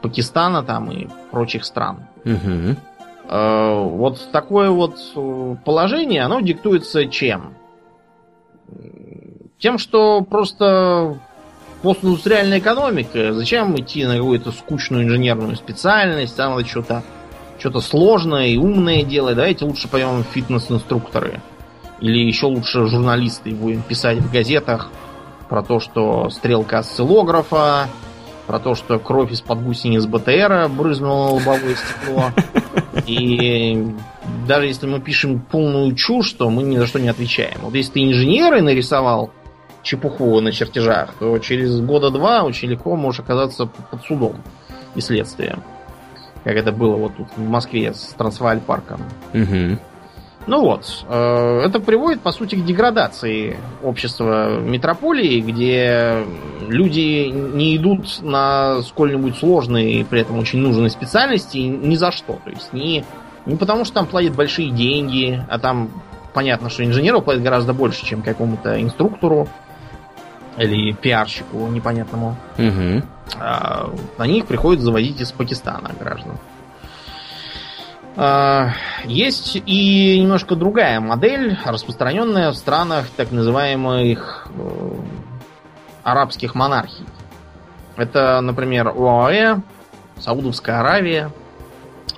Пакистана 0.01 0.63
там 0.63 0.91
и 0.91 1.07
прочих 1.31 1.63
стран. 1.63 2.07
Угу. 2.25 2.75
Э, 3.29 3.83
вот 3.83 4.29
такое 4.31 4.69
вот 4.69 4.97
э, 5.15 5.55
положение, 5.63 6.23
оно 6.23 6.41
диктуется 6.41 7.07
чем? 7.07 7.53
Тем, 9.63 9.77
что 9.77 10.19
просто 10.19 11.17
постиндустриальная 11.83 12.59
экономика, 12.59 13.31
зачем 13.31 13.73
идти 13.77 14.03
на 14.03 14.17
какую-то 14.17 14.51
скучную 14.51 15.05
инженерную 15.05 15.55
специальность, 15.55 16.35
там 16.35 16.55
надо 16.55 16.67
что-то 16.67 17.01
что-то 17.59 17.79
сложное 17.79 18.47
и 18.47 18.57
умное 18.57 19.03
делать, 19.03 19.37
давайте 19.37 19.63
лучше 19.63 19.87
поймем 19.87 20.25
фитнес-инструкторы. 20.33 21.39
Или 22.01 22.27
еще 22.27 22.47
лучше 22.47 22.87
журналисты 22.87 23.51
будем 23.51 23.83
писать 23.83 24.17
в 24.17 24.29
газетах 24.29 24.89
про 25.47 25.63
то, 25.63 25.79
что 25.79 26.29
стрелка 26.29 26.79
осциллографа, 26.79 27.87
про 28.47 28.59
то, 28.59 28.75
что 28.75 28.99
кровь 28.99 29.31
из-под 29.31 29.63
гусениц 29.63 30.05
БТРа 30.05 30.67
брызнула 30.67 31.29
лобовое 31.29 31.75
стекло. 31.75 32.31
И 33.07 33.95
даже 34.45 34.65
если 34.65 34.87
мы 34.87 34.99
пишем 34.99 35.39
полную 35.39 35.95
чушь, 35.95 36.33
то 36.33 36.49
мы 36.49 36.63
ни 36.63 36.75
за 36.75 36.85
что 36.85 36.99
не 36.99 37.07
отвечаем. 37.07 37.59
Вот 37.61 37.75
если 37.75 37.93
ты 37.93 38.03
инженеры 38.03 38.61
нарисовал 38.61 39.31
чепуху 39.83 40.39
на 40.39 40.51
чертежах, 40.51 41.13
то 41.19 41.37
через 41.37 41.79
года 41.81 42.09
два 42.09 42.43
очень 42.43 42.69
легко 42.69 42.95
можешь 42.95 43.19
оказаться 43.19 43.65
под 43.65 44.03
судом 44.03 44.37
и 44.95 45.01
следствием. 45.01 45.61
Как 46.43 46.55
это 46.55 46.71
было 46.71 46.95
вот 46.95 47.15
тут 47.15 47.27
в 47.35 47.47
Москве 47.47 47.93
с 47.93 48.15
Трансвааль 48.17 48.59
парком. 48.59 49.01
Угу. 49.33 49.77
Ну 50.45 50.61
вот, 50.61 51.05
э, 51.07 51.61
это 51.65 51.79
приводит, 51.79 52.19
по 52.19 52.31
сути, 52.31 52.55
к 52.55 52.65
деградации 52.65 53.57
общества 53.81 54.59
метрополии, 54.59 55.39
где 55.39 56.25
люди 56.67 57.29
не 57.29 57.77
идут 57.77 58.21
на 58.21 58.81
сколь-нибудь 58.81 59.37
сложные 59.37 60.01
и 60.01 60.03
при 60.03 60.21
этом 60.21 60.39
очень 60.39 60.59
нужные 60.59 60.89
специальности 60.89 61.59
ни 61.59 61.95
за 61.95 62.11
что. 62.11 62.39
То 62.43 62.49
есть 62.49 62.73
не, 62.73 63.05
не 63.45 63.55
потому, 63.55 63.85
что 63.85 63.95
там 63.95 64.05
платят 64.05 64.35
большие 64.35 64.69
деньги, 64.71 65.41
а 65.49 65.59
там 65.59 65.89
понятно, 66.33 66.69
что 66.69 66.83
инженеру 66.83 67.21
платят 67.21 67.43
гораздо 67.43 67.73
больше, 67.73 68.05
чем 68.05 68.21
какому-то 68.21 68.81
инструктору 68.81 69.47
или 70.57 70.93
пиарщику 70.93 71.67
непонятному. 71.67 72.35
Угу. 72.57 73.03
А, 73.39 73.89
на 74.17 74.27
них 74.27 74.45
приходится 74.45 74.85
завозить 74.85 75.19
из 75.21 75.31
Пакистана 75.31 75.91
граждан. 75.99 76.37
А, 78.15 78.73
есть 79.05 79.55
и 79.55 80.19
немножко 80.19 80.55
другая 80.55 80.99
модель, 80.99 81.57
распространенная 81.65 82.51
в 82.51 82.55
странах 82.55 83.07
так 83.15 83.31
называемых 83.31 84.47
э, 84.55 84.91
арабских 86.03 86.53
монархий. 86.53 87.05
Это, 87.95 88.41
например, 88.41 88.89
ОАЭ, 88.89 89.57
Саудовская 90.19 90.79
Аравия, 90.79 91.31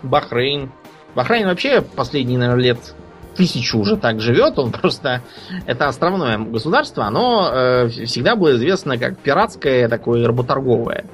Бахрейн. 0.04 0.72
Бахрейн 1.16 1.48
вообще 1.48 1.82
последние, 1.82 2.40
наверное, 2.40 2.64
лет 2.64 2.96
тысячу 3.36 3.80
уже 3.80 3.98
так 3.98 4.20
живет. 4.22 4.58
Он 4.58 4.72
просто... 4.72 5.22
Это 5.66 5.88
островное 5.88 6.38
государство. 6.38 7.06
Оно 7.06 7.50
э, 7.52 7.88
всегда 7.88 8.36
было 8.36 8.56
известно 8.56 8.98
как 8.98 9.20
пиратское, 9.20 9.88
такое 9.88 10.26
работорговое. 10.26 11.06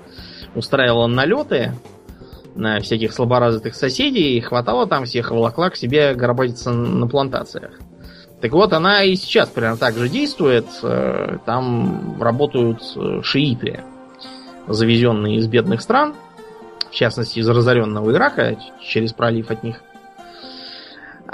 Устраивало 0.56 1.08
налеты 1.08 1.74
на 2.56 2.80
всяких 2.80 3.14
слаборазвитых 3.14 3.76
соседей. 3.76 4.38
И 4.38 4.42
хватало 4.42 4.88
там 4.88 5.06
всех 5.06 5.32
волокла 5.32 5.70
к 5.70 5.76
себе 5.76 6.14
горбатиться 6.14 6.72
на 6.72 7.08
плантациях. 7.08 7.72
Так 8.42 8.54
вот, 8.54 8.74
она 8.74 9.04
и 9.04 9.16
сейчас 9.16 9.50
примерно 9.50 9.78
так 9.78 9.96
же 9.96 10.10
действует. 10.10 10.66
Э, 10.82 11.38
там 11.46 12.18
работают 12.20 12.82
э, 12.96 13.22
шииты, 13.24 13.82
завезенные 14.68 15.38
из 15.38 15.48
бедных 15.48 15.82
стран, 15.82 16.16
в 16.90 16.94
частности, 16.94 17.40
из 17.40 17.48
разоренного 17.48 18.12
Ирака, 18.12 18.58
через 18.82 19.14
пролив 19.14 19.52
от 19.52 19.64
них. 19.64 19.82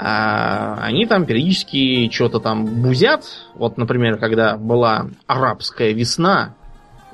А 0.00 0.78
они 0.80 1.06
там 1.06 1.26
периодически 1.26 2.08
что-то 2.12 2.38
там 2.38 2.64
бузят. 2.64 3.24
Вот, 3.54 3.76
например, 3.78 4.18
когда 4.18 4.56
была 4.56 5.06
арабская 5.26 5.92
весна 5.92 6.54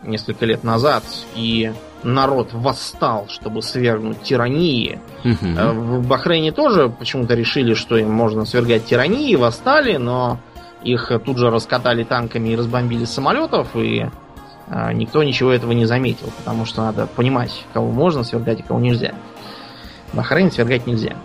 несколько 0.02 0.44
лет 0.44 0.64
назад, 0.64 1.02
и 1.34 1.72
народ 2.02 2.50
восстал, 2.52 3.26
чтобы 3.28 3.62
свергнуть 3.62 4.22
тирании. 4.22 5.00
Угу. 5.24 6.00
В 6.00 6.06
Бахрейне 6.06 6.52
тоже 6.52 6.90
почему-то 6.90 7.34
решили, 7.34 7.72
что 7.72 7.96
им 7.96 8.12
можно 8.12 8.44
свергать 8.44 8.84
тирании, 8.84 9.34
восстали, 9.34 9.96
но 9.96 10.38
их 10.82 11.10
тут 11.24 11.38
же 11.38 11.50
раскатали 11.50 12.04
танками 12.04 12.50
и 12.50 12.56
разбомбили 12.56 13.06
самолетов, 13.06 13.74
и 13.74 14.06
а, 14.68 14.92
никто 14.92 15.22
ничего 15.22 15.50
этого 15.50 15.72
не 15.72 15.86
заметил, 15.86 16.30
потому 16.36 16.66
что 16.66 16.82
надо 16.82 17.06
понимать, 17.06 17.64
кого 17.72 17.90
можно 17.90 18.22
свергать 18.22 18.60
и 18.60 18.62
кого 18.62 18.80
нельзя. 18.80 19.14
Бахрейн 20.12 20.50
свергать 20.50 20.86
нельзя. 20.86 21.16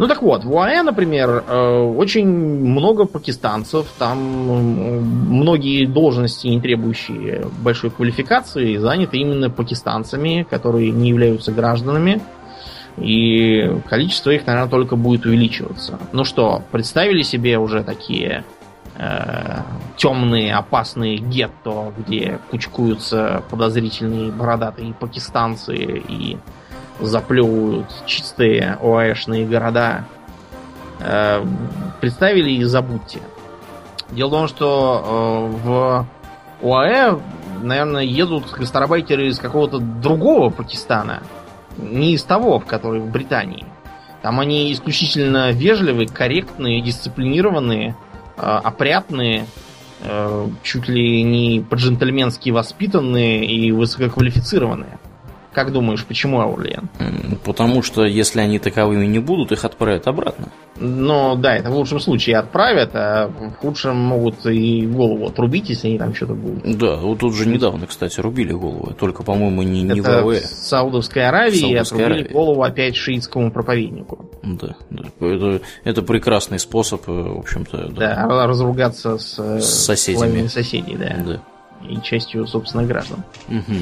Ну 0.00 0.08
так 0.08 0.22
вот, 0.22 0.44
в 0.44 0.50
УАЭ, 0.54 0.82
например, 0.82 1.44
э, 1.46 1.94
очень 1.94 2.26
много 2.26 3.04
пакистанцев, 3.04 3.86
там 3.98 4.18
многие 4.18 5.84
должности, 5.84 6.46
не 6.46 6.58
требующие 6.58 7.44
большой 7.62 7.90
квалификации, 7.90 8.78
заняты 8.78 9.18
именно 9.18 9.50
пакистанцами, 9.50 10.46
которые 10.48 10.90
не 10.90 11.10
являются 11.10 11.52
гражданами. 11.52 12.22
И 12.96 13.76
количество 13.90 14.30
их, 14.30 14.46
наверное, 14.46 14.70
только 14.70 14.96
будет 14.96 15.26
увеличиваться. 15.26 15.98
Ну 16.12 16.24
что, 16.24 16.62
представили 16.72 17.20
себе 17.20 17.58
уже 17.58 17.84
такие 17.84 18.44
э, 18.96 19.58
темные, 19.98 20.54
опасные 20.54 21.18
гетто, 21.18 21.92
где 21.98 22.38
кучкуются 22.50 23.42
подозрительные 23.50 24.32
бородатые 24.32 24.94
пакистанцы 24.94 25.76
и 25.76 26.38
заплевывают 27.00 27.86
чистые 28.06 28.78
ОАЭшные 28.80 29.46
города, 29.46 30.04
э, 31.00 31.44
представили 32.00 32.50
и 32.50 32.64
забудьте. 32.64 33.20
Дело 34.10 34.28
в 34.28 34.32
том, 34.32 34.48
что 34.48 35.50
э, 35.54 35.66
в 35.66 36.06
ОАЭ, 36.62 37.18
наверное, 37.62 38.02
едут 38.02 38.50
гастарбайтеры 38.50 39.28
из 39.28 39.38
какого-то 39.38 39.78
другого 39.78 40.50
Пакистана, 40.50 41.22
не 41.78 42.14
из 42.14 42.22
того, 42.24 42.58
в 42.58 42.66
который 42.66 43.00
в 43.00 43.10
Британии. 43.10 43.64
Там 44.22 44.40
они 44.40 44.72
исключительно 44.72 45.50
вежливые, 45.50 46.08
корректные, 46.08 46.82
дисциплинированные, 46.82 47.96
э, 48.36 48.40
опрятные, 48.42 49.46
чуть 50.62 50.88
ли 50.88 51.22
не 51.22 51.60
по-джентльменски 51.60 52.48
воспитанные 52.48 53.44
и 53.44 53.70
высококвалифицированные. 53.70 54.98
Как 55.52 55.72
думаешь, 55.72 56.04
почему 56.04 56.40
Аурлиен? 56.40 56.88
Потому 57.44 57.82
что 57.82 58.04
если 58.04 58.40
они 58.40 58.58
таковыми 58.58 59.06
не 59.06 59.18
будут, 59.18 59.50
их 59.50 59.64
отправят 59.64 60.06
обратно. 60.06 60.48
Ну 60.76 61.34
да, 61.36 61.56
это 61.56 61.70
в 61.70 61.74
лучшем 61.74 61.98
случае 61.98 62.38
отправят, 62.38 62.90
а 62.94 63.26
в 63.28 63.56
худшем 63.56 63.96
могут 63.96 64.46
и 64.46 64.86
голову 64.86 65.26
отрубить, 65.26 65.68
если 65.68 65.88
они 65.88 65.98
там 65.98 66.14
что-то 66.14 66.34
будут. 66.34 66.78
Да, 66.78 66.96
вот 66.96 67.18
тут 67.18 67.34
же 67.34 67.46
недавно, 67.46 67.86
кстати, 67.86 68.20
рубили 68.20 68.52
голову. 68.52 68.94
Только, 68.98 69.22
по-моему, 69.22 69.62
не, 69.62 69.82
не 69.82 70.00
это 70.00 70.22
в 70.22 70.26
АВЭ. 70.26 70.40
Саудовской 70.40 71.26
Аравии 71.26 71.60
Саудовской 71.60 71.98
отрубили 71.98 72.20
Аравии. 72.22 72.32
голову 72.32 72.62
опять 72.62 72.96
шиитскому 72.96 73.50
проповеднику. 73.50 74.30
Да, 74.42 74.76
да. 74.88 75.04
Это, 75.20 75.60
это 75.84 76.02
прекрасный 76.02 76.58
способ, 76.58 77.08
э, 77.08 77.12
в 77.12 77.38
общем-то. 77.38 77.88
Да, 77.90 78.26
да 78.26 78.46
разругаться 78.46 79.18
с, 79.18 79.38
с 79.38 79.84
соседями. 79.84 80.46
соседей, 80.46 80.96
да. 80.96 81.16
да. 81.26 81.42
И 81.88 82.00
частью 82.02 82.46
собственных 82.46 82.88
граждан. 82.88 83.24
Угу. 83.48 83.74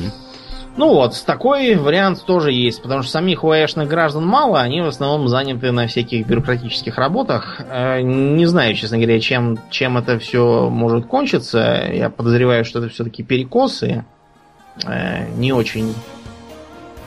Ну 0.78 0.90
вот, 0.90 1.24
такой 1.26 1.74
вариант 1.74 2.24
тоже 2.24 2.52
есть, 2.52 2.80
потому 2.82 3.02
что 3.02 3.10
самих 3.10 3.42
УАЭшных 3.42 3.88
граждан 3.88 4.24
мало, 4.24 4.60
они 4.60 4.80
в 4.80 4.86
основном 4.86 5.26
заняты 5.26 5.72
на 5.72 5.88
всяких 5.88 6.24
бюрократических 6.24 6.98
работах. 6.98 7.60
Э, 7.68 8.00
не 8.00 8.46
знаю, 8.46 8.76
честно 8.76 8.96
говоря, 8.96 9.18
чем, 9.18 9.58
чем 9.70 9.98
это 9.98 10.20
все 10.20 10.70
может 10.70 11.06
кончиться. 11.06 11.84
Я 11.92 12.10
подозреваю, 12.10 12.64
что 12.64 12.78
это 12.78 12.90
все-таки 12.90 13.24
перекосы. 13.24 14.04
Э, 14.86 15.28
не 15.36 15.52
очень 15.52 15.92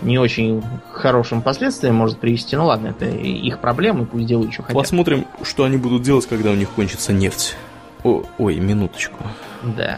не 0.02 0.18
очень 0.18 0.62
хорошим 0.92 1.42
последствиям 1.42 1.96
может 1.96 2.20
привести. 2.20 2.58
Ну 2.58 2.66
ладно, 2.66 2.88
это 2.88 3.06
их 3.06 3.60
проблемы, 3.60 4.06
пусть 4.06 4.26
делают, 4.26 4.52
что 4.52 4.64
хотят. 4.64 4.82
Посмотрим, 4.82 5.26
что 5.44 5.64
они 5.64 5.78
будут 5.78 6.02
делать, 6.02 6.28
когда 6.28 6.52
у 6.52 6.56
них 6.56 6.72
кончится 6.72 7.14
нефть. 7.14 7.56
О, 8.04 8.24
ой, 8.38 8.56
минуточку. 8.60 9.24
Да. 9.64 9.98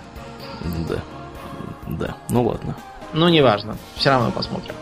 Да. 0.88 0.98
Да, 1.88 2.16
ну 2.30 2.44
ладно. 2.44 2.76
Но 3.14 3.30
неважно, 3.30 3.78
все 3.96 4.10
равно 4.10 4.32
посмотрим. 4.32 4.74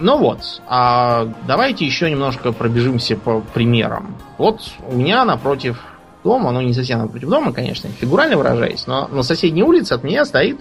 Ну 0.00 0.18
вот, 0.18 0.60
а 0.66 1.28
давайте 1.46 1.86
еще 1.86 2.10
немножко 2.10 2.52
пробежимся 2.52 3.16
по 3.16 3.40
примерам. 3.40 4.16
Вот 4.38 4.60
у 4.88 4.96
меня 4.96 5.24
напротив 5.24 5.80
дома, 6.24 6.50
ну 6.50 6.60
не 6.60 6.74
совсем 6.74 6.98
напротив 6.98 7.28
дома, 7.28 7.52
конечно, 7.52 7.88
фигурально 7.90 8.36
выражаясь, 8.36 8.86
но 8.86 9.06
на 9.06 9.22
соседней 9.22 9.62
улице 9.62 9.92
от 9.92 10.02
меня 10.02 10.24
стоит 10.24 10.60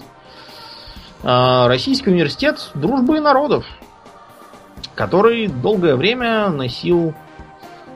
э, 1.23 1.67
Российский 1.67 2.11
университет 2.11 2.69
дружбы 2.75 3.19
народов, 3.19 3.65
который 4.93 5.47
долгое 5.47 5.95
время 5.95 6.49
носил 6.49 7.15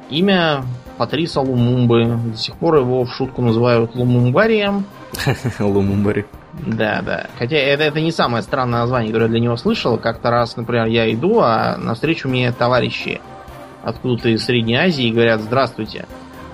имя 0.10 0.64
Патриса 0.98 1.42
Лумумбы. 1.42 2.18
До 2.32 2.38
сих 2.38 2.56
пор 2.56 2.78
его 2.78 3.06
в 3.06 3.14
шутку 3.14 3.42
называют 3.42 3.96
Лумумбарием. 3.96 4.86
Лумумбари. 5.60 6.26
Да, 6.66 7.02
да. 7.06 7.28
Хотя 7.38 7.58
это, 7.58 7.84
это 7.84 8.02
не 8.02 8.12
самое 8.12 8.44
странное 8.44 8.82
название, 8.82 9.12
которое 9.12 9.26
я 9.26 9.32
для 9.32 9.40
него 9.40 9.58
слышал. 9.58 9.98
Как-то 9.98 10.32
раз, 10.32 10.58
например, 10.58 10.88
я 10.88 11.12
иду, 11.14 11.40
а 11.40 11.78
навстречу 11.78 12.28
мне 12.28 12.52
товарищи 12.52 13.22
откуда-то 13.84 14.30
из 14.30 14.44
Средней 14.44 14.76
Азии 14.76 15.06
и 15.08 15.12
говорят 15.12 15.42
«Здравствуйте». 15.42 16.06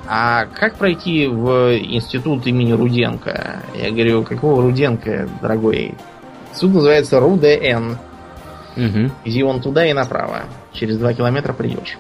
А 0.07 0.45
как 0.53 0.75
пройти 0.75 1.27
в 1.27 1.77
институт 1.77 2.45
имени 2.45 2.73
Руденко? 2.73 3.61
Я 3.73 3.89
говорю, 3.89 4.23
какого 4.23 4.61
Руденко, 4.61 5.29
дорогой? 5.41 5.95
Суд 6.53 6.73
называется 6.73 7.19
РУДН. 7.19 7.95
Угу. 8.75 9.11
Иди 9.25 9.43
вон 9.43 9.61
туда 9.61 9.85
и 9.85 9.93
направо. 9.93 10.43
Через 10.73 10.97
два 10.97 11.13
километра 11.13 11.53
придешь. 11.53 11.97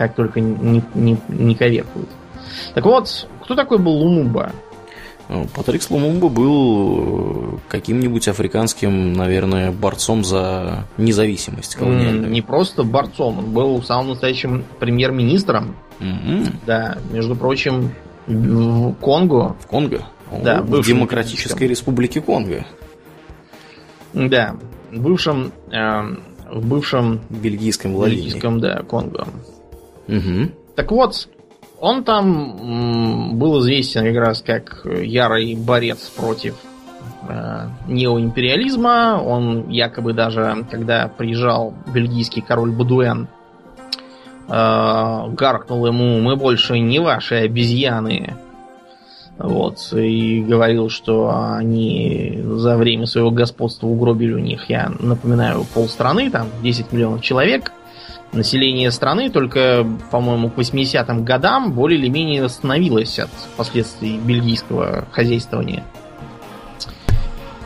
Как 0.00 0.14
только 0.14 0.40
не, 0.40 0.82
не, 0.94 1.18
не 1.28 1.54
коверкуют. 1.54 2.08
Так 2.72 2.86
вот, 2.86 3.28
кто 3.42 3.54
такой 3.54 3.76
был 3.76 3.92
Лумумба? 3.92 4.50
Ну, 5.28 5.46
Патрик 5.54 5.82
Лумумба 5.90 6.30
был 6.30 7.56
э, 7.56 7.58
каким-нибудь 7.68 8.26
африканским, 8.26 9.12
наверное, 9.12 9.72
борцом 9.72 10.24
за 10.24 10.86
независимость 10.96 11.74
колониальную. 11.74 12.30
Не 12.30 12.40
просто 12.40 12.82
борцом, 12.82 13.40
он 13.40 13.52
был 13.52 13.82
самым 13.82 14.08
настоящим 14.08 14.64
премьер-министром. 14.78 15.76
Mm-hmm. 15.98 16.54
Да, 16.64 16.96
между 17.12 17.36
прочим, 17.36 17.92
в 18.26 18.94
Конго. 19.02 19.54
В 19.60 19.66
Конго? 19.66 20.06
Да, 20.42 20.62
в 20.62 20.82
Демократической 20.82 21.64
Республике 21.64 22.22
Конго. 22.22 22.64
Да, 24.14 24.56
в 24.90 24.98
бывшем, 24.98 25.52
э, 25.70 26.16
в 26.50 26.66
бывшем 26.66 27.20
бельгийском 27.28 27.92
владении. 27.92 28.22
Бельгийском, 28.22 28.60
да, 28.60 28.82
Конго. 28.82 29.26
Угу. 30.10 30.50
Так 30.76 30.90
вот, 30.92 31.28
он 31.80 32.04
там 32.04 33.38
был 33.38 33.60
известен 33.60 34.04
как 34.04 34.16
раз 34.16 34.42
как 34.42 34.84
ярый 34.84 35.54
борец 35.54 36.10
против 36.10 36.56
э, 37.28 37.68
неоимпериализма. 37.88 39.22
Он 39.24 39.68
якобы 39.70 40.12
даже, 40.12 40.66
когда 40.70 41.08
приезжал 41.08 41.74
бельгийский 41.92 42.42
король 42.42 42.70
Бадуэн, 42.72 43.28
э, 44.48 45.28
гаркнул 45.32 45.86
ему, 45.86 46.20
мы 46.20 46.36
больше 46.36 46.78
не 46.78 46.98
ваши 46.98 47.36
обезьяны. 47.36 48.36
Вот, 49.38 49.78
и 49.94 50.42
говорил, 50.42 50.90
что 50.90 51.34
они 51.34 52.42
за 52.44 52.76
время 52.76 53.06
своего 53.06 53.30
господства 53.30 53.86
угробили 53.86 54.34
у 54.34 54.38
них, 54.38 54.68
я 54.68 54.92
напоминаю, 55.00 55.64
полстраны, 55.72 56.30
там 56.30 56.48
10 56.62 56.92
миллионов 56.92 57.22
человек 57.22 57.72
население 58.32 58.90
страны 58.90 59.30
только, 59.30 59.86
по-моему, 60.10 60.50
к 60.50 60.58
80-м 60.58 61.24
годам 61.24 61.72
более 61.72 61.98
или 61.98 62.08
менее 62.08 62.44
восстановилось 62.44 63.18
от 63.18 63.30
последствий 63.56 64.18
бельгийского 64.18 65.06
хозяйствования. 65.10 65.84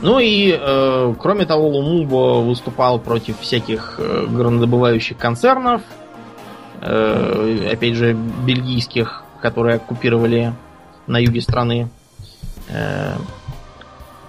Ну 0.00 0.18
и, 0.18 0.58
э, 0.58 1.14
кроме 1.18 1.46
того, 1.46 1.68
Лумумба 1.68 2.42
выступал 2.42 2.98
против 2.98 3.40
всяких 3.40 3.94
э, 3.98 4.26
горнодобывающих 4.28 5.16
концернов, 5.16 5.82
э, 6.82 7.70
опять 7.72 7.94
же, 7.94 8.12
бельгийских, 8.12 9.24
которые 9.40 9.76
оккупировали 9.76 10.52
на 11.06 11.18
юге 11.18 11.40
страны 11.40 11.88
э, 12.68 13.14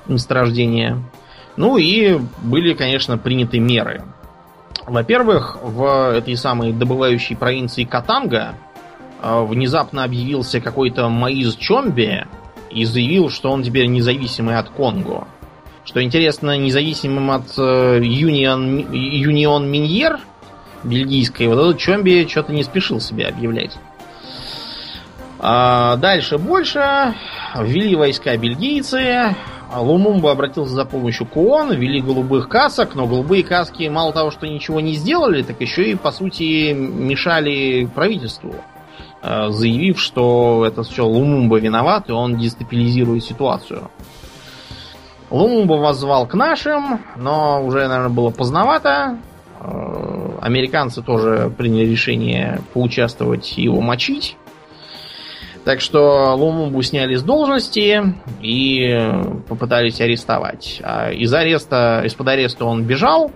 месторождения. 0.07 0.97
Ну 1.57 1.77
и 1.77 2.19
были, 2.41 2.73
конечно, 2.73 3.17
приняты 3.17 3.59
меры. 3.59 4.03
Во-первых, 4.87 5.57
в 5.61 6.15
этой 6.15 6.37
самой 6.37 6.71
добывающей 6.71 7.35
провинции 7.35 7.85
Катанга 7.85 8.55
э, 9.21 9.45
внезапно 9.45 10.03
объявился 10.03 10.61
какой-то 10.61 11.09
Маиз 11.09 11.55
Чомби 11.55 12.27
и 12.69 12.85
заявил, 12.85 13.29
что 13.29 13.51
он 13.51 13.63
теперь 13.63 13.87
независимый 13.87 14.57
от 14.57 14.69
Конго. 14.69 15.27
Что 15.85 16.03
интересно, 16.03 16.57
независимым 16.57 17.31
от 17.31 17.47
Union, 17.57 18.89
Union 18.91 19.71
Minier 19.71 20.19
бельгийской, 20.83 21.47
вот 21.47 21.59
этот 21.59 21.79
Чомби 21.79 22.27
что-то 22.29 22.53
не 22.53 22.63
спешил 22.63 22.99
себя 22.99 23.29
объявлять. 23.29 23.77
А 25.39 25.95
дальше 25.97 26.37
больше. 26.37 27.13
Ввели 27.55 27.95
войска 27.95 28.35
бельгийцы. 28.37 29.35
Лумумба 29.73 30.31
обратился 30.31 30.73
за 30.73 30.85
помощью 30.85 31.25
к 31.25 31.35
ООН, 31.35 31.73
ввели 31.73 32.01
голубых 32.01 32.49
касок, 32.49 32.95
но 32.95 33.07
голубые 33.07 33.43
каски 33.43 33.87
мало 33.87 34.13
того, 34.13 34.31
что 34.31 34.47
ничего 34.47 34.79
не 34.79 34.93
сделали, 34.93 35.41
так 35.41 35.59
еще 35.61 35.91
и, 35.91 35.95
по 35.95 36.11
сути, 36.11 36.73
мешали 36.73 37.85
правительству, 37.85 38.55
а, 39.21 39.49
заявив, 39.49 39.99
что 39.99 40.65
это 40.65 40.83
все 40.83 41.05
Лумумба 41.05 41.59
виноват, 41.59 42.09
и 42.09 42.11
он 42.11 42.37
дестабилизирует 42.37 43.23
ситуацию. 43.23 43.89
Лумумба 45.29 45.73
воззвал 45.73 46.27
к 46.27 46.35
нашим, 46.35 46.99
но 47.17 47.65
уже, 47.65 47.87
наверное, 47.87 48.09
было 48.09 48.29
поздновато. 48.29 49.17
Э, 49.59 50.37
американцы 50.41 51.01
тоже 51.01 51.51
приняли 51.57 51.87
решение 51.87 52.61
поучаствовать 52.73 53.57
и 53.57 53.63
его 53.63 53.81
мочить. 53.81 54.37
Так 55.65 55.81
что 55.81 56.35
Лумумбу 56.35 56.83
сняли 56.83 57.15
с 57.15 57.23
должности 57.23 58.13
и 58.39 58.99
попытались 59.49 59.99
арестовать. 59.99 60.79
А 60.83 61.11
из 61.11 61.33
ареста, 61.33 62.03
из-под 62.05 62.27
ареста 62.27 62.65
он 62.65 62.83
бежал, 62.83 63.31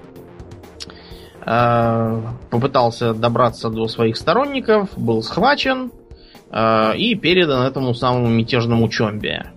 э, 1.43 2.21
попытался 2.51 3.15
добраться 3.15 3.69
до 3.69 3.88
своих 3.88 4.15
сторонников, 4.15 4.89
был 4.95 5.23
схвачен 5.23 5.91
э, 6.51 6.97
и 6.97 7.15
передан 7.15 7.65
этому 7.65 7.95
самому 7.95 8.27
мятежному 8.27 8.88
Чомбе. 8.89 9.47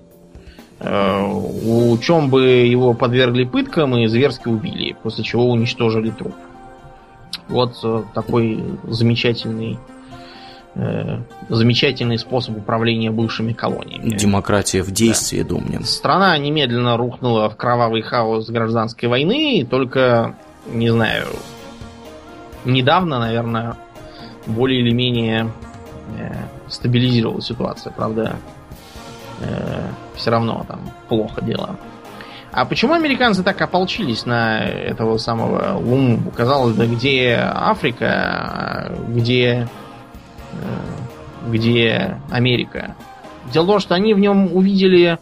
Э, 0.80 1.24
у 1.26 1.98
Чомбы 1.98 2.42
его 2.42 2.94
подвергли 2.94 3.44
пыткам 3.44 3.98
и 3.98 4.06
зверски 4.06 4.48
убили, 4.48 4.96
после 5.02 5.24
чего 5.24 5.50
уничтожили 5.50 6.08
труп. 6.08 6.34
Вот 7.48 7.74
э, 7.84 8.02
такой 8.14 8.64
замечательный 8.84 9.78
замечательный 11.48 12.18
способ 12.18 12.56
управления 12.56 13.10
бывшими 13.10 13.52
колониями. 13.52 14.16
Демократия 14.16 14.82
в 14.82 14.90
действии, 14.90 15.42
да. 15.42 15.48
думаю. 15.50 15.84
Страна 15.84 16.36
немедленно 16.38 16.96
рухнула 16.96 17.50
в 17.50 17.56
кровавый 17.56 18.02
хаос 18.02 18.48
гражданской 18.48 19.08
войны, 19.08 19.58
и 19.58 19.64
только, 19.64 20.34
не 20.66 20.90
знаю, 20.90 21.26
недавно, 22.64 23.18
наверное, 23.18 23.76
более 24.46 24.80
или 24.80 24.94
менее 24.94 25.50
э, 26.18 26.32
стабилизировалась 26.68 27.46
ситуация. 27.46 27.92
Правда, 27.92 28.36
э, 29.40 29.86
все 30.16 30.30
равно 30.30 30.64
там 30.66 30.80
плохо 31.08 31.42
дело. 31.42 31.76
А 32.52 32.66
почему 32.66 32.92
американцы 32.92 33.42
так 33.42 33.60
ополчились 33.62 34.26
на 34.26 34.60
этого 34.60 35.16
самого 35.16 35.78
Лумумбу? 35.78 36.30
Казалось 36.30 36.74
бы, 36.74 36.86
где 36.86 37.38
Африка, 37.42 38.92
где, 39.08 39.66
э, 39.66 39.81
где 41.48 42.20
Америка? 42.30 42.94
Дело 43.52 43.64
в 43.64 43.68
том, 43.68 43.80
что 43.80 43.94
они 43.94 44.14
в 44.14 44.18
нем 44.18 44.54
увидели, 44.54 45.18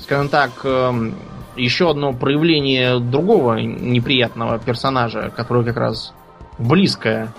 скажем 0.00 0.28
так, 0.28 0.50
эм, 0.64 1.14
еще 1.56 1.90
одно 1.90 2.12
проявление 2.12 2.98
другого 2.98 3.56
неприятного 3.56 4.58
персонажа, 4.58 5.32
который 5.34 5.64
как 5.64 5.76
раз 5.76 6.12
близко 6.58 7.32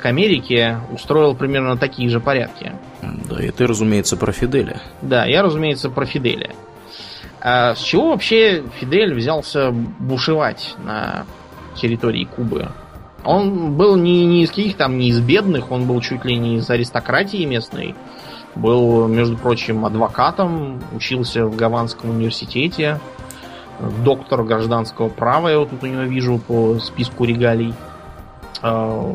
к 0.00 0.06
Америке 0.06 0.78
устроил 0.92 1.34
примерно 1.34 1.76
такие 1.76 2.08
же 2.08 2.20
порядки. 2.20 2.72
Да, 3.02 3.42
и 3.42 3.50
ты, 3.50 3.66
разумеется, 3.66 4.16
про 4.16 4.32
Фиделя. 4.32 4.80
Да, 5.02 5.24
я, 5.24 5.42
разумеется, 5.42 5.90
про 5.90 6.04
Фиделя. 6.04 6.50
А 7.40 7.74
с 7.74 7.80
чего 7.80 8.10
вообще 8.10 8.62
Фидель 8.78 9.14
взялся 9.14 9.70
бушевать 9.70 10.74
на 10.82 11.26
территории 11.74 12.24
Кубы? 12.24 12.68
Он 13.26 13.72
был 13.76 13.96
не, 13.96 14.24
не 14.24 14.44
из 14.44 14.50
каких 14.50 14.76
там, 14.76 14.98
не 14.98 15.08
из 15.08 15.20
бедных, 15.20 15.70
он 15.70 15.86
был 15.86 16.00
чуть 16.00 16.24
ли 16.24 16.36
не 16.36 16.56
из 16.56 16.70
аристократии 16.70 17.44
местной. 17.44 17.94
Был, 18.54 19.06
между 19.08 19.36
прочим, 19.36 19.84
адвокатом, 19.84 20.80
учился 20.94 21.44
в 21.44 21.56
Гаванском 21.56 22.10
университете, 22.10 23.00
доктор 24.04 24.44
гражданского 24.44 25.08
права, 25.08 25.48
я 25.48 25.58
вот 25.58 25.70
тут 25.70 25.82
у 25.82 25.86
него 25.86 26.02
вижу 26.02 26.38
по 26.38 26.78
списку 26.78 27.24
регалий. 27.24 27.74
А, 28.62 29.12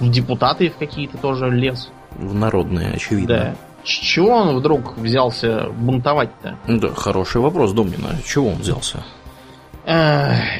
в 0.00 0.10
депутаты 0.10 0.70
в 0.70 0.76
какие-то 0.76 1.18
тоже 1.18 1.50
лез. 1.50 1.90
В 2.12 2.34
народные, 2.34 2.92
очевидно. 2.94 3.26
Да. 3.34 3.54
С 3.84 3.90
чего 3.90 4.30
он 4.30 4.56
вдруг 4.56 4.98
взялся 4.98 5.68
бунтовать-то? 5.70 6.56
Да, 6.66 6.88
хороший 6.94 7.40
вопрос, 7.40 7.72
Домнина. 7.72 8.16
Чего 8.24 8.48
он 8.48 8.56
взялся? 8.56 9.04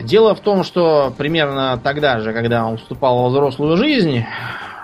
Дело 0.05 0.35
в 0.35 0.41
том, 0.41 0.65
что 0.65 1.13
примерно 1.17 1.79
тогда 1.83 2.21
же, 2.21 2.33
когда 2.33 2.67
он 2.67 2.79
вступал 2.79 3.25
во 3.25 3.29
взрослую 3.29 3.77
жизнь, 3.77 4.25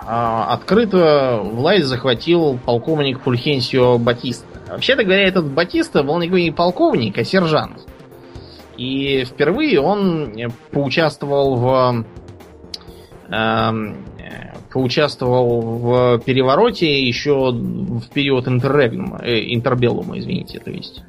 а, 0.07 0.53
открыто 0.53 1.41
власть 1.43 1.85
захватил 1.85 2.59
полковник 2.63 3.21
Фульхенсио 3.21 3.97
Батиста. 3.97 4.45
Вообще-то 4.69 5.03
говоря, 5.03 5.27
этот 5.27 5.49
Батиста 5.51 6.03
был 6.03 6.19
никакой 6.19 6.43
не 6.43 6.51
полковник, 6.51 7.17
а 7.17 7.23
сержант. 7.23 7.87
И 8.77 9.23
впервые 9.23 9.79
он 9.79 10.31
поучаствовал 10.71 11.55
в 11.55 12.05
эм, 13.29 14.05
поучаствовал 14.71 15.61
в 15.61 16.19
перевороте 16.19 17.01
еще 17.01 17.51
в 17.51 18.09
период 18.13 18.47
интеррегнума, 18.47 19.21
э, 19.23 19.39
извините, 20.19 20.59
то 20.59 20.69
есть. 20.69 21.01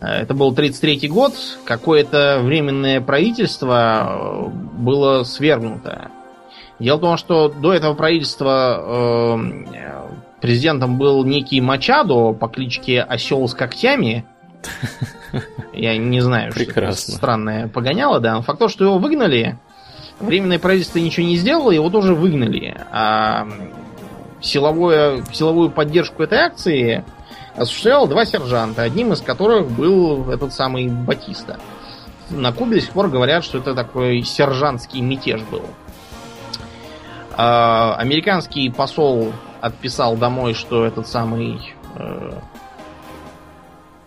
Это 0.00 0.34
был 0.34 0.54
33 0.54 1.08
год, 1.08 1.32
какое-то 1.64 2.40
временное 2.42 3.00
правительство 3.00 4.06
э, 4.08 4.48
было 4.78 5.24
свергнуто. 5.24 6.10
Дело 6.78 6.98
в 6.98 7.00
том, 7.00 7.16
что 7.16 7.48
до 7.48 7.72
этого 7.72 7.94
правительства 7.94 9.38
э, 9.38 9.38
президентом 10.42 10.98
был 10.98 11.24
некий 11.24 11.60
Мачадо 11.60 12.32
по 12.32 12.48
кличке 12.48 13.00
Осел 13.00 13.48
с 13.48 13.54
когтями. 13.54 14.26
Я 15.72 15.96
не 15.96 16.20
знаю, 16.20 16.52
что 16.52 16.62
это 16.62 16.92
странное 16.92 17.68
погоняло, 17.68 18.20
да. 18.20 18.34
Но 18.34 18.42
факт 18.42 18.58
то, 18.58 18.68
что 18.68 18.84
его 18.84 18.98
выгнали, 18.98 19.58
Временное 20.18 20.58
правительство 20.58 20.98
ничего 20.98 21.26
не 21.26 21.36
сделало, 21.36 21.70
его 21.70 21.90
тоже 21.90 22.14
выгнали. 22.14 22.74
А 22.90 23.46
силовое, 24.40 25.22
силовую 25.32 25.70
поддержку 25.70 26.22
этой 26.22 26.38
акции 26.38 27.04
осуществлял 27.56 28.06
два 28.06 28.24
сержанта, 28.24 28.82
одним 28.82 29.12
из 29.12 29.20
которых 29.20 29.70
был 29.70 30.30
этот 30.30 30.52
самый 30.52 30.88
Батиста. 30.88 31.58
На 32.30 32.52
Кубе 32.52 32.76
до 32.76 32.80
сих 32.80 32.90
пор 32.90 33.08
говорят, 33.08 33.44
что 33.44 33.58
это 33.58 33.74
такой 33.74 34.22
сержантский 34.22 35.00
мятеж 35.00 35.42
был. 35.50 35.62
А, 37.32 37.94
американский 37.96 38.70
посол 38.70 39.32
отписал 39.60 40.16
домой, 40.16 40.54
что 40.54 40.84
этот 40.84 41.06
самый 41.06 41.60
э, 41.94 42.32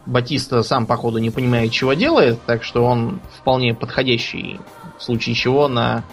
Батиста 0.06 0.64
сам, 0.64 0.86
походу, 0.86 1.20
не 1.20 1.30
понимает, 1.30 1.72
чего 1.72 1.94
делает, 1.94 2.40
так 2.46 2.64
что 2.64 2.84
он 2.84 3.20
вполне 3.38 3.74
подходящий 3.74 4.60
в 4.98 5.04
случае 5.04 5.36
чего 5.36 5.68
на, 5.68 6.04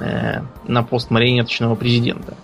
э, 0.00 0.40
на 0.64 0.82
пост 0.82 1.10
марионеточного 1.10 1.74
президента. 1.74 2.34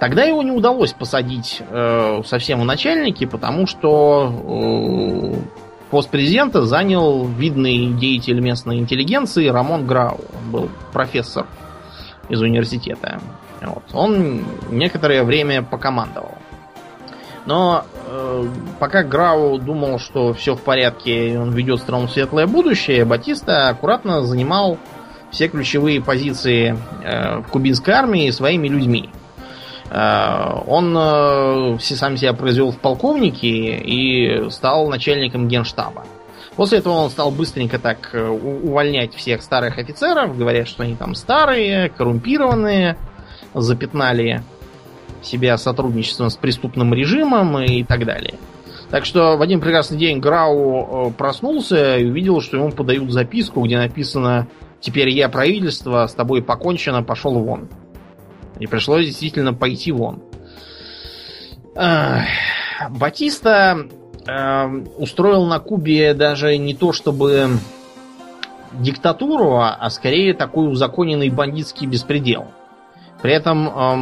Тогда 0.00 0.24
его 0.24 0.42
не 0.42 0.50
удалось 0.50 0.94
посадить 0.94 1.60
э, 1.60 2.22
совсем 2.24 2.62
в 2.62 2.64
начальники, 2.64 3.26
потому 3.26 3.66
что 3.66 4.32
э, 4.32 5.34
пост 5.90 6.08
президента 6.08 6.62
занял 6.62 7.26
видный 7.26 7.92
деятель 7.92 8.40
местной 8.40 8.78
интеллигенции 8.78 9.46
Рамон 9.48 9.86
Грау. 9.86 10.18
Он 10.34 10.50
был 10.50 10.68
профессор 10.94 11.46
из 12.30 12.40
университета. 12.40 13.20
Вот. 13.60 13.82
Он 13.92 14.42
некоторое 14.70 15.22
время 15.22 15.62
покомандовал. 15.62 16.38
Но 17.44 17.84
э, 18.06 18.44
пока 18.78 19.02
Грау 19.02 19.58
думал, 19.58 19.98
что 19.98 20.32
все 20.32 20.54
в 20.54 20.62
порядке, 20.62 21.34
и 21.34 21.36
он 21.36 21.50
ведет 21.50 21.78
страну 21.78 22.06
в 22.06 22.10
светлое 22.10 22.46
будущее, 22.46 23.04
Батиста 23.04 23.68
аккуратно 23.68 24.22
занимал 24.22 24.78
все 25.30 25.48
ключевые 25.48 26.00
позиции 26.00 26.74
э, 27.04 27.40
в 27.40 27.48
кубинской 27.48 27.92
армии 27.92 28.30
своими 28.30 28.66
людьми. 28.66 29.10
Э, 29.90 30.62
он 30.68 30.96
э, 30.96 31.78
сам 31.80 32.16
себя 32.16 32.32
произвел 32.32 32.70
в 32.70 32.78
полковнике 32.78 33.76
и 33.76 34.48
стал 34.50 34.88
начальником 34.88 35.48
генштаба. 35.48 36.04
После 36.54 36.78
этого 36.78 36.94
он 36.94 37.10
стал 37.10 37.32
быстренько 37.32 37.78
так 37.78 38.10
э, 38.12 38.28
увольнять 38.28 39.14
всех 39.14 39.42
старых 39.42 39.78
офицеров, 39.78 40.38
говоря, 40.38 40.64
что 40.64 40.84
они 40.84 40.94
там 40.94 41.16
старые, 41.16 41.88
коррумпированные, 41.88 42.96
запятнали 43.52 44.42
себя 45.22 45.58
сотрудничеством 45.58 46.30
с 46.30 46.36
преступным 46.36 46.94
режимом 46.94 47.58
и 47.58 47.82
так 47.82 48.06
далее. 48.06 48.34
Так 48.90 49.04
что 49.04 49.36
в 49.36 49.42
один 49.42 49.60
прекрасный 49.60 49.98
день 49.98 50.18
Грау 50.18 51.12
проснулся 51.16 51.96
и 51.96 52.06
увидел, 52.06 52.40
что 52.40 52.56
ему 52.56 52.70
подают 52.70 53.10
записку, 53.10 53.60
где 53.62 53.76
написано 53.76 54.48
«Теперь 54.80 55.10
я 55.10 55.28
правительство, 55.28 56.06
с 56.06 56.14
тобой 56.14 56.42
покончено, 56.42 57.02
пошел 57.02 57.34
вон». 57.34 57.68
И 58.60 58.66
пришлось 58.66 59.06
действительно 59.06 59.52
пойти 59.52 59.90
вон. 59.90 60.22
Батиста 62.90 63.88
э, 64.26 64.66
устроил 64.96 65.46
на 65.46 65.58
Кубе 65.60 66.14
даже 66.14 66.56
не 66.56 66.74
то 66.74 66.92
чтобы 66.92 67.48
диктатуру, 68.72 69.56
а, 69.56 69.74
а 69.74 69.90
скорее 69.90 70.34
такой 70.34 70.70
узаконенный 70.70 71.30
бандитский 71.30 71.86
беспредел. 71.86 72.48
При 73.22 73.32
этом 73.32 73.68
эм, 73.68 73.98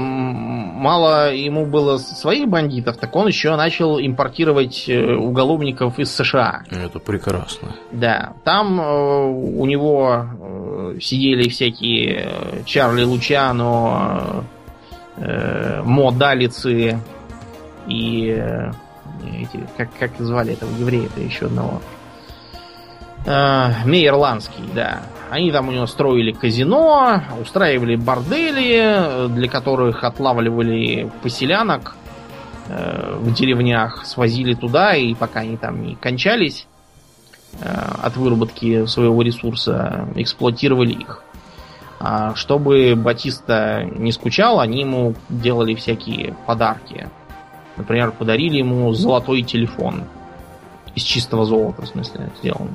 мало 0.78 1.34
ему 1.34 1.66
было 1.66 1.98
своих 1.98 2.48
бандитов, 2.48 2.98
так 2.98 3.14
он 3.16 3.26
еще 3.26 3.56
начал 3.56 3.98
импортировать 3.98 4.88
э, 4.88 5.14
уголовников 5.14 5.98
из 5.98 6.14
США. 6.14 6.62
Это 6.70 7.00
прекрасно. 7.00 7.74
Да, 7.90 8.34
там 8.44 8.80
э, 8.80 9.24
у 9.26 9.66
него 9.66 10.24
э, 10.24 10.98
сидели 11.00 11.48
всякие 11.48 12.28
э, 12.30 12.62
Чарли 12.64 13.02
Лучано, 13.02 14.44
э, 15.16 15.82
Мо 15.82 16.12
Далицы 16.12 17.00
и 17.88 18.36
э, 18.38 18.70
эти, 19.34 19.66
как, 19.76 19.88
как 19.98 20.12
звали 20.18 20.52
этого 20.52 20.70
еврея-то 20.78 21.20
еще 21.20 21.46
одного? 21.46 21.82
Э, 23.26 23.84
Мейерландский, 23.84 24.64
да. 24.74 25.00
Они 25.30 25.52
там 25.52 25.68
у 25.68 25.72
него 25.72 25.86
строили 25.86 26.32
казино, 26.32 27.22
устраивали 27.40 27.96
бордели, 27.96 29.28
для 29.28 29.48
которых 29.48 30.02
отлавливали 30.02 31.10
поселянок 31.22 31.96
э, 32.68 33.16
в 33.18 33.32
деревнях, 33.34 34.06
свозили 34.06 34.54
туда, 34.54 34.94
и 34.94 35.14
пока 35.14 35.40
они 35.40 35.58
там 35.58 35.82
не 35.82 35.96
кончались 35.96 36.66
э, 37.60 37.66
от 38.02 38.16
выработки 38.16 38.86
своего 38.86 39.20
ресурса, 39.20 40.08
эксплуатировали 40.16 40.92
их. 40.92 41.22
А 42.00 42.34
чтобы 42.34 42.94
Батиста 42.96 43.84
не 43.96 44.12
скучал, 44.12 44.60
они 44.60 44.80
ему 44.80 45.14
делали 45.28 45.74
всякие 45.74 46.34
подарки. 46.46 47.10
Например, 47.76 48.12
подарили 48.12 48.58
ему 48.58 48.92
золотой 48.94 49.42
телефон. 49.42 50.04
Из 50.94 51.02
чистого 51.02 51.44
золота, 51.44 51.82
в 51.82 51.88
смысле, 51.88 52.30
сделан. 52.38 52.70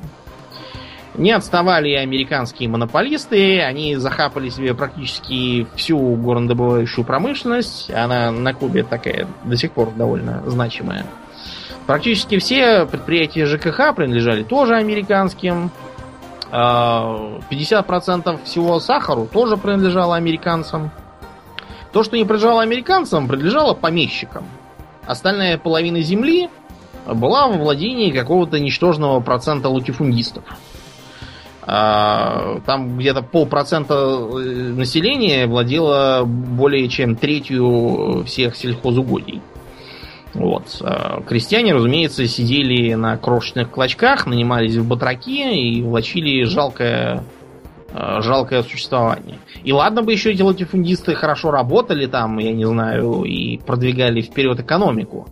Не 1.14 1.30
отставали 1.30 1.90
и 1.90 1.94
американские 1.94 2.68
монополисты, 2.68 3.60
они 3.60 3.94
захапали 3.96 4.48
себе 4.48 4.74
практически 4.74 5.66
всю 5.76 5.98
горнодобывающую 6.16 7.04
промышленность, 7.04 7.88
она 7.90 8.32
на 8.32 8.52
Кубе 8.52 8.82
такая 8.82 9.28
до 9.44 9.56
сих 9.56 9.72
пор 9.72 9.92
довольно 9.92 10.42
значимая. 10.46 11.06
Практически 11.86 12.38
все 12.38 12.86
предприятия 12.86 13.46
ЖКХ 13.46 13.94
принадлежали 13.94 14.42
тоже 14.42 14.74
американским. 14.74 15.70
50% 16.50 16.52
а, 16.52 18.36
всего 18.44 18.80
сахару 18.80 19.26
тоже 19.26 19.56
принадлежало 19.56 20.16
американцам. 20.16 20.90
То, 21.92 22.02
что 22.02 22.16
не 22.16 22.24
принадлежало 22.24 22.62
американцам, 22.62 23.28
принадлежало 23.28 23.74
помещикам. 23.74 24.44
Остальная 25.06 25.58
половина 25.58 26.00
земли 26.00 26.48
была 27.06 27.48
во 27.48 27.56
владении 27.56 28.10
какого-то 28.10 28.58
ничтожного 28.58 29.20
процента 29.20 29.68
латифундистов. 29.68 30.44
А, 31.66 32.60
там 32.66 32.98
где-то 32.98 33.22
полпроцента 33.22 33.94
э, 33.94 34.38
населения 34.76 35.46
владело 35.46 36.24
более 36.24 36.88
чем 36.88 37.16
третью 37.16 38.24
всех 38.26 38.54
сельхозугодий. 38.54 39.40
Вот. 40.34 40.64
А, 40.82 41.22
крестьяне, 41.22 41.72
разумеется, 41.72 42.26
сидели 42.26 42.92
на 42.94 43.16
крошечных 43.16 43.70
клочках, 43.70 44.26
нанимались 44.26 44.76
в 44.76 44.86
батраки 44.86 45.54
и 45.54 45.80
влачили 45.80 46.44
жалкое, 46.44 47.24
а, 47.92 48.20
жалкое 48.20 48.62
существование. 48.62 49.38
И 49.62 49.72
ладно 49.72 50.02
бы 50.02 50.12
еще 50.12 50.32
эти 50.32 50.42
латифундисты 50.42 51.14
хорошо 51.14 51.50
работали 51.50 52.04
там, 52.04 52.36
я 52.38 52.52
не 52.52 52.66
знаю, 52.66 53.22
и 53.22 53.56
продвигали 53.56 54.20
вперед 54.20 54.60
экономику. 54.60 55.28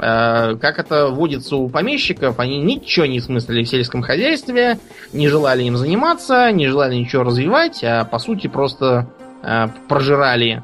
Э, 0.00 0.56
как 0.56 0.78
это 0.78 1.08
водится 1.08 1.56
у 1.56 1.68
помещиков, 1.68 2.38
они 2.38 2.58
ничего 2.58 3.04
не 3.06 3.20
смыслили 3.20 3.64
в 3.64 3.68
сельском 3.68 4.02
хозяйстве, 4.02 4.78
не 5.12 5.28
желали 5.28 5.64
им 5.64 5.76
заниматься, 5.76 6.50
не 6.52 6.68
желали 6.68 6.96
ничего 6.96 7.24
развивать, 7.24 7.84
а 7.84 8.04
по 8.04 8.18
сути 8.18 8.46
просто 8.46 9.08
э, 9.42 9.68
прожирали 9.88 10.62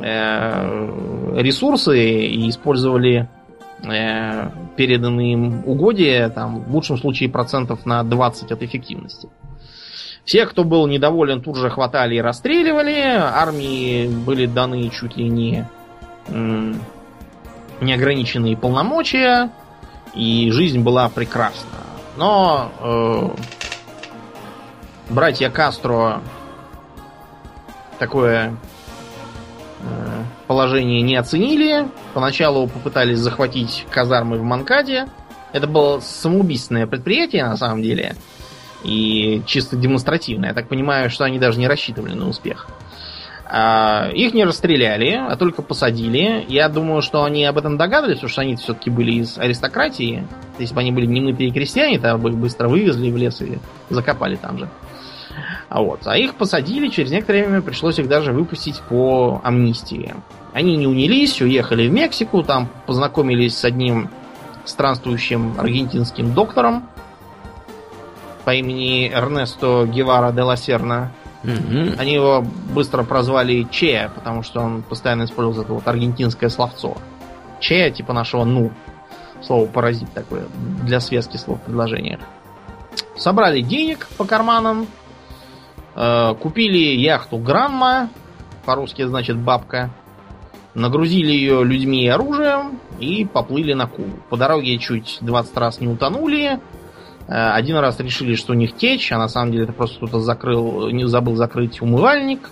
э, 0.00 1.40
ресурсы 1.40 2.26
и 2.26 2.48
использовали 2.48 3.28
переданные 4.76 5.32
им 5.32 5.62
угодья, 5.64 6.28
там, 6.28 6.64
в 6.64 6.74
лучшем 6.74 6.98
случае 6.98 7.30
процентов 7.30 7.86
на 7.86 8.04
20 8.04 8.52
от 8.52 8.62
эффективности. 8.62 9.30
Всех, 10.26 10.50
кто 10.50 10.64
был 10.64 10.86
недоволен, 10.86 11.40
тут 11.40 11.56
же 11.56 11.70
хватали 11.70 12.16
и 12.16 12.20
расстреливали. 12.20 13.00
Армии 13.00 14.06
были 14.06 14.44
даны 14.44 14.90
чуть 14.90 15.16
ли 15.16 15.30
не 15.30 15.66
неограниченные 17.80 18.56
полномочия, 18.56 19.50
и 20.14 20.50
жизнь 20.50 20.80
была 20.80 21.08
прекрасна. 21.08 21.68
Но 22.16 22.72
э, 22.80 23.30
братья 25.10 25.50
Кастро 25.50 26.20
такое 27.98 28.56
э, 29.80 30.24
положение 30.46 31.02
не 31.02 31.16
оценили. 31.16 31.88
Поначалу 32.14 32.66
попытались 32.66 33.18
захватить 33.18 33.86
казармы 33.90 34.38
в 34.38 34.42
Манкаде. 34.42 35.08
Это 35.52 35.66
было 35.66 36.00
самоубийственное 36.00 36.86
предприятие, 36.86 37.44
на 37.44 37.56
самом 37.56 37.82
деле. 37.82 38.16
И 38.82 39.42
чисто 39.46 39.76
демонстративное. 39.76 40.50
Я 40.50 40.54
так 40.54 40.68
понимаю, 40.68 41.10
что 41.10 41.24
они 41.24 41.38
даже 41.38 41.58
не 41.58 41.68
рассчитывали 41.68 42.14
на 42.14 42.28
успех. 42.28 42.66
А, 42.68 42.79
их 43.52 44.32
не 44.32 44.44
расстреляли, 44.44 45.10
а 45.10 45.36
только 45.36 45.62
посадили. 45.62 46.44
Я 46.48 46.68
думаю, 46.68 47.02
что 47.02 47.24
они 47.24 47.44
об 47.44 47.58
этом 47.58 47.76
догадывались, 47.76 48.18
потому 48.18 48.30
что 48.30 48.40
они 48.42 48.56
все-таки 48.56 48.90
были 48.90 49.12
из 49.12 49.38
аристократии. 49.38 50.26
Если 50.58 50.74
бы 50.74 50.80
они 50.80 50.92
были 50.92 51.06
немытые 51.06 51.50
крестьяне, 51.50 51.98
то 51.98 52.16
бы 52.16 52.30
их 52.30 52.36
быстро 52.36 52.68
вывезли 52.68 53.10
в 53.10 53.16
лес 53.16 53.40
и 53.42 53.58
закопали 53.88 54.36
там 54.36 54.58
же. 54.58 54.68
А, 55.68 55.82
вот. 55.82 56.00
а 56.04 56.16
их 56.16 56.34
посадили, 56.34 56.88
через 56.88 57.12
некоторое 57.12 57.44
время 57.44 57.62
пришлось 57.62 57.98
их 57.98 58.08
даже 58.08 58.32
выпустить 58.32 58.80
по 58.88 59.40
амнистии. 59.44 60.14
Они 60.52 60.76
не 60.76 60.86
унились, 60.86 61.40
уехали 61.40 61.88
в 61.88 61.92
Мексику, 61.92 62.42
там 62.42 62.68
познакомились 62.86 63.56
с 63.56 63.64
одним 63.64 64.10
странствующим 64.64 65.54
аргентинским 65.58 66.34
доктором 66.34 66.88
по 68.44 68.54
имени 68.54 69.08
Эрнесто 69.08 69.86
Гевара 69.86 70.32
де 70.32 70.42
ла 70.42 70.56
Серна. 70.56 71.12
Угу. 71.42 71.98
Они 71.98 72.12
его 72.12 72.44
быстро 72.74 73.02
прозвали 73.02 73.66
Че, 73.70 74.10
потому 74.14 74.42
что 74.42 74.60
он 74.60 74.82
постоянно 74.82 75.24
использовал 75.24 75.62
это 75.62 75.72
вот 75.72 75.88
аргентинское 75.88 76.50
словцо. 76.50 76.96
Че, 77.60 77.90
типа 77.90 78.12
нашего 78.12 78.44
ну. 78.44 78.72
Слово 79.42 79.66
паразит 79.66 80.12
такое, 80.12 80.44
для 80.84 81.00
связки 81.00 81.38
слов 81.38 81.60
в 81.60 81.62
предложениях. 81.62 82.20
Собрали 83.16 83.62
денег 83.62 84.06
по 84.18 84.24
карманам, 84.26 84.86
э, 85.96 86.34
купили 86.34 86.98
яхту 87.00 87.38
Гранма, 87.38 88.10
по-русски 88.66 89.06
значит 89.06 89.38
бабка, 89.38 89.90
нагрузили 90.74 91.32
ее 91.32 91.64
людьми 91.64 92.04
и 92.04 92.08
оружием 92.08 92.78
и 92.98 93.24
поплыли 93.24 93.72
на 93.72 93.86
Кубу. 93.86 94.18
По 94.28 94.36
дороге 94.36 94.78
чуть 94.78 95.18
20 95.22 95.56
раз 95.56 95.80
не 95.80 95.88
утонули, 95.88 96.60
один 97.30 97.76
раз 97.76 98.00
решили, 98.00 98.34
что 98.34 98.52
у 98.52 98.56
них 98.56 98.76
течь, 98.76 99.12
а 99.12 99.18
на 99.18 99.28
самом 99.28 99.52
деле 99.52 99.64
это 99.64 99.72
просто 99.72 99.96
кто-то 99.98 100.20
закрыл, 100.20 100.88
не 100.90 101.06
забыл 101.06 101.36
закрыть 101.36 101.80
умывальник. 101.80 102.50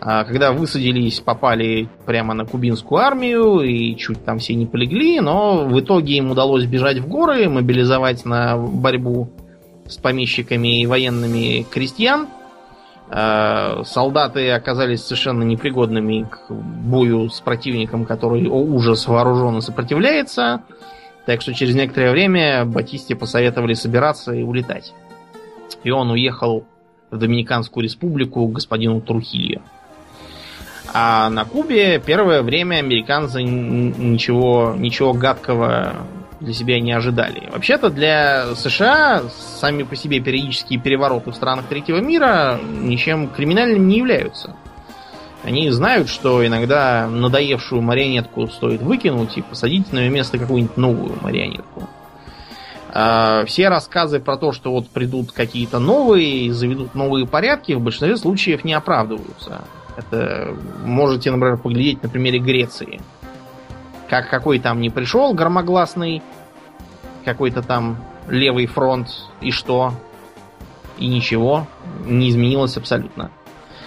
А 0.00 0.24
когда 0.24 0.52
высадились, 0.52 1.20
попали 1.20 1.88
прямо 2.06 2.32
на 2.32 2.46
кубинскую 2.46 3.02
армию 3.02 3.60
и 3.60 3.94
чуть 3.96 4.24
там 4.24 4.38
все 4.38 4.54
не 4.54 4.64
полегли, 4.64 5.20
но 5.20 5.66
в 5.66 5.78
итоге 5.78 6.14
им 6.16 6.30
удалось 6.30 6.64
бежать 6.64 6.98
в 6.98 7.08
горы, 7.08 7.48
мобилизовать 7.50 8.24
на 8.24 8.56
борьбу 8.56 9.30
с 9.86 9.98
помещиками 9.98 10.80
и 10.80 10.86
военными 10.86 11.66
крестьян. 11.70 12.28
Э, 13.10 13.82
солдаты 13.84 14.50
оказались 14.52 15.02
совершенно 15.02 15.42
непригодными 15.42 16.22
к 16.30 16.50
бою 16.50 17.28
с 17.28 17.40
противником, 17.40 18.06
который, 18.06 18.48
о 18.48 18.56
ужас, 18.56 19.06
вооружен 19.06 19.58
и 19.58 19.60
сопротивляется. 19.60 20.62
Так 21.26 21.42
что 21.42 21.54
через 21.54 21.74
некоторое 21.74 22.12
время 22.12 22.64
Батисте 22.64 23.14
посоветовали 23.14 23.74
собираться 23.74 24.32
и 24.32 24.42
улетать. 24.42 24.94
И 25.84 25.90
он 25.90 26.10
уехал 26.10 26.64
в 27.10 27.18
Доминиканскую 27.18 27.84
республику 27.84 28.46
к 28.48 28.52
господину 28.52 29.00
Трухильо. 29.00 29.62
А 30.92 31.30
на 31.30 31.44
Кубе 31.44 32.00
первое 32.04 32.42
время 32.42 32.76
американцы 32.76 33.42
ничего, 33.42 34.74
ничего 34.76 35.12
гадкого 35.12 35.94
для 36.40 36.54
себя 36.54 36.80
не 36.80 36.92
ожидали. 36.92 37.48
Вообще-то 37.52 37.90
для 37.90 38.54
США 38.54 39.22
сами 39.60 39.82
по 39.82 39.94
себе 39.94 40.20
периодические 40.20 40.80
перевороты 40.80 41.30
в 41.30 41.36
странах 41.36 41.66
третьего 41.66 41.98
мира 41.98 42.58
ничем 42.80 43.28
криминальным 43.28 43.86
не 43.86 43.98
являются. 43.98 44.56
Они 45.42 45.70
знают, 45.70 46.08
что 46.08 46.46
иногда 46.46 47.08
надоевшую 47.08 47.80
марионетку 47.80 48.46
стоит 48.48 48.82
выкинуть 48.82 49.38
и 49.38 49.42
посадить 49.42 49.92
на 49.92 50.00
ее 50.00 50.10
место 50.10 50.38
какую-нибудь 50.38 50.76
новую 50.76 51.18
марионетку. 51.22 51.88
А 52.92 53.44
все 53.46 53.68
рассказы 53.68 54.20
про 54.20 54.36
то, 54.36 54.52
что 54.52 54.72
вот 54.72 54.88
придут 54.88 55.32
какие-то 55.32 55.78
новые 55.78 56.46
и 56.46 56.50
заведут 56.50 56.94
новые 56.94 57.26
порядки, 57.26 57.72
в 57.72 57.80
большинстве 57.80 58.16
случаев 58.16 58.64
не 58.64 58.74
оправдываются. 58.74 59.62
Это 59.96 60.54
можете, 60.84 61.30
например, 61.30 61.56
поглядеть 61.56 62.02
на 62.02 62.08
примере 62.08 62.38
Греции. 62.38 63.00
Как 64.08 64.28
какой 64.28 64.58
там 64.58 64.80
не 64.80 64.90
пришел 64.90 65.32
громогласный, 65.34 66.22
какой-то 67.24 67.62
там 67.62 67.96
левый 68.28 68.66
фронт, 68.66 69.08
и 69.40 69.52
что? 69.52 69.92
И 70.98 71.06
ничего, 71.06 71.66
не 72.04 72.28
изменилось 72.28 72.76
абсолютно. 72.76 73.30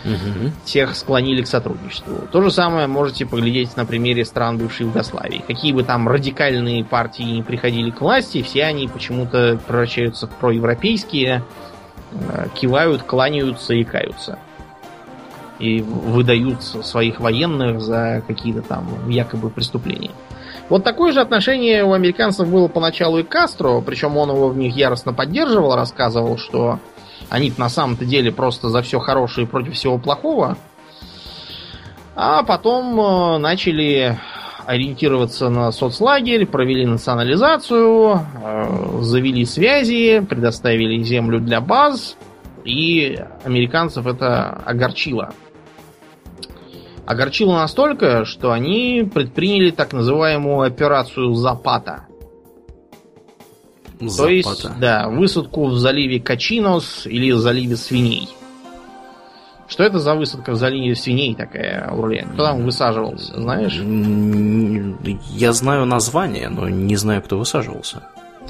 Угу. 0.03 0.51
Всех 0.65 0.95
склонили 0.95 1.41
к 1.41 1.47
сотрудничеству. 1.47 2.27
То 2.31 2.41
же 2.41 2.51
самое 2.51 2.87
можете 2.87 3.25
поглядеть 3.25 3.77
на 3.77 3.85
примере 3.85 4.25
стран 4.25 4.57
бывшей 4.57 4.85
Югославии. 4.85 5.43
Какие 5.47 5.71
бы 5.71 5.83
там 5.83 6.07
радикальные 6.07 6.83
партии 6.83 7.23
не 7.23 7.41
приходили 7.41 7.89
к 7.89 8.01
власти, 8.01 8.41
все 8.41 8.65
они 8.65 8.87
почему-то 8.87 9.59
превращаются 9.65 10.27
в 10.27 10.31
проевропейские, 10.31 11.43
э, 12.11 12.47
кивают, 12.53 13.03
кланяются 13.03 13.73
и 13.73 13.83
каются. 13.83 14.37
И 15.59 15.81
выдают 15.81 16.61
своих 16.63 17.19
военных 17.19 17.79
за 17.79 18.23
какие-то 18.27 18.61
там 18.61 19.09
якобы 19.09 19.49
преступления. 19.49 20.11
Вот 20.69 20.83
такое 20.83 21.11
же 21.11 21.21
отношение 21.21 21.83
у 21.83 21.93
американцев 21.93 22.49
было 22.49 22.67
поначалу 22.67 23.19
и 23.19 23.23
Кастро, 23.23 23.81
причем 23.81 24.17
он 24.17 24.29
его 24.29 24.49
в 24.49 24.57
них 24.57 24.75
яростно 24.75 25.13
поддерживал, 25.13 25.75
рассказывал, 25.75 26.37
что 26.37 26.79
они 27.29 27.51
на 27.57 27.69
самом-то 27.69 28.05
деле 28.05 28.31
просто 28.31 28.69
за 28.69 28.81
все 28.81 28.99
хорошее 28.99 29.47
и 29.47 29.49
против 29.49 29.73
всего 29.73 29.97
плохого. 29.97 30.57
А 32.15 32.43
потом 32.43 32.99
э, 32.99 33.37
начали 33.39 34.19
ориентироваться 34.65 35.49
на 35.49 35.71
соцлагерь, 35.71 36.45
провели 36.45 36.85
национализацию, 36.85 38.19
э, 38.43 38.99
завели 39.01 39.45
связи, 39.45 40.21
предоставили 40.21 41.01
землю 41.03 41.39
для 41.39 41.59
баз, 41.59 42.17
и 42.63 43.19
американцев 43.43 44.05
это 44.07 44.49
огорчило. 44.65 45.33
Огорчило 47.05 47.55
настолько, 47.55 48.23
что 48.23 48.51
они 48.51 49.09
предприняли 49.13 49.71
так 49.71 49.91
называемую 49.91 50.61
операцию 50.61 51.33
Запата. 51.33 52.07
Запата. 54.09 54.27
То 54.27 54.33
есть, 54.33 54.79
да, 54.79 55.07
высадку 55.09 55.65
в 55.65 55.77
заливе 55.77 56.19
Качинос 56.19 57.05
или 57.05 57.31
в 57.31 57.39
заливе 57.39 57.75
свиней. 57.75 58.29
Что 59.67 59.83
это 59.83 59.99
за 59.99 60.13
высадка 60.13 60.51
в 60.51 60.55
заливе 60.55 60.95
свиней 60.95 61.35
такая, 61.35 61.89
Урлен? 61.91 62.29
Кто 62.33 62.43
там 62.43 62.63
высаживался, 62.63 63.39
знаешь? 63.39 63.81
Я 65.35 65.53
знаю 65.53 65.85
название, 65.85 66.49
но 66.49 66.69
не 66.69 66.95
знаю, 66.95 67.21
кто 67.21 67.37
высаживался. 67.37 68.03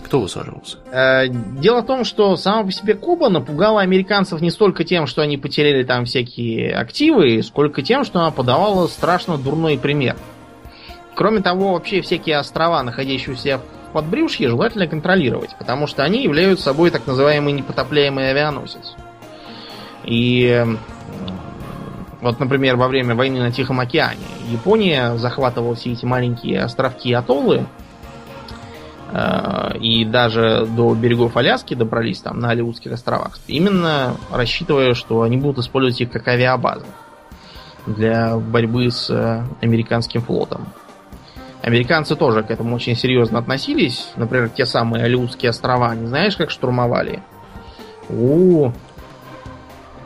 Кто 0.03 0.19
высаживался? 0.19 0.77
Э, 0.91 1.27
дело 1.27 1.81
в 1.81 1.85
том, 1.85 2.03
что 2.03 2.35
сама 2.35 2.63
по 2.63 2.71
себе 2.71 2.95
Куба 2.95 3.29
напугала 3.29 3.81
американцев 3.81 4.41
не 4.41 4.49
столько 4.49 4.83
тем, 4.83 5.07
что 5.07 5.21
они 5.21 5.37
потеряли 5.37 5.83
там 5.83 6.05
всякие 6.05 6.75
активы, 6.75 7.41
сколько 7.43 7.81
тем, 7.81 8.03
что 8.03 8.19
она 8.19 8.31
подавала 8.31 8.87
страшно 8.87 9.37
дурной 9.37 9.77
пример. 9.77 10.15
Кроме 11.15 11.41
того, 11.41 11.73
вообще 11.73 12.01
всякие 12.01 12.37
острова, 12.37 12.81
находящиеся 12.83 13.61
подбрюшье 13.93 14.49
желательно 14.49 14.87
контролировать, 14.87 15.55
потому 15.57 15.87
что 15.87 16.03
они 16.03 16.23
являются 16.23 16.65
собой 16.65 16.89
так 16.89 17.07
называемый 17.07 17.53
непотопляемый 17.53 18.31
авианосец. 18.31 18.95
И 20.03 20.65
вот, 22.23 22.39
например, 22.39 22.77
во 22.77 22.87
время 22.87 23.15
войны 23.15 23.39
на 23.39 23.51
Тихом 23.51 23.81
океане 23.81 24.25
Япония 24.49 25.17
захватывала 25.17 25.75
все 25.75 25.91
эти 25.91 26.05
маленькие 26.05 26.61
островки 26.61 27.09
и 27.09 27.13
атоллы, 27.13 27.65
э, 29.11 29.77
и 29.79 30.05
даже 30.05 30.65
до 30.65 30.93
берегов 30.95 31.35
Аляски 31.35 31.73
добрались 31.73 32.21
там 32.21 32.39
на 32.39 32.51
Алиутских 32.51 32.93
островах, 32.93 33.37
именно 33.47 34.15
рассчитывая, 34.31 34.93
что 34.93 35.21
они 35.23 35.35
будут 35.35 35.59
использовать 35.65 35.99
их 35.99 36.11
как 36.11 36.27
авиабазы 36.29 36.85
для 37.85 38.37
борьбы 38.37 38.89
с 38.89 39.09
э, 39.09 39.43
американским 39.61 40.21
флотом. 40.21 40.67
Американцы 41.63 42.17
тоже 42.17 42.43
к 42.43 42.51
этому 42.51 42.75
очень 42.75 42.93
серьезно 42.93 43.39
относились. 43.39 44.11
Например, 44.17 44.49
те 44.49 44.65
самые 44.65 45.05
Алиутские 45.05 45.51
острова. 45.51 45.95
Не 45.95 46.07
знаешь, 46.07 46.35
как 46.35 46.51
штурмовали? 46.51 47.23
У, 48.09 48.71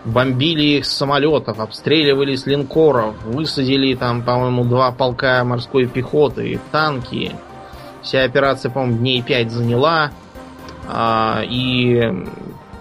бомбили 0.05 0.77
их 0.77 0.85
с 0.85 0.93
самолетов, 0.93 1.59
обстреливали 1.59 2.35
с 2.35 2.45
линкоров, 2.45 3.15
высадили 3.25 3.95
там, 3.95 4.21
по-моему, 4.21 4.65
два 4.65 4.91
полка 4.91 5.43
морской 5.43 5.87
пехоты, 5.87 6.59
танки. 6.71 7.31
Вся 8.03 8.23
операция, 8.23 8.69
по-моему, 8.69 8.99
дней 8.99 9.23
пять 9.23 9.51
заняла. 9.51 10.11
А, 10.87 11.41
и 11.43 12.23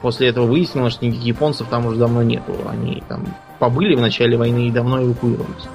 после 0.03 0.29
этого 0.29 0.45
выяснилось, 0.45 0.93
что 0.93 1.07
никаких 1.07 1.25
японцев 1.25 1.67
там 1.69 1.87
уже 1.87 1.97
давно 1.97 2.23
нету. 2.23 2.53
Они 2.71 3.03
там 3.09 3.25
побыли 3.59 3.95
в 3.95 4.03
начале 4.03 4.37
войны 4.37 4.69
и 4.69 4.71
давно 4.71 5.03
эвакуировались. 5.03 5.67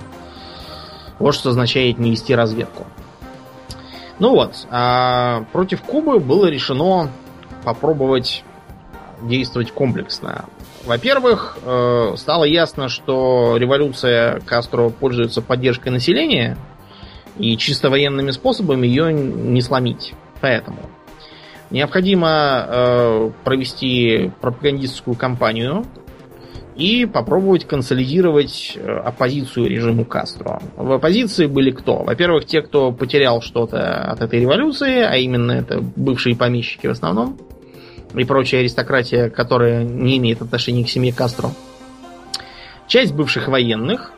Вот 1.21 1.35
что 1.35 1.49
означает 1.49 1.99
не 1.99 2.11
вести 2.11 2.35
разведку. 2.35 2.85
Ну 4.19 4.31
вот, 4.31 4.67
а 4.69 5.45
против 5.51 5.81
Кубы 5.81 6.19
было 6.19 6.47
решено 6.47 7.09
попробовать 7.63 8.43
действовать 9.21 9.71
комплексно. 9.71 10.45
Во-первых, 10.85 11.57
э, 11.63 12.13
стало 12.17 12.43
ясно, 12.43 12.89
что 12.89 13.57
революция 13.57 14.39
Кастро 14.41 14.89
пользуется 14.89 15.41
поддержкой 15.41 15.89
населения, 15.89 16.57
и 17.37 17.55
чисто 17.57 17.89
военными 17.89 18.31
способами 18.31 18.87
ее 18.87 19.13
не 19.13 19.61
сломить. 19.61 20.13
Поэтому 20.41 20.79
необходимо 21.69 22.65
э, 22.67 23.31
провести 23.43 24.31
пропагандистскую 24.41 25.15
кампанию, 25.15 25.85
и 26.81 27.05
попробовать 27.05 27.65
консолидировать 27.65 28.73
э, 28.75 28.81
оппозицию 28.81 29.67
режиму 29.67 30.03
Кастро. 30.03 30.59
В 30.75 30.91
оппозиции 30.93 31.45
были 31.45 31.69
кто? 31.69 31.97
Во-первых, 31.97 32.45
те, 32.45 32.63
кто 32.63 32.91
потерял 32.91 33.39
что-то 33.41 34.11
от 34.11 34.19
этой 34.21 34.39
революции, 34.39 35.01
а 35.01 35.15
именно 35.17 35.51
это 35.51 35.79
бывшие 35.79 36.35
помещики 36.35 36.87
в 36.87 36.91
основном, 36.91 37.37
и 38.15 38.23
прочая 38.23 38.61
аристократия, 38.61 39.29
которая 39.29 39.83
не 39.83 40.17
имеет 40.17 40.41
отношения 40.41 40.83
к 40.83 40.89
семье 40.89 41.13
Кастро. 41.13 41.51
Часть 42.87 43.13
бывших 43.13 43.47
военных, 43.47 44.11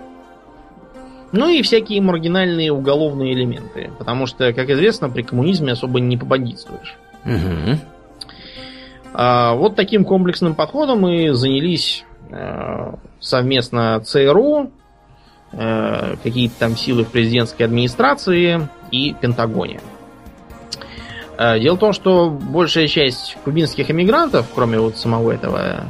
ну 1.34 1.50
и 1.50 1.62
всякие 1.64 2.02
маргинальные 2.02 2.72
уголовные 2.72 3.34
элементы. 3.34 3.92
Потому 4.00 4.26
что, 4.26 4.54
как 4.54 4.70
известно, 4.70 5.10
при 5.10 5.24
коммунизме 5.24 5.74
особо 5.74 6.00
не 6.00 6.16
побандитствуешь. 6.16 6.96
Угу. 7.26 7.78
А, 9.16 9.54
вот 9.54 9.76
таким 9.76 10.06
комплексным 10.06 10.56
подходом 10.56 11.02
мы 11.02 11.34
занялись 11.34 12.06
совместно 13.20 14.02
ЦРУ, 14.04 14.72
э, 15.54 16.16
какие-то 16.22 16.56
там 16.60 16.76
силы 16.76 17.04
в 17.04 17.10
президентской 17.10 17.64
администрации 17.64 18.68
и 18.92 19.16
Пентагоне. 19.20 19.80
Э, 21.38 21.60
дело 21.60 21.76
в 21.76 21.80
том, 21.80 21.94
что 21.94 22.30
большая 22.30 22.88
часть 22.88 23.38
кубинских 23.44 23.90
эмигрантов, 23.90 24.48
кроме 24.54 24.80
вот 24.80 24.98
самого 24.98 25.32
этого 25.32 25.86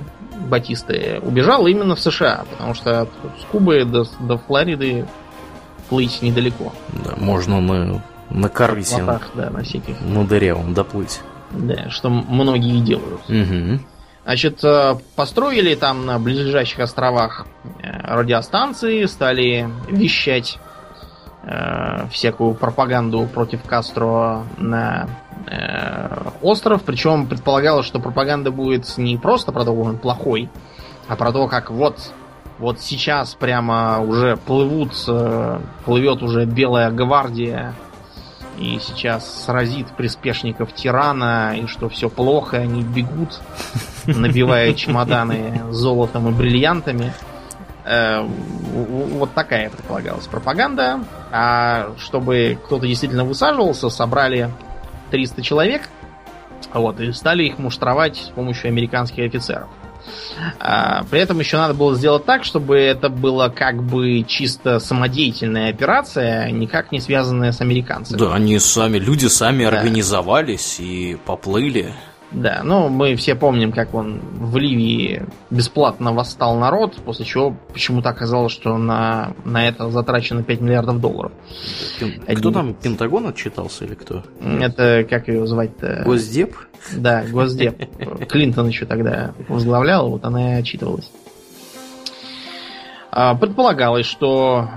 Батисты, 0.50 1.20
убежала 1.22 1.68
именно 1.68 1.96
в 1.96 2.00
США, 2.00 2.46
потому 2.52 2.74
что 2.74 3.08
с 3.40 3.46
Кубы 3.52 3.86
до, 3.86 4.06
до 4.20 4.38
Флориды 4.38 5.06
плыть 5.90 6.22
недалеко. 6.22 6.74
Да, 7.06 7.14
можно 7.18 7.62
на, 7.62 8.04
на 8.30 8.50
Карвисе, 8.50 9.04
да, 9.36 9.50
на 9.50 9.64
всяких. 9.64 10.00
На 10.02 10.26
дыре 10.26 10.56
доплыть. 10.70 11.22
Да, 11.52 11.90
что 11.90 12.10
многие 12.10 12.80
делают. 12.82 13.22
Угу. 13.30 13.80
Значит, 14.24 14.64
э, 14.64 14.96
построили 15.16 15.76
там 15.76 16.06
на 16.06 16.18
близлежащих 16.18 16.80
островах 16.80 17.46
э, 17.82 18.16
радиостанции, 18.16 19.06
стали 19.06 19.70
вещать 19.90 20.60
э, 21.44 22.08
всякую 22.10 22.56
пропаганду 22.56 23.28
против 23.28 23.64
Кастро 23.64 24.44
на 24.58 25.10
э, 25.48 26.30
остров. 26.42 26.84
Причем 26.84 27.28
предполагалось, 27.28 27.86
что 27.86 28.00
пропаганда 28.00 28.52
будет 28.52 28.98
не 28.98 29.18
просто 29.18 29.52
про 29.52 29.66
то, 29.66 29.72
он 29.72 29.98
плохой, 29.98 30.50
а 31.10 31.18
про 31.18 31.34
то, 31.34 31.50
как 31.50 31.70
вот, 31.70 31.98
вот 32.60 32.80
сейчас 32.80 33.36
прямо 33.36 34.00
уже 34.00 34.38
плывут, 34.38 34.94
э, 35.06 35.60
плывет 35.84 36.22
уже 36.24 36.46
Белая 36.46 36.92
гвардия 36.92 37.74
и 38.58 38.80
сейчас 38.80 39.46
сразит 39.46 39.88
приспешников 39.96 40.74
тирана, 40.74 41.56
и 41.58 41.68
что 41.68 41.90
все 41.90 42.10
плохо, 42.10 42.58
они 42.58 42.84
бегут, 42.84 43.42
набивая 44.06 44.74
чемоданы 44.74 45.62
золотом 45.72 46.30
и 46.30 46.32
бриллиантами. 46.32 47.14
Э, 47.86 48.22
вот 48.24 49.34
такая 49.34 49.70
предполагалась 49.70 50.28
пропаганда. 50.28 51.04
А 51.32 51.94
чтобы 51.98 52.58
кто-то 52.66 52.88
действительно 52.88 53.26
высаживался, 53.26 53.90
собрали 53.90 54.50
300 55.12 55.42
человек, 55.42 55.90
вот, 56.74 57.00
и 57.00 57.12
стали 57.12 57.44
их 57.44 57.60
муштровать 57.60 58.18
с 58.18 58.30
помощью 58.30 58.70
американских 58.70 59.26
офицеров. 59.26 59.70
А, 60.60 61.04
при 61.10 61.20
этом 61.20 61.40
еще 61.40 61.58
надо 61.58 61.74
было 61.74 61.96
сделать 61.96 62.26
так, 62.26 62.44
чтобы 62.44 62.78
это 62.78 63.10
было 63.10 63.50
как 63.50 63.82
бы 63.84 64.24
чисто 64.24 64.80
самодеятельная 64.80 65.70
операция, 65.70 66.52
никак 66.52 66.92
не 66.92 67.00
связанная 67.00 67.52
с 67.52 67.62
американцами. 67.62 68.18
Да, 68.18 68.34
они 68.34 68.60
сами, 68.60 68.98
люди 68.98 69.28
сами 69.28 69.64
да. 69.64 69.70
организовались 69.70 70.80
и 70.80 71.18
поплыли. 71.26 71.94
Да, 72.34 72.62
ну 72.64 72.90
мы 72.90 73.16
все 73.16 73.36
помним, 73.36 73.72
как 73.72 73.94
он 73.94 74.20
в 74.20 74.58
Ливии 74.58 75.24
бесплатно 75.52 76.14
восстал 76.14 76.58
народ, 76.58 76.96
после 77.06 77.26
чего 77.26 77.56
почему-то 77.72 78.10
оказалось, 78.10 78.52
что 78.52 78.78
на, 78.78 79.34
на 79.46 79.68
это 79.68 79.90
затрачено 79.92 80.44
5 80.44 80.62
миллиардов 80.62 81.00
долларов. 81.00 81.32
Кто 81.98 82.08
Один... 82.28 82.54
там, 82.54 82.74
Пентагон 82.74 83.28
отчитался 83.28 83.86
или 83.86 83.94
кто? 83.94 84.24
Это, 84.42 85.06
как 85.08 85.28
ее 85.28 85.46
звать-то? 85.46 86.02
Госдеп? 86.06 86.56
Да, 86.94 87.24
Госдеп. 87.24 87.78
Клинтон 88.28 88.68
еще 88.68 88.86
тогда 88.86 89.34
возглавлял, 89.48 90.10
вот 90.10 90.26
она 90.26 90.56
и 90.56 90.60
отчитывалась. 90.60 91.12
А, 93.12 93.36
предполагалось, 93.36 94.08
что 94.08 94.68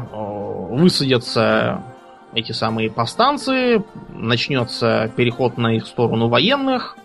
высадятся 0.71 1.83
эти 2.35 2.53
самые 2.53 2.91
повстанцы, 2.91 3.83
начнется 4.11 5.11
переход 5.17 5.57
на 5.57 5.75
их 5.75 5.87
сторону 5.87 6.29
военных, 6.29 6.99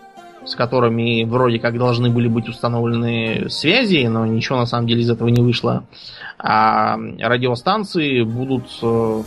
с 0.44 0.54
которыми 0.54 1.24
вроде 1.24 1.58
как 1.58 1.78
должны 1.78 2.10
были 2.10 2.28
быть 2.28 2.48
установлены 2.48 3.48
связи, 3.48 4.06
но 4.06 4.26
ничего 4.26 4.58
на 4.58 4.66
самом 4.66 4.86
деле 4.86 5.02
из 5.02 5.10
этого 5.10 5.28
не 5.28 5.42
вышло. 5.42 5.84
А 6.38 6.96
радиостанции 7.20 8.22
будут 8.22 8.64
э, 8.82 9.22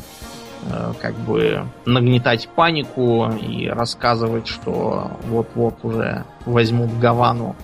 э, 0.69 0.93
как 1.01 1.15
бы 1.15 1.63
нагнетать 1.85 2.49
панику 2.55 3.29
и 3.31 3.67
рассказывать, 3.67 4.47
что 4.47 5.11
вот-вот 5.27 5.75
уже 5.83 6.25
возьмут 6.45 6.97
Гавану. 6.99 7.55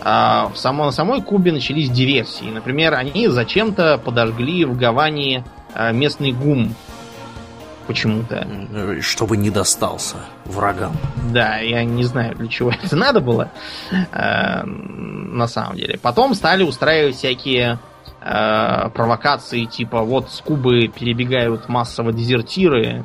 А 0.00 0.48
в 0.52 0.58
само, 0.58 0.84
на 0.86 0.92
самой 0.92 1.22
Кубе 1.22 1.52
начались 1.52 1.90
диверсии. 1.90 2.50
Например, 2.50 2.94
они 2.94 3.28
зачем-то 3.28 3.98
подожгли 3.98 4.64
в 4.64 4.76
Гаване 4.76 5.44
э, 5.74 5.92
местный 5.92 6.32
ГУМ, 6.32 6.74
почему-то. 7.88 8.46
Чтобы 9.00 9.36
не 9.36 9.50
достался 9.50 10.16
врагам. 10.44 10.92
Да, 11.32 11.56
я 11.56 11.82
не 11.84 12.04
знаю, 12.04 12.36
для 12.36 12.46
чего 12.46 12.70
это 12.70 12.94
надо 12.94 13.20
было. 13.20 13.50
Э, 14.12 14.62
на 14.64 15.48
самом 15.48 15.76
деле. 15.76 15.98
Потом 16.00 16.34
стали 16.34 16.62
устраивать 16.62 17.16
всякие 17.16 17.78
э, 18.20 18.90
провокации, 18.90 19.64
типа 19.64 20.02
вот 20.02 20.30
с 20.30 20.40
Кубы 20.40 20.88
перебегают 20.88 21.68
массово 21.68 22.12
дезертиры, 22.12 23.04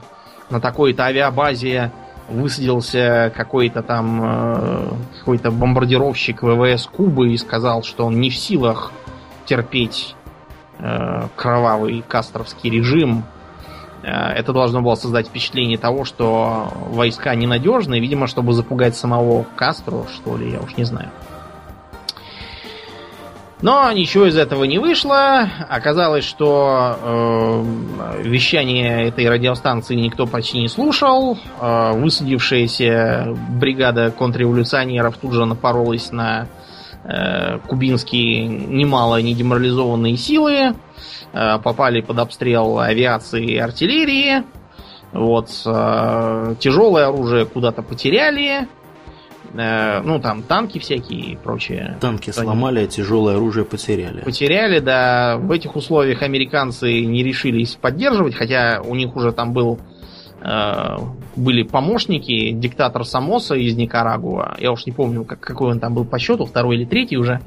на 0.49 0.59
такой-то 0.59 1.05
авиабазе 1.05 1.91
высадился 2.27 3.33
какой-то 3.35 3.81
там 3.81 4.21
э, 4.23 4.87
какой-то 5.19 5.51
бомбардировщик 5.51 6.43
ВВС 6.43 6.87
Кубы 6.87 7.33
и 7.33 7.37
сказал, 7.37 7.83
что 7.83 8.05
он 8.05 8.19
не 8.19 8.29
в 8.29 8.35
силах 8.35 8.91
терпеть 9.45 10.15
э, 10.79 11.27
кровавый 11.35 12.03
кастровский 12.07 12.69
режим, 12.69 13.23
Э, 13.23 13.32
это 14.03 14.53
должно 14.53 14.81
было 14.81 14.95
создать 14.95 15.27
впечатление 15.27 15.77
того, 15.77 16.05
что 16.05 16.71
войска 16.89 17.33
ненадежны, 17.35 17.99
видимо, 17.99 18.27
чтобы 18.27 18.53
запугать 18.53 18.95
самого 18.95 19.45
Кастро, 19.55 20.05
что 20.13 20.37
ли, 20.37 20.51
я 20.51 20.59
уж 20.59 20.75
не 20.77 20.83
знаю. 20.83 21.09
Но 23.63 23.89
ничего 23.93 24.25
из 24.25 24.35
этого 24.35 24.65
не 24.65 24.77
вышло. 24.77 25.49
Оказалось, 25.69 26.25
что 26.25 26.97
э, 27.01 28.23
вещание 28.23 29.07
этой 29.07 29.29
радиостанции 29.29 29.95
никто 29.95 30.27
почти 30.27 30.59
не 30.59 30.67
слушал. 30.67 31.37
Э, 31.61 31.93
высадившаяся 31.93 33.33
бригада 33.51 34.11
контрреволюционеров 34.11 35.15
тут 35.17 35.31
же 35.31 35.45
напоролась 35.45 36.11
на 36.11 36.49
э, 37.05 37.59
кубинские 37.59 38.47
немало 38.47 39.21
недеморализованные 39.21 40.17
силы. 40.17 40.75
Э, 41.33 41.57
попали 41.57 42.01
под 42.01 42.19
обстрел 42.19 42.79
авиации 42.79 43.53
и 43.53 43.57
артиллерии. 43.57 44.43
Вот, 45.11 45.49
э, 45.65 46.55
тяжелое 46.59 47.07
оружие 47.07 47.45
куда-то 47.45 47.81
потеряли. 47.81 48.67
Э, 49.55 50.01
ну, 50.01 50.19
там 50.19 50.43
танки 50.43 50.77
всякие 50.77 51.31
и 51.31 51.35
прочее. 51.35 51.97
Танки 51.99 52.29
сломали, 52.29 52.81
а 52.81 52.87
тяжелое 52.87 53.37
оружие 53.37 53.65
потеряли. 53.65 54.21
Потеряли, 54.21 54.77
да. 54.77 55.37
В 55.37 55.51
этих 55.51 55.75
условиях 55.75 56.21
американцы 56.21 57.03
не 57.03 57.23
решились 57.23 57.75
поддерживать, 57.81 58.35
хотя 58.35 58.81
у 58.83 58.93
них 58.95 59.15
уже 59.15 59.31
там 59.31 59.53
был 59.53 59.79
были 61.37 61.63
помощники, 61.63 62.51
диктатор 62.51 63.05
Самоса 63.05 63.55
из 63.55 63.77
Никарагуа. 63.77 64.57
Я 64.59 64.73
уж 64.73 64.85
не 64.85 64.91
помню, 64.91 65.23
как, 65.23 65.39
какой 65.39 65.71
он 65.71 65.79
там 65.79 65.93
был 65.93 66.03
по 66.03 66.19
счету, 66.19 66.45
второй 66.45 66.75
или 66.75 66.83
третий 66.83 67.15
уже. 67.15 67.39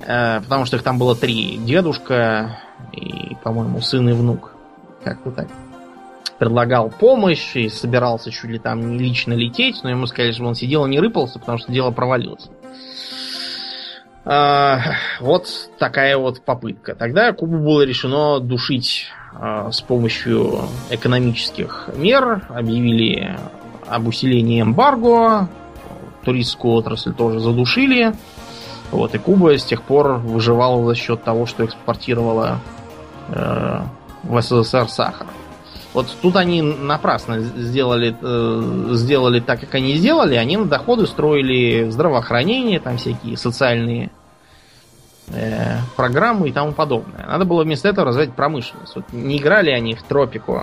Потому 0.00 0.64
что 0.64 0.76
их 0.76 0.82
там 0.82 0.98
было 0.98 1.14
три. 1.14 1.58
Дедушка, 1.58 2.60
и, 2.98 3.36
по-моему, 3.42 3.80
сын 3.80 4.08
и 4.08 4.12
внук. 4.12 4.52
Как-то 5.04 5.30
так. 5.30 5.48
Предлагал 6.38 6.90
помощь 6.90 7.56
и 7.56 7.68
собирался 7.68 8.30
чуть 8.30 8.50
ли 8.50 8.58
там 8.58 8.96
не 8.96 8.98
лично 8.98 9.32
лететь, 9.32 9.80
но 9.82 9.90
ему 9.90 10.06
сказали, 10.06 10.32
что 10.32 10.44
он 10.44 10.54
сидел 10.54 10.86
и 10.86 10.90
не 10.90 11.00
рыпался, 11.00 11.38
потому 11.38 11.58
что 11.58 11.72
дело 11.72 11.90
провалилось. 11.90 12.48
А, 14.30 14.80
вот 15.20 15.48
такая 15.78 16.18
вот 16.18 16.42
попытка. 16.42 16.94
Тогда 16.94 17.32
Кубу 17.32 17.58
было 17.58 17.82
решено 17.82 18.40
душить 18.40 19.06
а, 19.32 19.72
с 19.72 19.80
помощью 19.80 20.60
экономических 20.90 21.88
мер. 21.96 22.46
Объявили 22.50 23.38
об 23.86 24.06
усилении 24.06 24.60
эмбарго. 24.60 25.48
Туристскую 26.24 26.74
отрасль 26.74 27.14
тоже 27.14 27.40
задушили. 27.40 28.12
Вот, 28.90 29.14
и 29.14 29.18
Куба 29.18 29.56
с 29.56 29.64
тех 29.64 29.82
пор 29.82 30.18
выживала 30.18 30.86
за 30.86 30.94
счет 30.94 31.22
того, 31.22 31.46
что 31.46 31.64
экспортировала 31.64 32.58
э, 33.28 33.80
в 34.24 34.40
СССР 34.40 34.88
сахар. 34.88 35.26
Вот 35.94 36.06
тут 36.20 36.36
они 36.36 36.60
напрасно 36.60 37.40
сделали, 37.40 38.14
э, 38.20 38.88
сделали 38.94 39.40
так, 39.40 39.60
как 39.60 39.74
они 39.74 39.96
сделали. 39.96 40.36
Они 40.36 40.56
на 40.56 40.66
доходы 40.66 41.06
строили 41.06 41.88
здравоохранение, 41.90 42.78
там 42.78 42.98
всякие 42.98 43.36
социальные 43.36 44.10
э, 45.28 45.78
программы 45.96 46.50
и 46.50 46.52
тому 46.52 46.72
подобное. 46.72 47.26
Надо 47.26 47.44
было 47.44 47.64
вместо 47.64 47.88
этого 47.88 48.08
развивать 48.08 48.34
промышленность. 48.34 48.94
Вот 48.96 49.04
не 49.12 49.38
играли 49.38 49.70
они 49.70 49.94
в 49.94 50.02
тропику, 50.02 50.62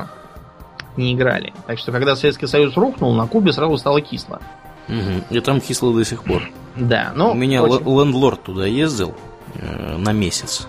не 0.95 1.13
играли. 1.13 1.53
Так 1.65 1.79
что, 1.79 1.91
когда 1.91 2.15
Советский 2.15 2.47
Союз 2.47 2.77
рухнул, 2.77 3.13
на 3.13 3.27
Кубе 3.27 3.51
сразу 3.51 3.77
стало 3.77 4.01
кисло. 4.01 4.39
Угу. 4.87 5.35
И 5.35 5.39
там 5.39 5.59
кисло 5.59 5.93
до 5.93 6.05
сих 6.05 6.23
пор. 6.23 6.43
Да, 6.75 7.11
ну... 7.15 7.31
У 7.31 7.33
меня 7.33 7.63
очень... 7.63 7.85
лендлорд 7.85 8.43
туда 8.43 8.65
ездил 8.65 9.15
э, 9.55 9.97
на 9.97 10.11
месяц. 10.11 10.67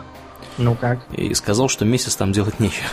Ну 0.59 0.75
как? 0.75 1.01
И 1.13 1.35
сказал, 1.35 1.69
что 1.69 1.85
месяц 1.85 2.17
там 2.17 2.33
делать 2.33 2.61
нечего. 2.61 2.87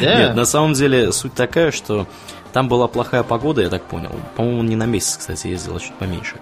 Yeah. 0.00 0.18
Нет, 0.18 0.36
на 0.36 0.44
самом 0.44 0.74
деле 0.74 1.12
суть 1.12 1.34
такая, 1.34 1.70
что 1.70 2.06
там 2.52 2.68
была 2.68 2.88
плохая 2.88 3.22
погода, 3.22 3.62
я 3.62 3.68
так 3.68 3.82
понял. 3.84 4.10
По-моему, 4.36 4.62
не 4.62 4.76
на 4.76 4.86
месяц, 4.86 5.16
кстати, 5.16 5.46
ездил, 5.48 5.76
а 5.76 5.80
чуть 5.80 5.94
поменьше. 5.94 6.36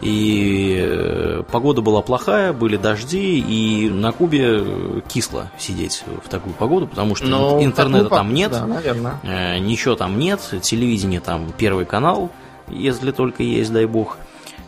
И 0.00 0.78
э, 0.80 1.42
погода 1.50 1.80
была 1.80 2.02
плохая, 2.02 2.52
были 2.52 2.76
дожди, 2.76 3.40
и 3.40 3.90
на 3.90 4.12
Кубе 4.12 5.02
кисло 5.08 5.50
сидеть 5.58 6.04
в 6.24 6.28
такую 6.28 6.54
погоду, 6.54 6.86
потому 6.86 7.16
что 7.16 7.26
ну, 7.26 7.64
интернета 7.64 8.08
там 8.08 8.32
нет, 8.32 8.52
да, 8.52 8.64
наверное. 8.64 9.18
Э, 9.24 9.58
ничего 9.58 9.96
там 9.96 10.18
нет, 10.18 10.40
телевидение 10.62 11.20
там 11.20 11.52
первый 11.56 11.84
канал, 11.84 12.30
если 12.68 13.10
только 13.10 13.42
есть, 13.42 13.72
дай 13.72 13.86
бог. 13.86 14.18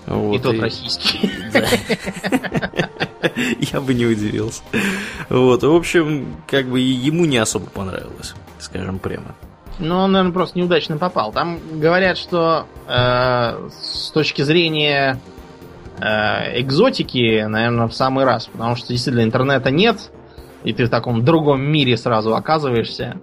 Вот, 0.06 0.36
и 0.36 0.38
тот 0.38 0.54
и... 0.54 0.60
российский. 0.60 1.30
Я 3.72 3.80
бы 3.80 3.94
не 3.94 4.06
удивился. 4.06 4.62
Вот, 5.28 5.62
в 5.62 5.74
общем, 5.74 6.36
как 6.48 6.66
бы 6.66 6.80
ему 6.80 7.26
не 7.26 7.38
особо 7.38 7.66
понравилось, 7.66 8.34
скажем 8.58 8.98
прямо. 8.98 9.34
Ну, 9.78 9.96
он, 9.96 10.12
наверное, 10.12 10.32
просто 10.32 10.58
неудачно 10.58 10.98
попал. 10.98 11.32
Там 11.32 11.58
говорят, 11.80 12.18
что 12.18 12.66
э, 12.86 13.68
с 13.82 14.10
точки 14.10 14.42
зрения 14.42 15.18
э, 15.98 16.60
экзотики, 16.60 17.44
наверное, 17.46 17.86
в 17.86 17.94
самый 17.94 18.24
раз. 18.24 18.46
Потому 18.46 18.76
что 18.76 18.88
действительно 18.88 19.24
интернета 19.24 19.70
нет, 19.70 20.10
и 20.64 20.74
ты 20.74 20.84
в 20.84 20.90
таком 20.90 21.24
другом 21.24 21.62
мире 21.62 21.96
сразу 21.96 22.34
оказываешься 22.34 23.18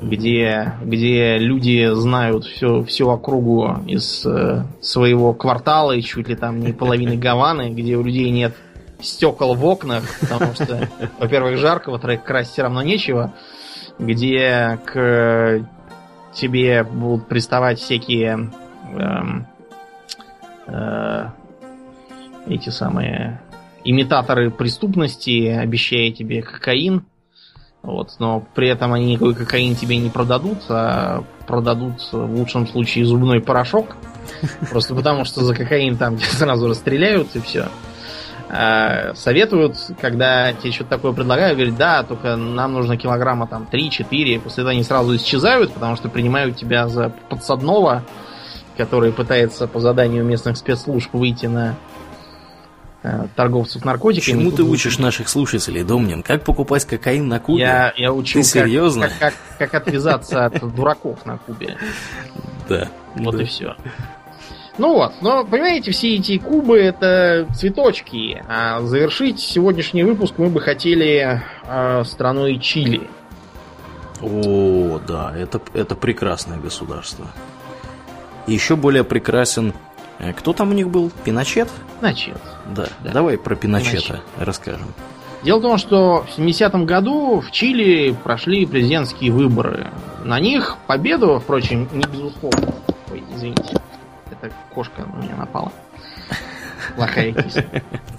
где, 0.00 0.74
где 0.82 1.38
люди 1.38 1.88
знают 1.94 2.44
всю, 2.44 2.84
всю 2.84 3.08
округу 3.08 3.80
из 3.86 4.24
э, 4.26 4.64
своего 4.80 5.32
квартала 5.32 5.92
и 5.92 6.02
чуть 6.02 6.28
ли 6.28 6.36
там 6.36 6.60
не 6.60 6.72
половины 6.72 7.16
Гаваны, 7.18 7.70
где 7.70 7.96
у 7.96 8.02
людей 8.02 8.30
нет 8.30 8.54
стекол 9.00 9.54
в 9.54 9.64
окнах, 9.64 10.04
потому 10.20 10.54
что, 10.54 10.88
во-первых, 11.18 11.58
жарко, 11.58 11.90
во-вторых, 11.90 12.24
красть 12.24 12.52
все 12.52 12.62
равно 12.62 12.82
нечего, 12.82 13.34
где 13.98 14.78
к 14.84 15.66
тебе 16.34 16.82
будут 16.84 17.28
приставать 17.28 17.78
всякие 17.78 18.50
эм, 18.92 19.46
э, 20.66 21.28
эти 22.46 22.70
самые 22.70 23.40
имитаторы 23.84 24.50
преступности, 24.50 25.48
обещая 25.48 26.10
тебе 26.10 26.42
кокаин, 26.42 27.04
Вот, 27.82 28.16
но 28.18 28.44
при 28.54 28.68
этом 28.68 28.92
они 28.92 29.12
никакой 29.12 29.34
кокаин 29.34 29.76
тебе 29.76 29.96
не 29.98 30.10
продадут, 30.10 30.58
а 30.68 31.22
продадут 31.46 32.00
в 32.10 32.34
лучшем 32.36 32.66
случае 32.66 33.06
зубной 33.06 33.40
порошок. 33.40 33.96
Просто 34.70 34.94
потому, 34.94 35.24
что 35.24 35.42
за 35.42 35.54
кокаин 35.54 35.96
там 35.96 36.18
сразу 36.18 36.68
расстреляют 36.68 37.34
и 37.36 37.40
все. 37.40 37.68
А, 38.48 39.12
советуют, 39.14 39.76
когда 40.00 40.52
тебе 40.52 40.72
что-то 40.72 40.90
такое 40.90 41.12
предлагают, 41.12 41.56
говорят, 41.56 41.76
да, 41.76 42.02
только 42.04 42.36
нам 42.36 42.74
нужно 42.74 42.96
килограмма 42.96 43.48
там 43.48 43.66
3-4, 43.70 44.40
после 44.40 44.62
этого 44.62 44.70
они 44.70 44.84
сразу 44.84 45.16
исчезают, 45.16 45.72
потому 45.72 45.96
что 45.96 46.08
принимают 46.08 46.56
тебя 46.56 46.86
за 46.86 47.12
подсадного, 47.28 48.04
который 48.76 49.12
пытается 49.12 49.66
по 49.66 49.80
заданию 49.80 50.24
местных 50.24 50.56
спецслужб 50.56 51.12
выйти 51.12 51.46
на 51.46 51.74
торговцев 53.34 53.84
наркотиками. 53.84 54.40
Чему 54.40 54.50
ты 54.50 54.62
учишь 54.62 54.98
наших 54.98 55.28
слушателей, 55.28 55.84
Домнин? 55.84 56.22
Как 56.22 56.44
покупать 56.44 56.84
кокаин 56.84 57.28
на 57.28 57.40
Кубе? 57.40 57.62
Я, 57.62 57.92
я 57.96 58.12
учил, 58.12 58.42
ты 58.42 58.46
серьезно? 58.46 59.08
Как, 59.08 59.18
как, 59.18 59.34
как, 59.58 59.70
как 59.70 59.82
отвязаться 59.86 60.46
от 60.46 60.74
дураков 60.74 61.24
на 61.26 61.38
Кубе. 61.38 61.76
Да. 62.68 62.88
Вот 63.14 63.40
и 63.40 63.44
все. 63.44 63.76
Ну 64.78 64.92
вот, 64.92 65.14
но 65.22 65.44
понимаете, 65.44 65.90
все 65.90 66.16
эти 66.16 66.36
кубы 66.36 66.78
это 66.78 67.46
цветочки. 67.54 68.42
А 68.46 68.82
завершить 68.82 69.40
сегодняшний 69.40 70.04
выпуск 70.04 70.34
мы 70.36 70.48
бы 70.48 70.60
хотели 70.60 71.40
э, 71.66 72.04
страной 72.04 72.58
Чили. 72.58 73.08
О, 74.20 75.00
да, 75.06 75.32
это, 75.36 75.60
это 75.72 75.94
прекрасное 75.94 76.58
государство. 76.58 77.26
Еще 78.46 78.76
более 78.76 79.04
прекрасен... 79.04 79.72
Э, 80.18 80.32
кто 80.32 80.52
там 80.52 80.70
у 80.70 80.72
них 80.72 80.88
был? 80.88 81.10
Пиночет? 81.24 81.68
Пиночет. 82.00 82.40
Да. 82.74 82.86
да. 83.02 83.12
Давай 83.12 83.38
про 83.38 83.54
Пиночета 83.54 83.96
Пиночет. 83.96 84.22
расскажем. 84.38 84.94
Дело 85.42 85.58
в 85.58 85.62
том, 85.62 85.78
что 85.78 86.24
в 86.24 86.38
70-м 86.38 86.86
году 86.86 87.40
в 87.40 87.50
Чили 87.50 88.16
прошли 88.24 88.66
президентские 88.66 89.30
выборы. 89.30 89.88
На 90.24 90.40
них 90.40 90.76
победу, 90.86 91.38
впрочем, 91.38 91.88
не 91.92 92.04
безусловно. 92.04 92.74
Ой, 93.10 93.22
извините 93.34 93.76
эта 94.30 94.52
кошка 94.74 95.02
на 95.02 95.22
меня 95.22 95.36
напала. 95.36 95.72
Плохая 96.96 97.32
киса. 97.32 97.64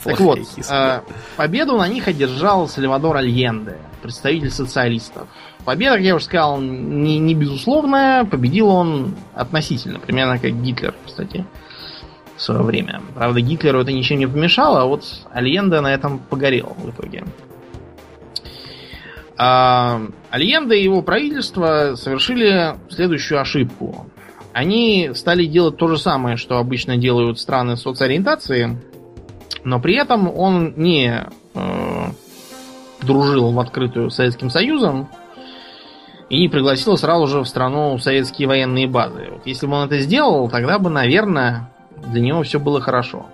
Так 0.03 0.19
вот, 0.19 0.39
э, 0.69 1.01
победу 1.35 1.77
на 1.77 1.87
них 1.87 2.07
одержал 2.07 2.67
Сальвадор 2.67 3.17
Альенде, 3.17 3.77
представитель 4.01 4.51
социалистов. 4.51 5.27
Победа, 5.65 5.95
как 5.95 6.03
я 6.03 6.15
уже 6.15 6.25
сказал, 6.25 6.61
не, 6.61 7.19
не 7.19 7.35
безусловная, 7.35 8.23
победил 8.23 8.69
он 8.69 9.15
относительно, 9.33 9.99
примерно 9.99 10.39
как 10.39 10.53
Гитлер, 10.61 10.95
кстати, 11.05 11.45
в 12.37 12.41
свое 12.41 12.61
время. 12.61 13.01
Правда, 13.15 13.41
Гитлеру 13.41 13.81
это 13.81 13.91
ничем 13.91 14.19
не 14.19 14.27
помешало, 14.27 14.81
а 14.81 14.85
вот 14.85 15.03
Альенде 15.31 15.81
на 15.81 15.93
этом 15.93 16.19
погорел 16.19 16.75
в 16.77 16.89
итоге. 16.89 17.25
А, 19.37 20.01
Альенде 20.31 20.77
и 20.77 20.83
его 20.83 21.01
правительство 21.01 21.95
совершили 21.95 22.75
следующую 22.89 23.41
ошибку 23.41 24.07
они 24.57 25.11
стали 25.13 25.45
делать 25.45 25.77
то 25.77 25.87
же 25.87 25.99
самое, 25.99 26.35
что 26.35 26.57
обычно 26.57 26.97
делают 26.97 27.39
страны 27.39 27.77
соцориентации, 27.77 28.81
но 29.63 29.79
при 29.79 29.95
этом 29.95 30.35
он 30.35 30.73
не 30.77 31.27
э, 31.53 32.05
дружил 33.03 33.51
в 33.51 33.59
открытую 33.59 34.09
с 34.09 34.15
Советским 34.15 34.49
Союзом 34.49 35.09
и 36.31 36.39
не 36.39 36.49
пригласил 36.49 36.97
сразу 36.97 37.27
же 37.27 37.41
в 37.41 37.45
страну 37.47 37.99
советские 37.99 38.47
военные 38.47 38.87
базы. 38.87 39.27
Вот 39.29 39.45
если 39.45 39.67
бы 39.67 39.75
он 39.75 39.85
это 39.85 39.99
сделал, 39.99 40.49
тогда 40.49 40.79
бы, 40.79 40.89
наверное, 40.89 41.69
для 42.05 42.21
него 42.21 42.43
все 42.43 42.59
было 42.59 42.81
хорошо. 42.81 43.25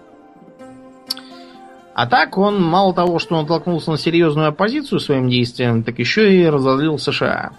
А 1.93 2.07
так 2.07 2.37
он 2.37 2.61
мало 2.61 2.93
того, 2.93 3.19
что 3.19 3.35
он 3.35 3.45
толкнулся 3.45 3.91
на 3.91 3.97
серьезную 3.97 4.47
оппозицию 4.47 4.99
своим 4.99 5.29
действиям, 5.29 5.83
так 5.83 5.99
еще 5.99 6.33
и 6.35 6.47
разозлил 6.47 6.97
США. 6.97 7.51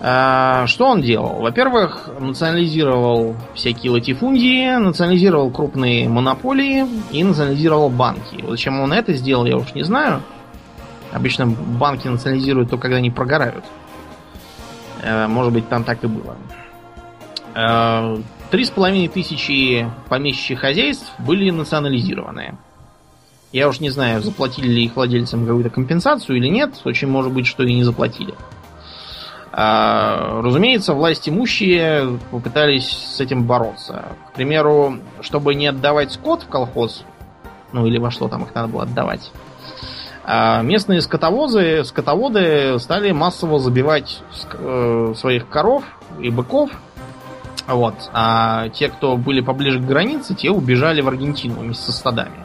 А, 0.00 0.66
что 0.66 0.86
он 0.86 1.02
делал? 1.02 1.40
Во-первых, 1.40 2.08
национализировал 2.18 3.34
всякие 3.54 3.92
латифундии, 3.92 4.76
национализировал 4.76 5.50
крупные 5.50 6.08
монополии 6.08 6.86
и 7.12 7.24
национализировал 7.24 7.90
банки. 7.90 8.44
Зачем 8.48 8.80
он 8.80 8.92
это 8.92 9.12
сделал, 9.14 9.44
я 9.46 9.56
уж 9.56 9.74
не 9.74 9.82
знаю. 9.82 10.22
Обычно 11.12 11.46
банки 11.46 12.08
национализируют 12.08 12.70
только 12.70 12.82
когда 12.82 12.96
они 12.98 13.10
прогорают. 13.10 13.64
Э, 15.02 15.26
может 15.26 15.52
быть, 15.52 15.68
там 15.68 15.84
так 15.84 16.04
и 16.04 16.06
было. 16.06 16.36
Три 18.56 18.64
с 18.64 18.70
половиной 18.70 19.08
тысячи 19.08 19.86
помещичьих 20.08 20.60
хозяйств 20.60 21.12
были 21.18 21.50
национализированы. 21.50 22.56
Я 23.52 23.68
уж 23.68 23.80
не 23.80 23.90
знаю, 23.90 24.22
заплатили 24.22 24.66
ли 24.66 24.84
их 24.86 24.96
владельцам 24.96 25.44
какую-то 25.44 25.68
компенсацию 25.68 26.38
или 26.38 26.48
нет. 26.48 26.70
Очень 26.86 27.08
может 27.08 27.34
быть, 27.34 27.46
что 27.46 27.64
и 27.64 27.74
не 27.74 27.84
заплатили. 27.84 28.32
А, 29.52 30.40
разумеется, 30.40 30.94
власть 30.94 31.28
имущие 31.28 32.18
попытались 32.30 32.88
с 32.88 33.20
этим 33.20 33.44
бороться. 33.44 34.06
К 34.30 34.32
примеру, 34.32 35.00
чтобы 35.20 35.54
не 35.54 35.66
отдавать 35.66 36.12
скот 36.12 36.44
в 36.44 36.48
колхоз, 36.48 37.04
ну 37.74 37.86
или 37.86 37.98
во 37.98 38.10
что 38.10 38.26
там 38.26 38.44
их 38.44 38.54
надо 38.54 38.68
было 38.68 38.84
отдавать, 38.84 39.32
а 40.24 40.62
местные 40.62 41.02
скотовозы, 41.02 41.84
скотоводы 41.84 42.78
стали 42.78 43.12
массово 43.12 43.58
забивать 43.58 44.22
э, 44.54 45.12
своих 45.14 45.46
коров 45.50 45.84
и 46.22 46.30
быков. 46.30 46.70
Вот. 47.66 47.94
А 48.12 48.68
те, 48.68 48.88
кто 48.88 49.16
были 49.16 49.40
поближе 49.40 49.80
к 49.80 49.84
границе, 49.84 50.34
те 50.34 50.50
убежали 50.50 51.00
в 51.00 51.08
Аргентину 51.08 51.60
вместе 51.60 51.84
со 51.84 51.92
стадами. 51.92 52.44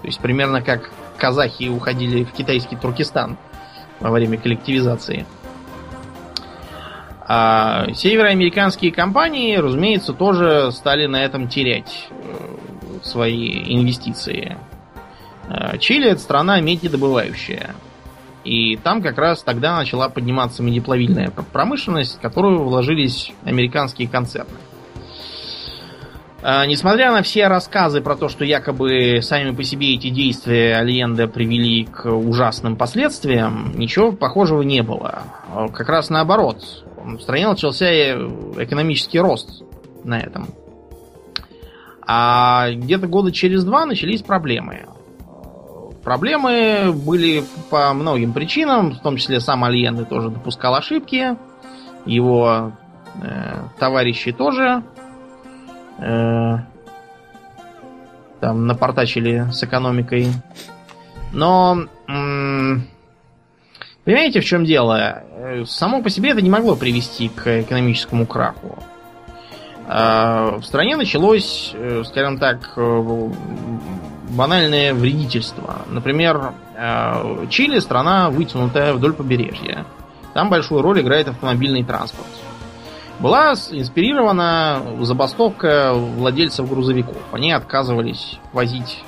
То 0.00 0.06
есть 0.06 0.20
примерно 0.20 0.62
как 0.62 0.90
казахи 1.18 1.68
уходили 1.68 2.24
в 2.24 2.32
китайский 2.32 2.76
Туркестан 2.76 3.36
во 3.98 4.10
время 4.10 4.38
коллективизации. 4.38 5.26
А 7.32 7.92
североамериканские 7.92 8.90
компании, 8.90 9.56
разумеется, 9.56 10.12
тоже 10.12 10.72
стали 10.72 11.06
на 11.06 11.22
этом 11.22 11.46
терять 11.46 12.08
э, 12.10 13.04
свои 13.04 13.76
инвестиции. 13.76 14.56
Э, 15.48 15.78
Чили 15.78 16.10
это 16.10 16.20
страна 16.20 16.60
медидобывающая. 16.60 17.74
И 18.44 18.76
там 18.76 19.02
как 19.02 19.18
раз 19.18 19.42
тогда 19.42 19.76
начала 19.76 20.08
подниматься 20.08 20.62
медиплавильная 20.62 21.30
промышленность, 21.52 22.16
в 22.16 22.20
которую 22.20 22.62
вложились 22.62 23.32
американские 23.44 24.08
концерны. 24.08 24.56
А, 26.42 26.64
несмотря 26.64 27.12
на 27.12 27.22
все 27.22 27.48
рассказы 27.48 28.00
про 28.00 28.16
то, 28.16 28.30
что 28.30 28.44
якобы 28.44 29.20
сами 29.22 29.50
по 29.50 29.62
себе 29.62 29.94
эти 29.94 30.08
действия 30.08 30.76
Альенда 30.76 31.28
привели 31.28 31.84
к 31.84 32.06
ужасным 32.10 32.76
последствиям, 32.76 33.72
ничего 33.76 34.12
похожего 34.12 34.62
не 34.62 34.82
было. 34.82 35.22
Как 35.74 35.88
раз 35.90 36.08
наоборот 36.08 36.64
в 36.96 37.20
стране 37.20 37.48
начался 37.48 37.86
экономический 37.86 39.20
рост 39.20 39.62
на 40.02 40.18
этом. 40.18 40.48
А 42.06 42.70
где-то 42.72 43.06
года 43.06 43.32
через 43.32 43.62
два 43.62 43.84
начались 43.84 44.22
проблемы. 44.22 44.86
Проблемы 46.02 46.92
были 46.92 47.44
по 47.68 47.92
многим 47.92 48.32
причинам, 48.32 48.92
в 48.92 49.00
том 49.00 49.16
числе 49.16 49.40
сам 49.40 49.64
Альенде 49.64 50.04
тоже 50.04 50.30
допускал 50.30 50.74
ошибки, 50.74 51.36
его 52.06 52.72
э, 53.22 53.56
товарищи 53.78 54.32
тоже 54.32 54.82
э, 55.98 56.56
там 58.40 58.66
напортачили 58.66 59.46
с 59.52 59.62
экономикой. 59.62 60.28
Но 61.32 61.84
м- 62.08 62.86
Понимаете, 64.04 64.40
в 64.40 64.44
чем 64.44 64.64
дело? 64.64 65.22
Э, 65.32 65.64
само 65.66 66.02
по 66.02 66.08
себе 66.08 66.30
это 66.30 66.40
не 66.40 66.50
могло 66.50 66.74
привести 66.74 67.28
к 67.28 67.60
экономическому 67.60 68.26
краху. 68.26 68.78
А, 69.86 70.56
в 70.58 70.64
стране 70.64 70.96
началось, 70.96 71.72
э, 71.74 72.02
скажем 72.06 72.38
так, 72.38 72.72
э, 72.76 73.30
банальное 74.30 74.94
вредительство. 74.94 75.82
Например, 75.88 76.52
Чили 77.50 77.78
страна 77.78 78.30
вытянутая 78.30 78.94
вдоль 78.94 79.12
побережья. 79.12 79.84
Там 80.32 80.48
большую 80.48 80.82
роль 80.82 81.00
играет 81.00 81.28
автомобильный 81.28 81.84
транспорт. 81.84 82.28
Была 83.18 83.52
инспирирована 83.52 84.80
забастовка 85.00 85.92
владельцев 85.92 86.68
грузовиков. 86.68 87.18
Они 87.32 87.52
отказывались 87.52 88.38
возить 88.52 89.04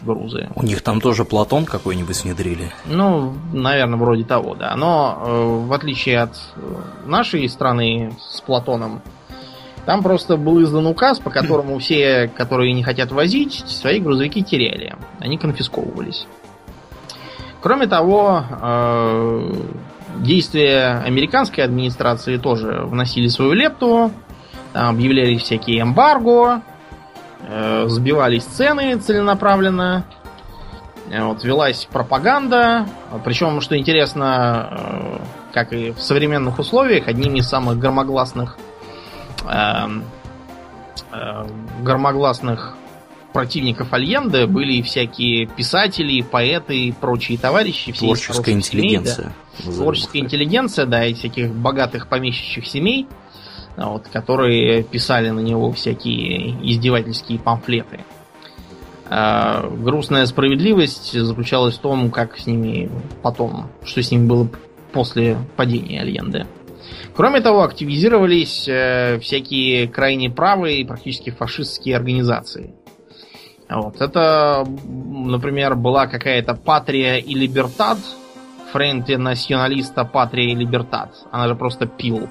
грузы. 0.00 0.48
У 0.56 0.64
них 0.64 0.82
там 0.82 1.00
тоже 1.00 1.24
Платон 1.24 1.64
какой-нибудь 1.64 2.24
внедрили? 2.24 2.72
Ну, 2.86 3.34
наверное, 3.52 3.98
вроде 3.98 4.24
того, 4.24 4.54
да. 4.54 4.74
Но 4.76 5.22
э, 5.24 5.66
в 5.68 5.72
отличие 5.72 6.20
от 6.20 6.36
э, 6.56 6.60
нашей 7.06 7.48
страны 7.48 8.12
с 8.18 8.40
Платоном, 8.40 9.00
там 9.86 10.02
просто 10.02 10.36
был 10.36 10.62
издан 10.62 10.86
указ, 10.86 11.18
по 11.18 11.30
которому 11.30 11.78
все, 11.78 12.30
которые 12.36 12.72
не 12.72 12.82
хотят 12.82 13.12
возить, 13.12 13.64
свои 13.66 14.00
грузовики 14.00 14.42
теряли. 14.42 14.96
Они 15.18 15.38
конфисковывались. 15.38 16.26
Кроме 17.60 17.86
того, 17.86 18.44
э, 18.62 19.52
действия 20.18 21.02
американской 21.04 21.64
администрации 21.64 22.36
тоже 22.36 22.82
вносили 22.84 23.28
свою 23.28 23.52
лепту. 23.52 24.10
Там 24.72 24.94
объявлялись 24.94 25.42
всякие 25.42 25.82
эмбарго, 25.82 26.62
Э, 27.48 27.86
сбивались 27.88 28.44
цены 28.44 28.96
целенаправленно. 28.96 30.04
Вот, 31.10 31.44
велась 31.44 31.86
пропаганда. 31.90 32.86
Причем, 33.24 33.60
что 33.60 33.76
интересно, 33.76 35.20
как 35.52 35.72
и 35.72 35.90
в 35.90 36.00
современных 36.00 36.58
условиях, 36.58 37.08
одними 37.08 37.40
из 37.40 37.48
самых 37.48 37.78
громогласных 37.78 38.56
э, 39.44 39.88
э, 41.12 41.46
громогласных 41.82 42.76
противников 43.32 43.92
Альенде 43.92 44.46
были 44.46 44.82
всякие 44.82 45.46
писатели, 45.46 46.22
поэты 46.22 46.88
и 46.88 46.92
прочие 46.92 47.38
товарищи. 47.38 47.92
Все 47.92 48.06
Творческая 48.06 48.52
интеллигенция. 48.52 49.32
Семей, 49.56 49.66
да. 49.66 49.72
Творческая 49.72 50.18
интеллигенция, 50.20 50.86
да, 50.86 51.06
и 51.06 51.14
всяких 51.14 51.52
богатых 51.52 52.08
помещичьих 52.08 52.66
семей, 52.66 53.06
вот, 53.76 54.06
которые 54.12 54.82
писали 54.82 55.30
на 55.30 55.40
него 55.40 55.72
всякие 55.72 56.50
издевательские 56.62 57.38
памфлеты. 57.38 58.00
А, 59.14 59.68
грустная 59.68 60.24
справедливость 60.26 61.12
заключалась 61.12 61.76
в 61.76 61.80
том, 61.80 62.10
как 62.10 62.38
с 62.38 62.46
ними 62.46 62.90
потом, 63.22 63.68
что 63.84 64.02
с 64.02 64.10
ними 64.10 64.26
было 64.26 64.48
после 64.92 65.36
падения 65.56 66.00
Альенде. 66.00 66.46
Кроме 67.14 67.40
того, 67.40 67.62
активизировались 67.62 68.66
э, 68.68 69.18
всякие 69.20 69.88
крайне 69.88 70.30
правые 70.30 70.80
и 70.80 70.84
практически 70.84 71.30
фашистские 71.30 71.96
организации. 71.96 72.74
Вот. 73.68 74.00
Это, 74.00 74.66
например, 74.86 75.76
была 75.76 76.06
какая-то 76.06 76.54
Патрия 76.54 77.16
и 77.16 77.34
Либертат, 77.34 77.98
Френте 78.72 79.18
националиста 79.18 80.04
Патрия 80.04 80.52
и 80.52 80.54
Либертат. 80.54 81.14
Она 81.30 81.48
же 81.48 81.54
просто 81.54 81.86
пил. 81.86 82.28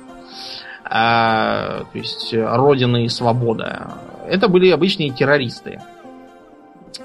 А, 0.84 1.86
то 1.92 1.98
есть 1.98 2.34
Родина 2.34 3.06
и 3.06 3.08
Свобода. 3.08 3.94
Это 4.28 4.48
были 4.48 4.70
обычные 4.70 5.12
террористы. 5.12 5.80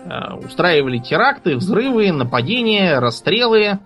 А, 0.09 0.37
устраивали 0.37 0.99
теракты, 0.99 1.57
взрывы, 1.57 2.11
нападения, 2.13 2.99
расстрелы. 2.99 3.79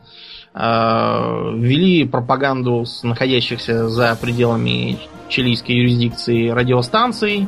А, 0.52 1.52
вели 1.54 2.04
пропаганду 2.04 2.84
с 2.84 3.04
находящихся 3.04 3.88
за 3.88 4.16
пределами 4.20 4.98
чилийской 5.28 5.76
юрисдикции 5.76 6.48
радиостанций. 6.48 7.46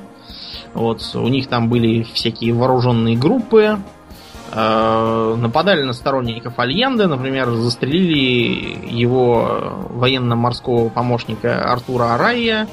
Вот, 0.73 1.03
у 1.15 1.29
них 1.29 1.49
там 1.49 1.69
были 1.69 2.03
всякие 2.03 2.55
вооруженные 2.55 3.17
группы, 3.17 3.79
э, 4.53 5.37
нападали 5.39 5.83
на 5.83 5.93
сторонников 5.93 6.59
Альенде, 6.59 7.07
например, 7.07 7.51
застрелили 7.51 8.89
его 8.89 9.89
военно-морского 9.91 10.89
помощника 10.89 11.71
Артура 11.71 12.15
Арайя, 12.15 12.69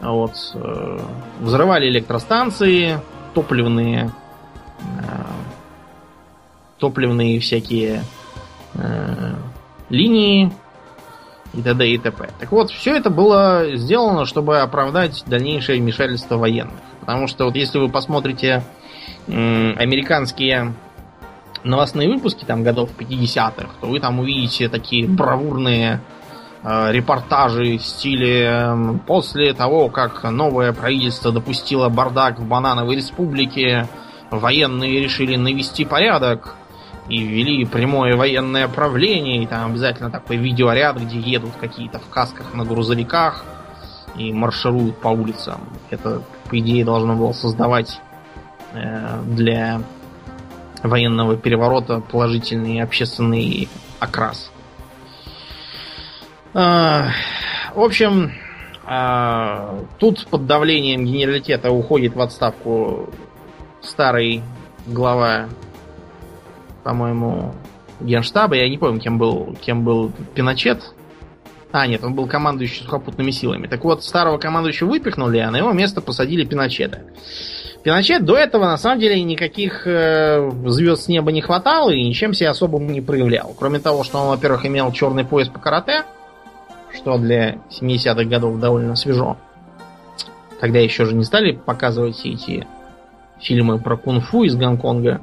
вот, 0.00 0.32
э, 0.54 1.00
взрывали 1.40 1.88
электростанции, 1.88 2.98
топливные, 3.34 4.10
э, 4.80 5.12
топливные 6.78 7.40
всякие 7.40 7.96
э, 7.96 8.21
линии 9.88 10.52
и 11.54 11.62
т.д. 11.62 11.88
и 11.88 11.98
т.п. 11.98 12.30
Так 12.38 12.52
вот, 12.52 12.70
все 12.70 12.96
это 12.96 13.10
было 13.10 13.76
сделано, 13.76 14.24
чтобы 14.24 14.60
оправдать 14.60 15.22
дальнейшее 15.26 15.80
вмешательство 15.80 16.36
военных. 16.36 16.80
Потому 17.00 17.26
что 17.26 17.44
вот 17.44 17.56
если 17.56 17.78
вы 17.78 17.88
посмотрите 17.88 18.62
американские 19.26 20.74
новостные 21.64 22.08
выпуски 22.08 22.44
там 22.44 22.62
годов 22.62 22.90
50-х, 22.98 23.68
то 23.80 23.86
вы 23.86 24.00
там 24.00 24.20
увидите 24.20 24.68
такие 24.68 25.06
бравурные 25.06 26.00
э, 26.64 26.92
репортажи 26.92 27.78
в 27.78 27.82
стиле 27.82 28.98
после 29.06 29.52
того, 29.52 29.88
как 29.88 30.24
новое 30.24 30.72
правительство 30.72 31.30
допустило 31.30 31.88
бардак 31.88 32.40
в 32.40 32.46
банановой 32.46 32.96
республике, 32.96 33.88
военные 34.30 35.00
решили 35.00 35.36
навести 35.36 35.84
порядок 35.84 36.56
и 37.08 37.22
ввели 37.22 37.64
прямое 37.64 38.16
военное 38.16 38.68
правление, 38.68 39.42
и 39.42 39.46
там 39.46 39.70
обязательно 39.70 40.10
такой 40.10 40.36
видеоряд, 40.36 41.00
где 41.00 41.18
едут 41.18 41.52
какие-то 41.60 41.98
в 41.98 42.08
касках 42.08 42.54
на 42.54 42.64
грузовиках 42.64 43.44
и 44.16 44.32
маршируют 44.32 45.00
по 45.00 45.08
улицам. 45.08 45.60
Это 45.90 46.22
по 46.48 46.58
идее, 46.58 46.84
должно 46.84 47.16
было 47.16 47.32
создавать 47.32 48.00
э, 48.72 49.22
для 49.26 49.82
военного 50.82 51.36
переворота 51.36 52.00
положительный 52.00 52.80
общественный 52.82 53.68
окрас. 53.98 54.50
Э, 56.54 57.08
в 57.74 57.80
общем, 57.80 58.32
э, 58.86 59.84
тут 59.98 60.26
под 60.26 60.46
давлением 60.46 61.04
генералитета 61.04 61.70
уходит 61.70 62.14
в 62.14 62.20
отставку 62.20 63.10
старый 63.80 64.42
глава, 64.86 65.48
по-моему, 66.82 67.54
генштаба. 68.00 68.56
Я 68.56 68.68
не 68.68 68.78
помню, 68.78 69.00
кем 69.00 69.18
был, 69.18 69.56
кем 69.60 69.84
был 69.84 70.12
Пиночет. 70.34 70.94
А, 71.72 71.86
нет, 71.86 72.04
он 72.04 72.14
был 72.14 72.26
командующий 72.26 72.84
сухопутными 72.84 73.30
силами. 73.30 73.66
Так 73.66 73.82
вот, 73.84 74.04
старого 74.04 74.38
командующего 74.38 74.88
выпихнули, 74.90 75.38
а 75.38 75.50
на 75.50 75.56
его 75.56 75.72
место 75.72 76.02
посадили 76.02 76.44
Пиночета. 76.44 77.00
Пиночет 77.82 78.24
до 78.24 78.36
этого, 78.36 78.66
на 78.66 78.76
самом 78.76 79.00
деле, 79.00 79.20
никаких 79.22 79.86
э, 79.86 80.50
звезд 80.66 81.04
с 81.04 81.08
неба 81.08 81.32
не 81.32 81.40
хватало 81.40 81.90
и 81.90 82.02
ничем 82.02 82.34
себя 82.34 82.50
особо 82.50 82.78
не 82.78 83.00
проявлял. 83.00 83.54
Кроме 83.58 83.80
того, 83.80 84.04
что 84.04 84.18
он, 84.18 84.28
во-первых, 84.28 84.64
имел 84.66 84.92
черный 84.92 85.24
пояс 85.24 85.48
по 85.48 85.58
карате, 85.58 86.04
что 86.94 87.18
для 87.18 87.56
70-х 87.70 88.24
годов 88.24 88.60
довольно 88.60 88.94
свежо. 88.94 89.36
Тогда 90.60 90.78
еще 90.78 91.06
же 91.06 91.14
не 91.14 91.24
стали 91.24 91.52
показывать 91.52 92.14
все 92.16 92.34
эти 92.34 92.66
фильмы 93.40 93.78
про 93.78 93.96
кунг-фу 93.96 94.44
из 94.44 94.54
Гонконга. 94.54 95.22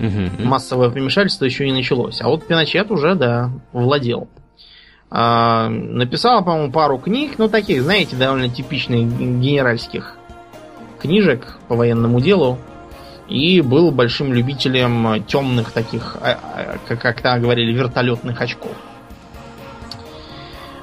Угу. 0.00 0.42
Массовое 0.42 0.88
вмешательство 0.88 1.44
еще 1.44 1.66
не 1.66 1.72
началось. 1.72 2.20
А 2.22 2.28
вот 2.28 2.46
Пиночет 2.46 2.90
уже, 2.90 3.14
да, 3.14 3.50
владел. 3.72 4.28
А, 5.10 5.68
написал, 5.68 6.42
по-моему, 6.42 6.72
пару 6.72 6.98
книг, 6.98 7.32
ну, 7.36 7.48
таких, 7.48 7.82
знаете, 7.82 8.16
довольно 8.16 8.48
типичных 8.48 9.06
генеральских 9.40 10.16
книжек 11.00 11.58
по 11.68 11.76
военному 11.76 12.20
делу. 12.20 12.58
И 13.28 13.60
был 13.60 13.92
большим 13.92 14.32
любителем 14.32 15.22
темных 15.24 15.70
таких, 15.72 16.16
а, 16.20 16.38
а, 16.54 16.78
как, 16.88 17.22
как 17.22 17.40
говорили, 17.40 17.72
вертолетных 17.72 18.40
очков. 18.40 18.72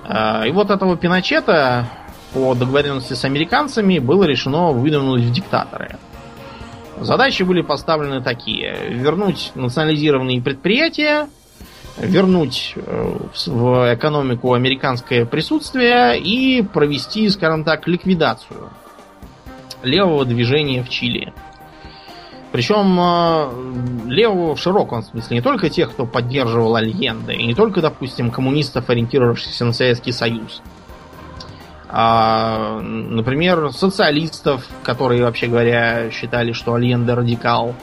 И 0.09 0.51
вот 0.51 0.69
этого 0.69 0.95
Пиночета 0.95 1.89
по 2.33 2.55
договоренности 2.55 3.11
с 3.11 3.25
американцами 3.25 3.99
было 3.99 4.23
решено 4.23 4.71
выдвинуть 4.71 5.23
в 5.23 5.31
диктаторы. 5.33 5.97
Задачи 7.01 7.43
были 7.43 7.61
поставлены 7.61 8.21
такие. 8.21 8.75
Вернуть 8.89 9.51
национализированные 9.55 10.41
предприятия, 10.41 11.29
вернуть 11.97 12.73
э, 12.75 13.17
в 13.45 13.93
экономику 13.95 14.53
американское 14.53 15.25
присутствие 15.25 16.19
и 16.19 16.61
провести, 16.61 17.29
скажем 17.29 17.63
так, 17.63 17.87
ликвидацию 17.87 18.69
левого 19.83 20.25
движения 20.25 20.83
в 20.83 20.89
Чили. 20.89 21.33
Причем 22.51 22.97
э, 22.99 24.09
левого 24.09 24.55
в 24.55 24.59
широком 24.59 25.03
смысле, 25.03 25.37
не 25.37 25.41
только 25.41 25.69
тех, 25.69 25.91
кто 25.91 26.05
поддерживал 26.05 26.75
Альенде, 26.75 27.33
и 27.33 27.45
не 27.45 27.53
только, 27.53 27.81
допустим, 27.81 28.31
коммунистов, 28.31 28.89
ориентировавшихся 28.89 29.65
на 29.65 29.73
Советский 29.73 30.11
Союз, 30.11 30.61
а, 31.89 32.79
например, 32.81 33.71
социалистов, 33.71 34.67
которые, 34.83 35.23
вообще 35.23 35.47
говоря, 35.47 36.11
считали, 36.11 36.51
что 36.51 36.73
Альенде 36.73 37.13
радикал, 37.13 37.75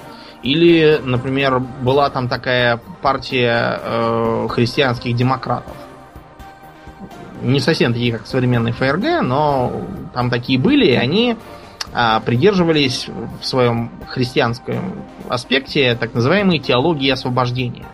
или, 0.43 1.01
например, 1.02 1.59
была 1.59 2.10
там 2.10 2.28
такая 2.28 2.78
партия 3.01 3.81
э, 3.82 4.48
христианских 4.51 5.16
демократов. 5.16 5.74
Не 7.43 7.60
совсем 7.60 7.93
такие, 7.93 8.12
как 8.12 8.26
современный 8.26 8.72
ФРГ, 8.72 9.22
но 9.22 9.72
там 10.12 10.31
такие 10.31 10.59
были, 10.59 10.86
и 10.86 10.94
они 10.94 11.36
э, 11.94 12.20
придерживались 12.26 13.09
в 13.40 13.47
своем 13.47 13.90
христианском 14.06 15.02
аспекте 15.31 15.97
так 15.98 16.12
называемой 16.12 16.59
теологии 16.59 17.10
освобождения. 17.10 17.86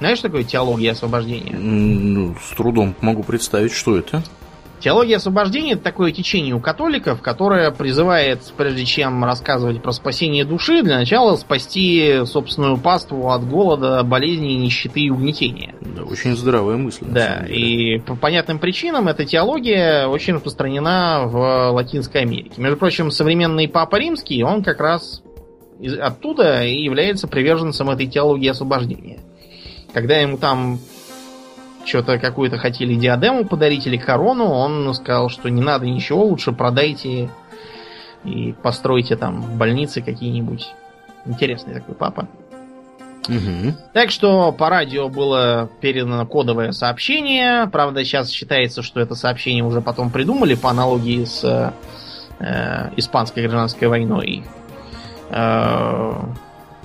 Знаешь, 0.00 0.20
такое 0.20 0.42
теология 0.42 0.92
освобождения? 0.92 1.56
Ну, 1.56 2.34
с 2.42 2.54
трудом 2.56 2.94
могу 3.00 3.22
представить, 3.22 3.72
что 3.72 3.96
это. 3.96 4.22
Теология 4.82 5.18
освобождения 5.18 5.74
это 5.74 5.82
такое 5.82 6.10
течение 6.10 6.56
у 6.56 6.60
католиков, 6.60 7.22
которое 7.22 7.70
призывает, 7.70 8.40
прежде 8.56 8.84
чем 8.84 9.24
рассказывать 9.24 9.80
про 9.80 9.92
спасение 9.92 10.44
души, 10.44 10.82
для 10.82 10.98
начала 10.98 11.36
спасти 11.36 12.22
собственную 12.24 12.78
паству 12.78 13.30
от 13.30 13.48
голода, 13.48 14.02
болезней, 14.02 14.56
нищеты 14.56 15.02
и 15.02 15.10
угнетения. 15.10 15.76
Да, 15.80 16.02
очень 16.02 16.36
здравая 16.36 16.76
мысль. 16.76 17.04
Да, 17.08 17.46
и 17.46 18.00
по 18.00 18.16
понятным 18.16 18.58
причинам 18.58 19.06
эта 19.06 19.24
теология 19.24 20.08
очень 20.08 20.34
распространена 20.34 21.26
в 21.26 21.70
Латинской 21.70 22.22
Америке. 22.22 22.60
Между 22.60 22.76
прочим, 22.76 23.12
современный 23.12 23.68
Папа 23.68 23.94
Римский, 23.96 24.42
он 24.42 24.64
как 24.64 24.80
раз 24.80 25.22
оттуда 26.00 26.64
и 26.64 26.82
является 26.82 27.28
приверженцем 27.28 27.88
этой 27.88 28.08
теологии 28.08 28.48
освобождения. 28.48 29.20
Когда 29.92 30.16
ему 30.16 30.38
там 30.38 30.80
что-то 31.84 32.18
какую-то 32.18 32.58
хотели 32.58 32.94
диадему 32.94 33.44
подарить 33.44 33.86
или 33.86 33.96
корону, 33.96 34.44
он 34.44 34.92
сказал, 34.94 35.28
что 35.28 35.48
не 35.48 35.60
надо 35.60 35.86
ничего, 35.86 36.24
лучше 36.24 36.52
продайте 36.52 37.30
и 38.24 38.54
постройте 38.62 39.16
там 39.16 39.58
больницы 39.58 40.00
какие-нибудь. 40.00 40.72
Интересный 41.24 41.74
такой 41.74 41.94
папа. 41.94 42.28
Угу. 43.28 43.74
Так 43.92 44.10
что 44.10 44.52
по 44.52 44.68
радио 44.68 45.08
было 45.08 45.70
передано 45.80 46.26
кодовое 46.26 46.72
сообщение. 46.72 47.68
Правда, 47.68 48.04
сейчас 48.04 48.30
считается, 48.30 48.82
что 48.82 49.00
это 49.00 49.14
сообщение 49.14 49.64
уже 49.64 49.80
потом 49.80 50.10
придумали 50.10 50.54
по 50.54 50.70
аналогии 50.70 51.24
с 51.24 51.72
э, 52.40 52.90
испанской 52.96 53.44
гражданской 53.44 53.86
войной. 53.86 54.44
Э, 55.30 56.14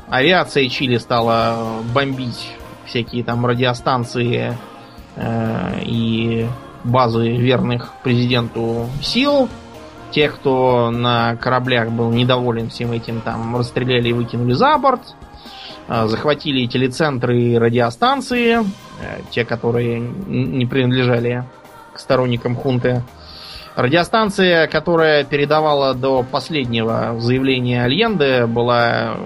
авиация 0.10 0.70
Чили 0.70 0.98
стала 0.98 1.82
бомбить 1.94 2.52
всякие 2.86 3.24
там 3.24 3.44
радиостанции 3.44 4.52
э, 4.52 4.54
и 5.20 6.48
базы 6.84 7.30
верных 7.38 7.94
президенту 8.04 8.88
сил. 9.02 9.50
Тех, 10.12 10.36
кто 10.36 10.90
на 10.90 11.36
кораблях 11.36 11.90
был 11.90 12.12
недоволен 12.12 12.70
всем 12.70 12.92
этим, 12.92 13.22
там 13.22 13.58
расстреляли 13.58 14.10
и 14.10 14.14
выкинули 14.14 14.54
за 14.54 14.78
борт. 14.78 15.02
Э, 15.88 16.08
захватили 16.08 16.66
телецентры 16.66 17.40
и 17.40 17.58
радиостанции, 17.58 18.60
э, 18.60 19.22
те, 19.32 19.46
которые 19.46 20.00
не 20.00 20.66
принадлежали 20.66 21.44
к 21.94 22.00
сторонникам 22.00 22.56
хунты. 22.56 23.04
Радиостанция, 23.76 24.68
которая 24.68 25.24
передавала 25.24 25.94
до 25.94 26.24
последнего 26.24 27.16
заявления 27.20 27.84
Альенде, 27.84 28.48
была 28.48 29.18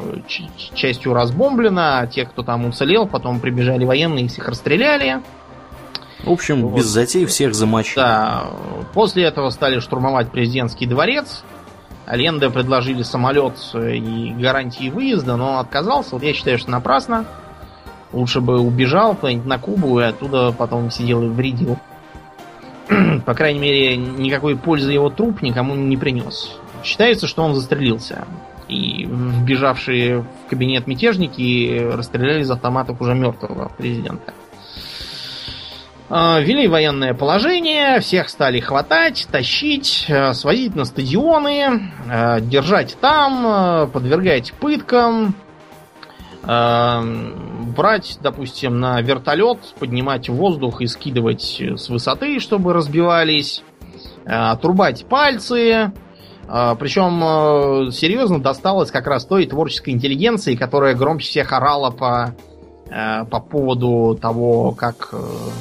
частью 0.73 1.13
разбомблена. 1.13 2.05
Те, 2.07 2.25
кто 2.25 2.43
там 2.43 2.65
уцелел, 2.65 3.07
потом 3.07 3.39
прибежали 3.39 3.85
военные 3.85 4.25
и 4.25 4.27
всех 4.27 4.49
расстреляли. 4.49 5.21
В 6.23 6.31
общем, 6.31 6.67
вот. 6.67 6.77
без 6.77 6.85
затей 6.85 7.25
всех 7.25 7.55
замочили. 7.55 7.95
Да. 7.95 8.45
После 8.93 9.23
этого 9.23 9.49
стали 9.49 9.79
штурмовать 9.79 10.31
президентский 10.31 10.85
дворец. 10.85 11.43
Аленде 12.05 12.49
предложили 12.49 13.03
самолет 13.03 13.53
и 13.73 14.33
гарантии 14.37 14.89
выезда, 14.89 15.35
но 15.37 15.53
он 15.53 15.59
отказался. 15.59 16.15
Вот 16.15 16.23
я 16.23 16.33
считаю, 16.33 16.57
что 16.57 16.69
напрасно. 16.69 17.25
Лучше 18.11 18.41
бы 18.41 18.59
убежал 18.59 19.15
куда-нибудь 19.15 19.45
на 19.45 19.57
Кубу 19.57 19.99
и 19.99 20.03
оттуда 20.03 20.51
потом 20.51 20.91
сидел 20.91 21.23
и 21.23 21.27
вредил. 21.27 21.79
По 23.25 23.33
крайней 23.33 23.59
мере, 23.59 23.95
никакой 23.95 24.57
пользы 24.57 24.91
его 24.91 25.09
труп 25.09 25.41
никому 25.41 25.75
не 25.75 25.95
принес. 25.95 26.57
Считается, 26.83 27.27
что 27.27 27.43
он 27.43 27.55
застрелился. 27.55 28.25
И 28.67 29.05
вбежавшие 29.05 30.21
в 30.21 30.49
кабинет 30.49 30.87
мятежники 30.87 31.89
расстреляли 31.93 32.41
из 32.41 32.51
автоматов 32.51 33.01
уже 33.01 33.13
мертвого 33.13 33.71
президента. 33.77 34.33
А, 36.13 36.41
ввели 36.41 36.67
военное 36.67 37.13
положение, 37.13 38.01
всех 38.01 38.27
стали 38.27 38.59
хватать, 38.59 39.29
тащить, 39.31 40.07
э, 40.09 40.33
свозить 40.33 40.75
на 40.75 40.83
стадионы, 40.83 41.89
э, 42.11 42.41
держать 42.41 42.97
там, 42.99 43.45
э, 43.47 43.87
подвергать 43.87 44.51
пыткам, 44.59 45.35
брать, 46.43 48.17
допустим, 48.19 48.79
на 48.79 48.99
вертолет, 48.99 49.59
поднимать 49.79 50.27
в 50.27 50.33
воздух 50.33 50.81
и 50.81 50.87
скидывать 50.87 51.61
с 51.61 51.87
высоты, 51.87 52.39
чтобы 52.39 52.73
разбивались, 52.73 53.63
отрубать 54.25 55.05
пальцы. 55.05 55.91
Причем 56.47 57.91
серьезно 57.91 58.41
досталось 58.41 58.89
как 58.89 59.05
раз 59.05 59.25
той 59.25 59.45
творческой 59.45 59.91
интеллигенции, 59.91 60.55
которая 60.55 60.95
громче 60.95 61.27
всех 61.27 61.53
орала 61.53 61.91
по, 61.91 62.35
по 62.91 63.39
поводу 63.39 64.17
того, 64.21 64.71
как, 64.71 65.13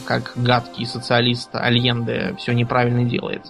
как 0.04 0.32
гадкий 0.34 0.84
социалист 0.84 1.50
Альенде 1.54 2.34
все 2.36 2.52
неправильно 2.52 3.04
делает. 3.04 3.42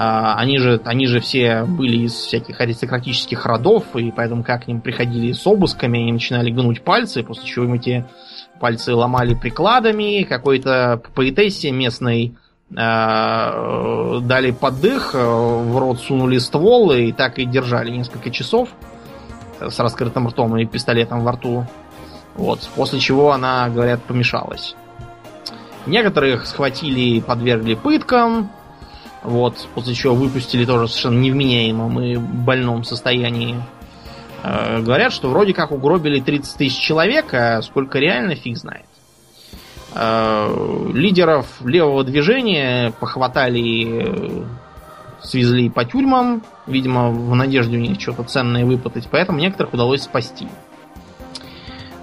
А, 0.00 0.36
они 0.36 0.58
же, 0.58 0.80
они 0.84 1.08
же 1.08 1.18
все 1.18 1.64
были 1.64 2.04
из 2.04 2.12
всяких 2.12 2.60
аристократических 2.60 3.44
родов, 3.44 3.96
и 3.96 4.12
поэтому 4.12 4.44
как 4.44 4.64
к 4.64 4.68
ним 4.68 4.80
приходили 4.80 5.32
с 5.32 5.44
обысками, 5.44 6.00
они 6.00 6.12
начинали 6.12 6.50
гнуть 6.50 6.82
пальцы, 6.82 7.24
после 7.24 7.44
чего 7.44 7.64
им 7.64 7.74
эти 7.74 8.06
пальцы 8.60 8.94
ломали 8.94 9.34
прикладами, 9.34 10.22
какой-то 10.22 11.02
поэтессе 11.16 11.72
местной 11.72 12.36
э, 12.70 12.74
дали 12.76 14.52
поддых, 14.52 15.14
в 15.14 15.76
рот 15.76 15.98
сунули 15.98 16.38
ствол 16.38 16.92
и 16.92 17.10
так 17.10 17.40
и 17.40 17.44
держали 17.44 17.90
несколько 17.90 18.30
часов 18.30 18.68
с 19.60 19.80
раскрытым 19.80 20.28
ртом 20.28 20.56
и 20.58 20.64
пистолетом 20.64 21.24
во 21.24 21.32
рту. 21.32 21.66
Вот, 22.38 22.60
после 22.76 23.00
чего 23.00 23.32
она, 23.32 23.68
говорят, 23.68 24.00
помешалась. 24.04 24.76
Некоторых 25.86 26.46
схватили 26.46 27.00
и 27.00 27.20
подвергли 27.20 27.74
пыткам, 27.74 28.50
вот, 29.24 29.68
после 29.74 29.94
чего 29.94 30.14
выпустили 30.14 30.64
тоже 30.64 30.86
совершенно 30.86 31.18
невменяемом 31.18 32.00
и 32.00 32.16
больном 32.16 32.84
состоянии. 32.84 33.60
Э, 34.44 34.80
говорят, 34.80 35.12
что 35.12 35.28
вроде 35.30 35.52
как 35.52 35.72
угробили 35.72 36.20
30 36.20 36.58
тысяч 36.58 36.78
человек, 36.78 37.34
а 37.34 37.60
сколько 37.60 37.98
реально, 37.98 38.36
фиг 38.36 38.56
знает. 38.56 38.86
Э, 39.96 40.92
лидеров 40.94 41.46
левого 41.64 42.04
движения 42.04 42.92
похватали, 43.00 44.46
свезли 45.20 45.70
по 45.70 45.84
тюрьмам, 45.84 46.44
видимо, 46.68 47.10
в 47.10 47.34
надежде 47.34 47.78
у 47.78 47.80
них 47.80 48.00
что-то 48.00 48.22
ценное 48.22 48.64
выпытать, 48.64 49.08
поэтому 49.10 49.40
некоторых 49.40 49.74
удалось 49.74 50.02
спасти. 50.02 50.46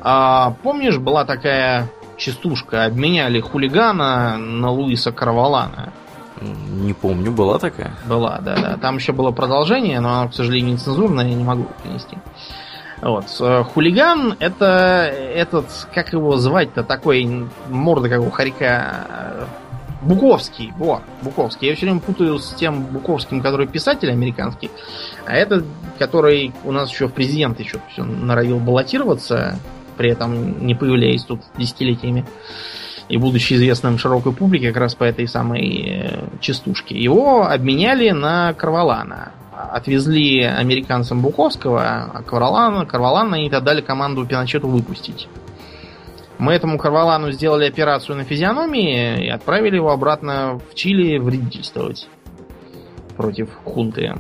А, 0.08 0.54
помнишь, 0.62 1.00
была 1.00 1.26
такая 1.26 1.90
частушка, 2.16 2.86
обменяли 2.86 3.40
хулигана 3.40 4.38
на 4.38 4.70
Луиса 4.70 5.12
Карвалана? 5.12 5.94
Не 6.40 6.94
помню, 6.94 7.32
была 7.32 7.58
такая? 7.58 7.92
Была, 8.08 8.38
да, 8.40 8.56
да. 8.56 8.78
Там 8.78 8.98
еще 8.98 9.14
было 9.14 9.32
продолжение, 9.32 10.00
но 10.02 10.20
оно, 10.20 10.30
к 10.30 10.36
сожалению, 10.36 10.74
нецензурное, 10.74 11.26
я 11.26 11.34
не 11.34 11.44
могу 11.44 11.66
принести. 11.82 12.20
Вот. 13.02 13.26
Э, 13.40 13.64
хулиган 13.64 14.36
это 14.38 15.12
этот, 15.12 15.66
как 15.92 16.14
его 16.14 16.38
звать-то, 16.38 16.84
такой 16.84 17.48
морда, 17.70 18.08
как 18.08 18.22
у 18.22 18.30
хорька. 18.30 19.08
Э, 19.10 19.46
Буковский, 20.04 20.72
вот, 20.78 21.02
Буковский. 21.24 21.70
Я 21.70 21.76
все 21.76 21.88
время 21.88 22.00
путаю 22.00 22.38
с 22.38 22.54
тем 22.54 22.84
Буковским, 22.84 23.42
который 23.42 23.66
писатель 23.66 24.12
американский, 24.12 24.70
а 25.26 25.34
этот, 25.34 25.66
который 25.98 26.54
у 26.64 26.72
нас 26.72 26.92
еще 26.92 27.08
в 27.08 27.14
президенты 27.14 27.64
еще 27.64 27.80
все 27.92 28.04
норовил 28.04 28.60
баллотироваться, 28.60 29.58
при 29.98 30.10
этом 30.12 30.66
не 30.66 30.76
появляясь 30.76 31.24
тут 31.24 31.42
десятилетиями 31.58 32.26
и 33.08 33.18
будучи 33.18 33.54
известным 33.54 33.98
широкой 33.98 34.34
публике 34.34 34.70
как 34.70 34.78
раз 34.78 34.96
по 34.96 35.04
этой 35.04 35.28
самой 35.28 35.86
э, 35.88 36.28
частушке, 36.40 36.98
его 36.98 37.46
обменяли 37.48 38.10
на 38.10 38.54
Карвалана. 38.54 39.32
Отвезли 39.54 40.42
американцам 40.42 41.22
Буковского, 41.22 41.82
а 41.82 42.24
Карвалана, 42.24 42.86
Карвалана 42.86 43.38
они 43.38 43.50
дали 43.50 43.82
команду 43.82 44.26
Пиночету 44.26 44.68
выпустить. 44.68 45.28
Мы 46.38 46.54
этому 46.54 46.78
Карвалану 46.78 47.32
сделали 47.32 47.66
операцию 47.66 48.18
на 48.18 48.26
физиономии 48.26 49.26
и 49.26 49.30
отправили 49.30 49.76
его 49.76 49.92
обратно 49.92 50.60
в 50.70 50.76
Чили 50.76 51.18
вредительствовать 51.18 52.10
против 53.16 53.50
хунты. 53.64 54.16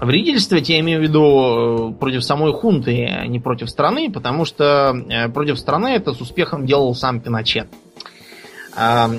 Вредительствовать 0.00 0.68
я 0.68 0.80
имею 0.80 1.00
в 1.00 1.02
виду 1.02 1.90
э, 1.90 1.92
против 1.98 2.24
самой 2.24 2.52
хунты, 2.52 3.06
а 3.06 3.26
не 3.26 3.38
против 3.38 3.70
страны, 3.70 4.10
потому 4.10 4.44
что 4.44 4.94
э, 5.08 5.28
против 5.28 5.58
страны 5.58 5.88
это 5.88 6.12
с 6.12 6.20
успехом 6.20 6.66
делал 6.66 6.94
сам 6.94 7.20
Пиночет. 7.20 7.68
А 8.76 9.10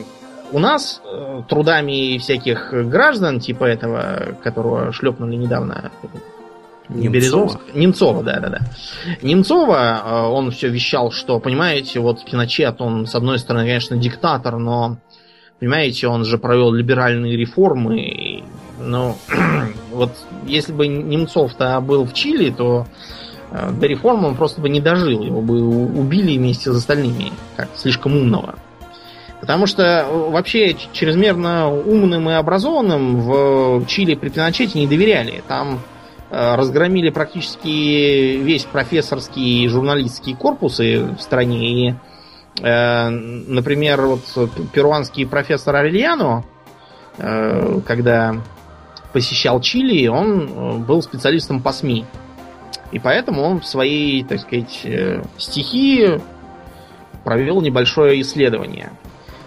у 0.52 0.60
нас 0.60 1.02
э, 1.04 1.44
трудами 1.48 2.18
всяких 2.18 2.74
граждан, 2.74 3.40
типа 3.40 3.64
этого, 3.66 4.38
которого 4.44 4.92
шлепнули 4.92 5.36
недавно, 5.36 5.92
Немцова. 6.88 7.60
Немцова, 7.74 8.24
да, 8.24 8.40
да, 8.40 8.50
да. 8.50 8.60
Немцова, 9.24 10.30
он 10.32 10.52
все 10.52 10.70
вещал, 10.70 11.12
что, 11.12 11.40
понимаете, 11.40 12.00
вот 12.00 12.24
Пиночет, 12.26 12.80
он, 12.80 13.08
с 13.08 13.16
одной 13.16 13.40
стороны, 13.40 13.66
конечно, 13.66 13.98
диктатор, 13.98 14.58
но, 14.58 14.98
понимаете, 15.60 16.08
он 16.08 16.26
же 16.26 16.38
провел 16.38 16.72
либеральные 16.72 17.38
реформы. 17.38 18.44
Ну, 18.80 19.16
вот 19.96 20.12
если 20.46 20.74
бы 20.74 20.88
Немцов-то 20.88 21.80
был 21.82 22.06
в 22.06 22.14
Чили, 22.14 22.52
то 22.52 22.86
э, 23.52 23.72
до 23.72 23.88
реформы 23.88 24.28
он 24.28 24.36
просто 24.36 24.62
бы 24.62 24.70
не 24.70 24.82
дожил. 24.82 25.22
Его 25.22 25.42
бы 25.42 25.60
убили 25.62 26.38
вместе 26.38 26.72
с 26.72 26.76
остальными, 26.76 27.32
как 27.56 27.70
слишком 27.76 28.16
умного. 28.16 28.56
Потому 29.40 29.68
что 29.68 29.84
э, 29.84 30.30
вообще 30.30 30.76
чрезмерно 30.92 31.70
умным 31.70 32.30
и 32.30 32.34
образованным 32.34 33.22
в 33.22 33.86
Чили 33.86 34.16
при 34.16 34.30
Пиночете 34.30 34.80
не 34.80 34.88
доверяли. 34.88 35.44
Там 35.48 35.80
э, 36.30 36.56
разгромили 36.56 37.10
практически 37.10 38.38
весь 38.38 38.64
профессорский 38.64 39.64
и 39.64 39.68
журналистский 39.68 40.36
корпусы 40.36 41.04
в 41.18 41.22
стране. 41.22 41.90
И, 41.90 41.94
э, 42.62 43.10
например, 43.10 44.02
вот 44.02 44.24
перуанский 44.74 45.28
профессор 45.28 45.76
Арельяно, 45.76 46.44
э, 47.18 47.82
когда 47.86 48.38
посещал 49.16 49.62
Чили, 49.62 50.08
он 50.08 50.42
э, 50.42 50.78
был 50.80 51.02
специалистом 51.02 51.62
по 51.62 51.72
СМИ. 51.72 52.04
И 52.92 53.00
поэтому 53.00 53.44
он 53.44 53.62
в 53.62 53.66
своей, 53.66 54.26
так 54.26 54.42
сказать, 54.42 54.82
э, 54.84 55.24
стихи 55.38 56.20
провел 57.24 57.62
небольшое 57.62 58.20
исследование. 58.20 58.92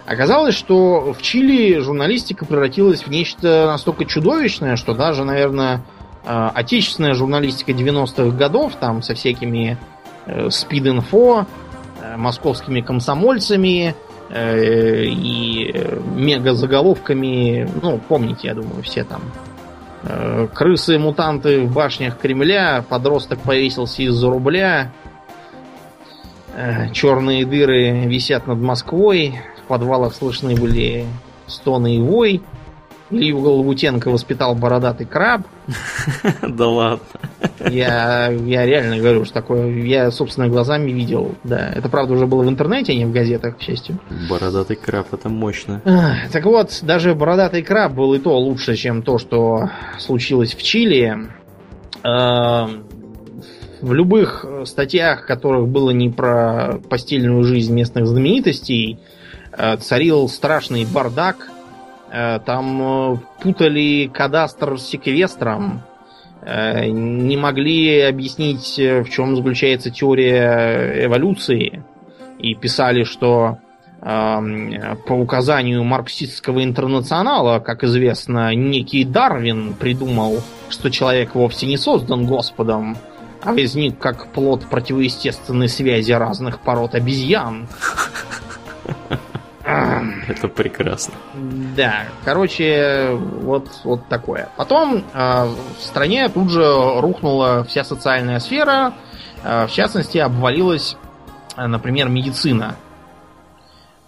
Оказалось, 0.07 0.55
что 0.55 1.13
в 1.13 1.21
Чили 1.21 1.81
журналистика 1.81 2.47
превратилась 2.47 3.03
в 3.03 3.11
нечто 3.11 3.67
настолько 3.67 4.07
чудовищное, 4.07 4.77
что 4.77 4.95
даже, 4.95 5.25
наверное, 5.25 5.83
э, 6.25 6.51
отечественная 6.55 7.13
журналистика 7.13 7.73
90-х 7.73 8.35
годов, 8.39 8.75
там 8.81 9.03
со 9.03 9.15
всякими 9.15 9.77
Спид-инфо, 10.49 11.47
московскими 12.17 12.81
комсомольцами 12.81 13.95
и 14.31 15.73
мега-заголовками. 16.15 17.67
Ну, 17.83 17.99
помните, 18.09 18.49
я 18.49 18.55
думаю, 18.55 18.83
все 18.83 19.05
там. 19.05 19.23
Крысы-мутанты 20.55 21.63
в 21.63 21.73
башнях 21.73 22.19
Кремля, 22.19 22.85
подросток 22.89 23.41
повесился 23.41 24.03
из-за 24.03 24.31
рубля, 24.31 24.93
черные 26.93 27.45
дыры 27.45 28.07
висят 28.07 28.47
над 28.47 28.59
Москвой, 28.59 29.41
в 29.65 29.69
подвалах 29.69 30.15
слышны 30.15 30.55
были 30.55 31.05
стоны 31.47 31.97
и 31.97 32.01
вой. 32.01 32.43
Илью 33.11 33.41
Голубутенко 33.41 34.11
воспитал 34.11 34.55
бородатый 34.55 35.07
краб. 35.07 35.43
Да 36.43 36.67
ладно. 36.67 37.07
Я, 37.71 38.29
я 38.31 38.67
реально 38.67 38.99
говорю, 38.99 39.25
что 39.25 39.35
такое. 39.35 39.71
Я 39.83 40.11
собственными 40.11 40.51
глазами 40.51 40.91
видел. 40.91 41.35
Да, 41.45 41.71
это 41.75 41.89
правда 41.89 42.15
уже 42.15 42.27
было 42.27 42.43
в 42.43 42.49
интернете, 42.49 42.93
а 42.93 42.97
не 42.97 43.05
в 43.05 43.13
газетах, 43.13 43.59
к 43.59 43.63
счастью. 43.63 43.99
Бородатый 44.29 44.77
краб, 44.77 45.13
это 45.13 45.29
мощно. 45.29 45.83
Так 46.33 46.45
вот, 46.45 46.79
даже 46.83 47.15
бородатый 47.15 47.63
краб 47.63 47.93
был 47.93 48.15
и 48.15 48.19
то 48.19 48.39
лучше, 48.39 48.77
чем 48.77 49.03
то, 49.03 49.19
что 49.19 49.71
случилось 49.99 50.55
в 50.55 50.63
Чили. 50.63 51.29
Эм, 52.05 52.85
в 53.81 53.93
любых 53.93 54.45
статьях, 54.65 55.27
которых 55.27 55.69
было 55.69 55.91
не 55.91 56.11
про 56.11 56.79
постельную 56.89 57.43
жизнь 57.45 57.75
местных 57.75 58.07
знаменитостей, 58.07 58.99
э, 59.53 59.77
царил 59.77 60.29
страшный 60.29 60.85
бардак 60.85 61.51
там 62.11 62.83
э, 62.83 63.17
путали 63.43 64.11
кадастр 64.13 64.79
с 64.79 64.87
секвестром. 64.87 65.83
Э, 66.43 66.87
не 66.87 67.37
могли 67.37 68.01
объяснить, 68.01 68.79
в 68.79 69.11
чем 69.11 69.37
заключается 69.37 69.91
теория 69.91 71.05
эволюции. 71.05 71.85
И 72.39 72.55
писали, 72.55 73.03
что 73.03 73.59
по 74.01 75.13
указанию 75.15 75.83
марксистского 75.83 76.63
интернационала, 76.63 77.59
как 77.59 77.83
известно, 77.83 78.55
некий 78.55 79.03
Дарвин 79.03 79.75
придумал, 79.75 80.41
что 80.69 80.89
человек 80.89 81.35
вовсе 81.35 81.67
не 81.67 81.77
создан 81.77 82.25
Господом, 82.25 82.97
а 83.43 83.53
возник 83.53 83.99
как 83.99 84.29
плод 84.29 84.67
противоестественной 84.67 85.69
связи 85.69 86.13
разных 86.13 86.61
пород 86.61 86.95
обезьян. 86.95 87.67
Это 89.69 90.49
прекрасно. 90.49 91.15
Да, 91.77 92.05
короче, 92.25 93.11
вот, 93.13 93.69
вот 93.85 94.09
такое. 94.09 94.49
Потом 94.57 95.05
э, 95.13 95.45
в 95.79 95.83
стране 95.83 96.29
тут 96.31 96.51
же 96.51 96.65
рухнула 97.01 97.65
вся 97.65 97.85
социальная 97.85 98.41
сфера. 98.41 98.95
Э, 99.45 99.67
в 99.67 99.71
частности, 99.71 100.17
обвалилась, 100.19 100.97
э, 101.57 101.67
например, 101.67 102.09
медицина. 102.09 102.77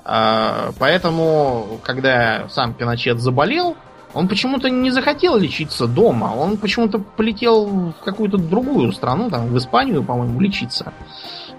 Э, 0.05 0.73
поэтому, 0.79 1.79
когда 1.83 2.49
сам 2.49 2.73
Пиночет 2.73 3.21
заболел, 3.21 3.77
он 4.15 4.29
почему-то 4.29 4.71
не 4.71 4.91
захотел 4.91 5.37
лечиться 5.37 5.87
дома. 5.87 6.33
Он 6.37 6.57
почему-то 6.57 6.99
полетел 6.99 7.67
в 7.67 8.05
какую-то 8.05 8.39
другую 8.39 8.93
страну, 8.93 9.31
там, 9.31 9.49
в 9.49 9.59
Испанию, 9.59 10.03
по-моему, 10.03 10.41
лечиться. 10.41 10.93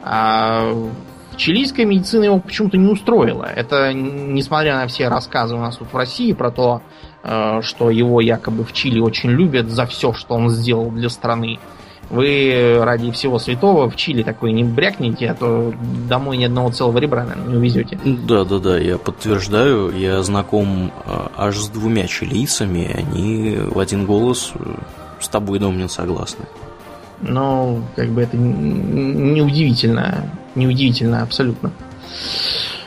А 0.04 0.74
Чилийская 1.36 1.86
медицина 1.86 2.26
его 2.26 2.40
почему-то 2.40 2.78
не 2.78 2.88
устроила. 2.88 3.46
Это 3.46 3.94
несмотря 3.94 4.76
на 4.76 4.88
все 4.88 5.08
рассказы 5.08 5.56
у 5.56 5.60
нас 5.60 5.78
тут 5.78 5.92
в 5.92 5.96
России 5.96 6.34
про 6.34 6.52
то, 6.52 6.82
э, 7.24 7.62
что 7.62 7.90
его 7.90 8.22
якобы 8.22 8.64
в 8.64 8.74
Чили 8.74 9.00
очень 9.00 9.30
любят 9.30 9.70
за 9.70 9.86
все, 9.86 10.14
что 10.14 10.36
он 10.36 10.50
сделал 10.50 10.92
для 10.92 11.10
страны. 11.10 11.60
Вы 12.10 12.78
ради 12.82 13.10
всего 13.12 13.40
святого 13.40 13.90
в 13.90 13.96
Чили 13.96 14.22
такой 14.22 14.52
не 14.52 14.66
брякнете, 14.66 15.32
а 15.32 15.34
то 15.34 15.74
домой 16.10 16.36
ни 16.36 16.44
одного 16.44 16.70
целого 16.70 16.98
ребра, 16.98 17.24
наверное, 17.24 17.52
не 17.52 17.58
увезете. 17.58 17.98
Да, 18.04 18.44
да, 18.44 18.60
да, 18.60 18.78
я 18.78 18.98
подтверждаю. 18.98 19.98
Я 19.98 20.22
знаком 20.22 20.92
э, 21.06 21.12
аж 21.38 21.56
с 21.56 21.70
двумя 21.70 22.08
чилийцами, 22.08 22.92
они 22.94 23.56
в 23.58 23.80
один 23.80 24.06
голос 24.06 24.52
э, 24.56 24.74
с 25.22 25.30
тобой, 25.30 25.60
Домнин, 25.60 25.88
согласны. 25.88 26.46
Ну, 27.22 27.82
как 27.96 28.10
бы 28.10 28.22
это 28.24 28.36
неудивительно. 28.36 30.30
Неудивительно 30.56 31.24
абсолютно. 31.24 31.72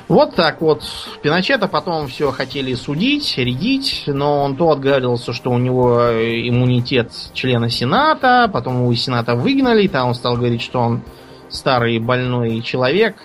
Вот 0.07 0.35
так 0.35 0.61
вот. 0.61 0.83
Пиночета 1.23 1.67
потом 1.67 2.09
все 2.09 2.31
хотели 2.31 2.75
судить, 2.75 3.39
рядить, 3.39 4.05
но 4.07 4.45
он 4.45 4.57
то 4.57 4.71
отговаривался, 4.71 5.33
что 5.33 5.51
у 5.51 5.59
него 5.59 5.99
иммунитет 5.99 7.11
члена 7.33 7.71
Сената, 7.71 8.51
потом 8.53 8.83
его 8.83 8.93
из 8.93 9.03
Сената 9.03 9.35
выгнали, 9.35 9.87
там 9.87 10.09
он 10.09 10.15
стал 10.15 10.37
говорить, 10.37 10.61
что 10.61 10.81
он 10.81 11.03
старый 11.49 11.99
больной 12.01 12.61
человек, 12.61 13.17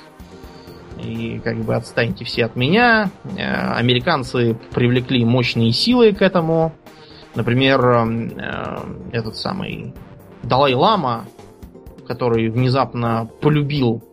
и 1.03 1.41
как 1.43 1.57
бы 1.57 1.75
отстаньте 1.75 2.23
все 2.23 2.45
от 2.45 2.55
меня. 2.55 3.09
Э, 3.37 3.73
американцы 3.73 4.57
привлекли 4.73 5.25
мощные 5.25 5.71
силы 5.71 6.13
к 6.13 6.21
этому. 6.21 6.73
Например, 7.35 7.81
э, 7.85 8.77
этот 9.11 9.35
самый 9.35 9.93
Далай-Лама, 10.43 11.25
который 12.07 12.49
внезапно 12.49 13.29
полюбил 13.41 14.03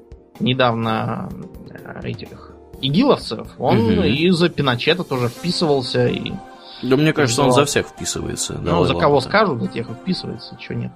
недавно 0.40 1.28
э, 1.70 2.08
этих 2.08 2.52
игиловцев, 2.80 3.48
он 3.58 3.78
угу. 3.78 4.02
из-за 4.02 4.48
Пиночета 4.48 5.04
тоже 5.04 5.28
вписывался. 5.28 6.08
И 6.08 6.32
да 6.82 6.96
мне 6.96 7.12
кажется, 7.12 7.42
он 7.42 7.52
за 7.52 7.64
всех 7.64 7.86
вписывается. 7.86 8.58
Ну, 8.60 8.84
за 8.84 8.94
кого 8.94 9.20
скажут, 9.20 9.60
за 9.60 9.68
тех 9.68 9.88
и 9.90 9.94
вписывается, 9.94 10.56
чего 10.60 10.78
нет. 10.78 10.92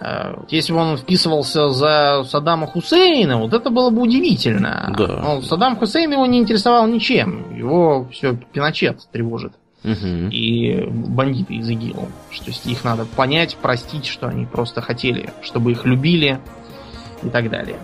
Э, 0.00 0.34
если 0.48 0.72
бы 0.72 0.78
он 0.78 0.96
вписывался 0.96 1.70
за 1.70 2.24
Саддама 2.24 2.66
Хусейна, 2.66 3.38
вот 3.38 3.52
это 3.52 3.70
было 3.70 3.90
бы 3.90 4.02
удивительно. 4.02 4.92
Да. 4.96 5.06
Но 5.06 5.42
Саддам 5.42 5.76
Хусейн 5.76 6.12
его 6.12 6.26
не 6.26 6.38
интересовал 6.38 6.86
ничем. 6.86 7.56
Его 7.56 8.08
все 8.10 8.34
Пиночет 8.34 9.00
тревожит. 9.12 9.52
Угу. 9.84 10.28
И 10.30 10.86
бандиты 10.90 11.54
из 11.54 11.68
ИГИЛ. 11.68 12.08
Что 12.30 12.50
их 12.50 12.84
надо 12.84 13.04
понять, 13.04 13.56
простить, 13.56 14.06
что 14.06 14.26
они 14.28 14.46
просто 14.46 14.82
хотели, 14.82 15.30
чтобы 15.42 15.72
их 15.72 15.84
любили 15.84 16.40
и 17.22 17.28
так 17.28 17.50
далее. 17.50 17.78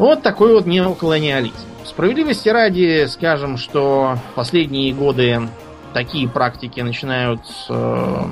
Вот 0.00 0.22
такой 0.22 0.54
вот 0.54 0.64
неоколониализм. 0.64 1.54
Справедливости 1.84 2.48
ради 2.48 3.04
скажем, 3.06 3.58
что 3.58 4.16
последние 4.34 4.94
годы 4.94 5.50
такие 5.92 6.26
практики 6.26 6.80
начинают 6.80 7.42
э, 7.68 8.22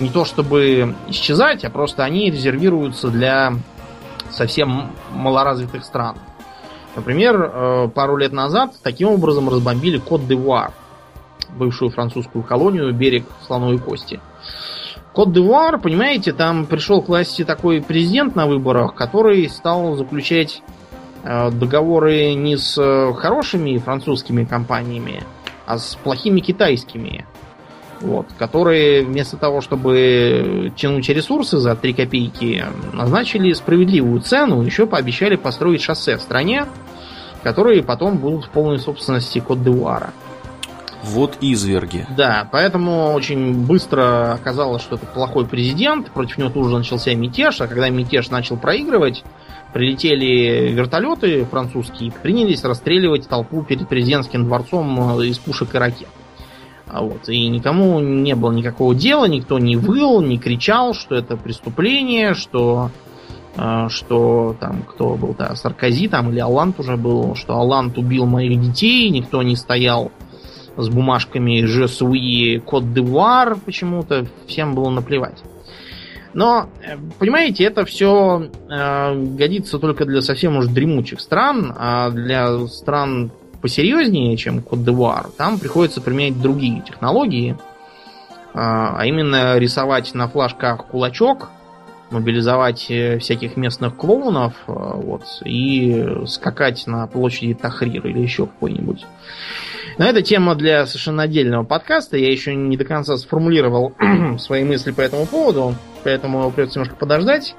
не 0.00 0.08
то 0.08 0.24
чтобы 0.24 0.94
исчезать, 1.08 1.66
а 1.66 1.70
просто 1.70 2.02
они 2.02 2.30
резервируются 2.30 3.08
для 3.08 3.52
совсем 4.30 4.90
малоразвитых 5.12 5.84
стран. 5.84 6.16
Например, 6.96 7.38
э, 7.38 7.88
пару 7.94 8.16
лет 8.16 8.32
назад 8.32 8.72
таким 8.82 9.08
образом 9.08 9.50
разбомбили 9.50 9.98
Кот-де-Вуар, 9.98 10.72
бывшую 11.50 11.90
французскую 11.90 12.42
колонию, 12.42 12.94
берег 12.94 13.26
слоновой 13.46 13.76
кости. 13.76 14.18
Кот-де-Вуар, 15.12 15.78
понимаете, 15.78 16.32
там 16.32 16.64
пришел 16.64 17.02
к 17.02 17.08
власти 17.08 17.44
такой 17.44 17.82
президент 17.82 18.34
на 18.34 18.46
выборах, 18.46 18.94
который 18.94 19.46
стал 19.50 19.94
заключать 19.94 20.62
договоры 21.50 22.32
не 22.32 22.56
с 22.56 22.78
э, 22.78 23.12
хорошими 23.12 23.76
французскими 23.76 24.44
компаниями, 24.44 25.22
а 25.66 25.78
с 25.78 25.94
плохими 25.96 26.40
китайскими. 26.40 27.26
Вот, 28.00 28.28
которые 28.38 29.04
вместо 29.04 29.36
того, 29.36 29.60
чтобы 29.60 30.72
тянуть 30.76 31.08
ресурсы 31.08 31.58
за 31.58 31.74
3 31.74 31.92
копейки, 31.92 32.64
назначили 32.94 33.52
справедливую 33.52 34.20
цену, 34.20 34.62
еще 34.62 34.86
пообещали 34.86 35.36
построить 35.36 35.82
шоссе 35.82 36.16
в 36.16 36.22
стране, 36.22 36.66
которые 37.42 37.82
потом 37.82 38.18
будут 38.18 38.46
в 38.46 38.50
полной 38.50 38.78
собственности 38.78 39.40
Кот-де-Вуара. 39.40 40.12
Вот 41.02 41.38
изверги. 41.40 42.06
Да, 42.16 42.48
поэтому 42.50 43.12
очень 43.12 43.66
быстро 43.66 44.32
оказалось, 44.32 44.82
что 44.82 44.96
это 44.96 45.06
плохой 45.06 45.46
президент, 45.46 46.10
против 46.10 46.38
него 46.38 46.50
тут 46.50 46.68
же 46.68 46.78
начался 46.78 47.14
мятеж, 47.14 47.60
а 47.60 47.66
когда 47.66 47.88
мятеж 47.88 48.30
начал 48.30 48.56
проигрывать, 48.56 49.24
прилетели 49.72 50.72
вертолеты 50.72 51.44
французские, 51.44 52.12
принялись 52.12 52.64
расстреливать 52.64 53.28
толпу 53.28 53.62
перед 53.62 53.88
президентским 53.88 54.44
дворцом 54.44 55.18
э, 55.20 55.26
из 55.26 55.38
пушек 55.38 55.74
и 55.74 55.78
ракет. 55.78 56.08
А 56.86 57.02
вот. 57.02 57.28
И 57.28 57.48
никому 57.48 58.00
не 58.00 58.34
было 58.34 58.50
никакого 58.50 58.94
дела, 58.94 59.26
никто 59.26 59.58
не 59.58 59.76
выл, 59.76 60.22
не 60.22 60.38
кричал, 60.38 60.94
что 60.94 61.14
это 61.14 61.36
преступление, 61.36 62.34
что 62.34 62.90
э, 63.56 63.88
что 63.88 64.56
там 64.58 64.82
кто 64.82 65.14
был, 65.16 65.34
да, 65.38 65.54
Саркози 65.54 66.08
там 66.08 66.30
или 66.30 66.38
Алланд 66.38 66.80
уже 66.80 66.96
был, 66.96 67.34
что 67.34 67.54
Алланд 67.54 67.98
убил 67.98 68.24
моих 68.26 68.60
детей, 68.60 69.10
никто 69.10 69.42
не 69.42 69.56
стоял 69.56 70.10
с 70.76 70.88
бумажками 70.88 71.66
«Je 71.66 71.86
suis 71.88 72.62
Côte 72.64 72.92
d'Ivoire» 72.94 73.58
почему-то, 73.62 74.26
всем 74.46 74.74
было 74.74 74.90
наплевать. 74.90 75.42
Но, 76.34 76.68
э, 76.82 76.96
понимаете, 77.18 77.64
это 77.64 77.84
все 77.84 78.50
э, 78.68 79.14
годится 79.14 79.78
только 79.78 80.04
для 80.04 80.22
совсем 80.22 80.56
уж 80.56 80.66
дремучих 80.66 81.20
стран, 81.20 81.74
а 81.76 82.10
для 82.10 82.66
стран 82.66 83.30
посерьезнее, 83.60 84.36
чем 84.36 84.62
Кот-де-Вуар, 84.62 85.28
там 85.36 85.58
приходится 85.58 86.00
применять 86.00 86.40
другие 86.40 86.82
технологии, 86.82 87.52
э, 87.52 87.56
а 88.54 89.02
именно 89.04 89.58
рисовать 89.58 90.14
на 90.14 90.28
флажках 90.28 90.86
кулачок 90.86 91.50
мобилизовать 92.10 92.86
э, 92.90 93.18
всяких 93.18 93.56
местных 93.56 93.96
клоунов 93.96 94.54
э, 94.66 94.72
вот, 94.72 95.22
и 95.44 96.06
скакать 96.26 96.86
на 96.86 97.06
площади 97.06 97.54
Тахрир 97.54 98.06
или 98.06 98.20
еще 98.20 98.46
какой-нибудь. 98.46 99.04
Но 99.98 100.04
это 100.04 100.22
тема 100.22 100.54
для 100.54 100.86
совершенно 100.86 101.24
отдельного 101.24 101.64
подкаста. 101.64 102.16
Я 102.16 102.30
еще 102.30 102.54
не 102.54 102.76
до 102.76 102.84
конца 102.84 103.16
сформулировал 103.16 103.92
свои 104.38 104.64
мысли 104.64 104.92
по 104.92 105.00
этому 105.00 105.26
поводу, 105.26 105.74
поэтому 106.08 106.50
придется 106.50 106.78
немножко 106.78 106.96
подождать. 106.98 107.54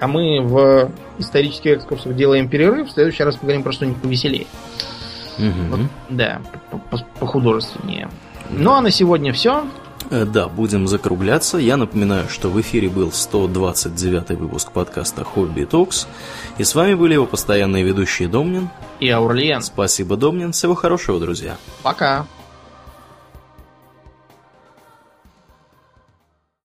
А 0.00 0.08
мы 0.08 0.40
в 0.40 0.90
исторических 1.18 1.76
экскурсах 1.76 2.16
делаем 2.16 2.48
перерыв. 2.48 2.88
В 2.88 2.92
следующий 2.92 3.22
раз 3.22 3.36
поговорим 3.36 3.62
про 3.62 3.72
что-нибудь 3.72 4.00
повеселее. 4.00 4.46
Угу. 5.38 5.76
Вот, 5.76 5.80
да, 6.08 6.40
похудожественнее. 7.20 8.08
Ну 8.48 8.72
а 8.72 8.80
на 8.80 8.90
сегодня 8.90 9.34
все. 9.34 9.66
Э, 10.10 10.24
да, 10.24 10.48
будем 10.48 10.86
закругляться. 10.88 11.58
Я 11.58 11.76
напоминаю, 11.76 12.30
что 12.30 12.48
в 12.48 12.58
эфире 12.62 12.88
был 12.88 13.12
129 13.12 14.38
выпуск 14.38 14.72
подкаста 14.72 15.22
Хобби 15.24 15.64
Токс. 15.64 16.08
И 16.56 16.64
с 16.64 16.74
вами 16.74 16.94
были 16.94 17.12
его 17.12 17.26
постоянные 17.26 17.84
ведущие 17.84 18.28
Домнин 18.28 18.70
и 19.00 19.10
Аурлиен. 19.10 19.60
Спасибо, 19.60 20.16
Домнин. 20.16 20.52
Всего 20.52 20.74
хорошего, 20.74 21.20
друзья. 21.20 21.56
Пока. 21.82 22.26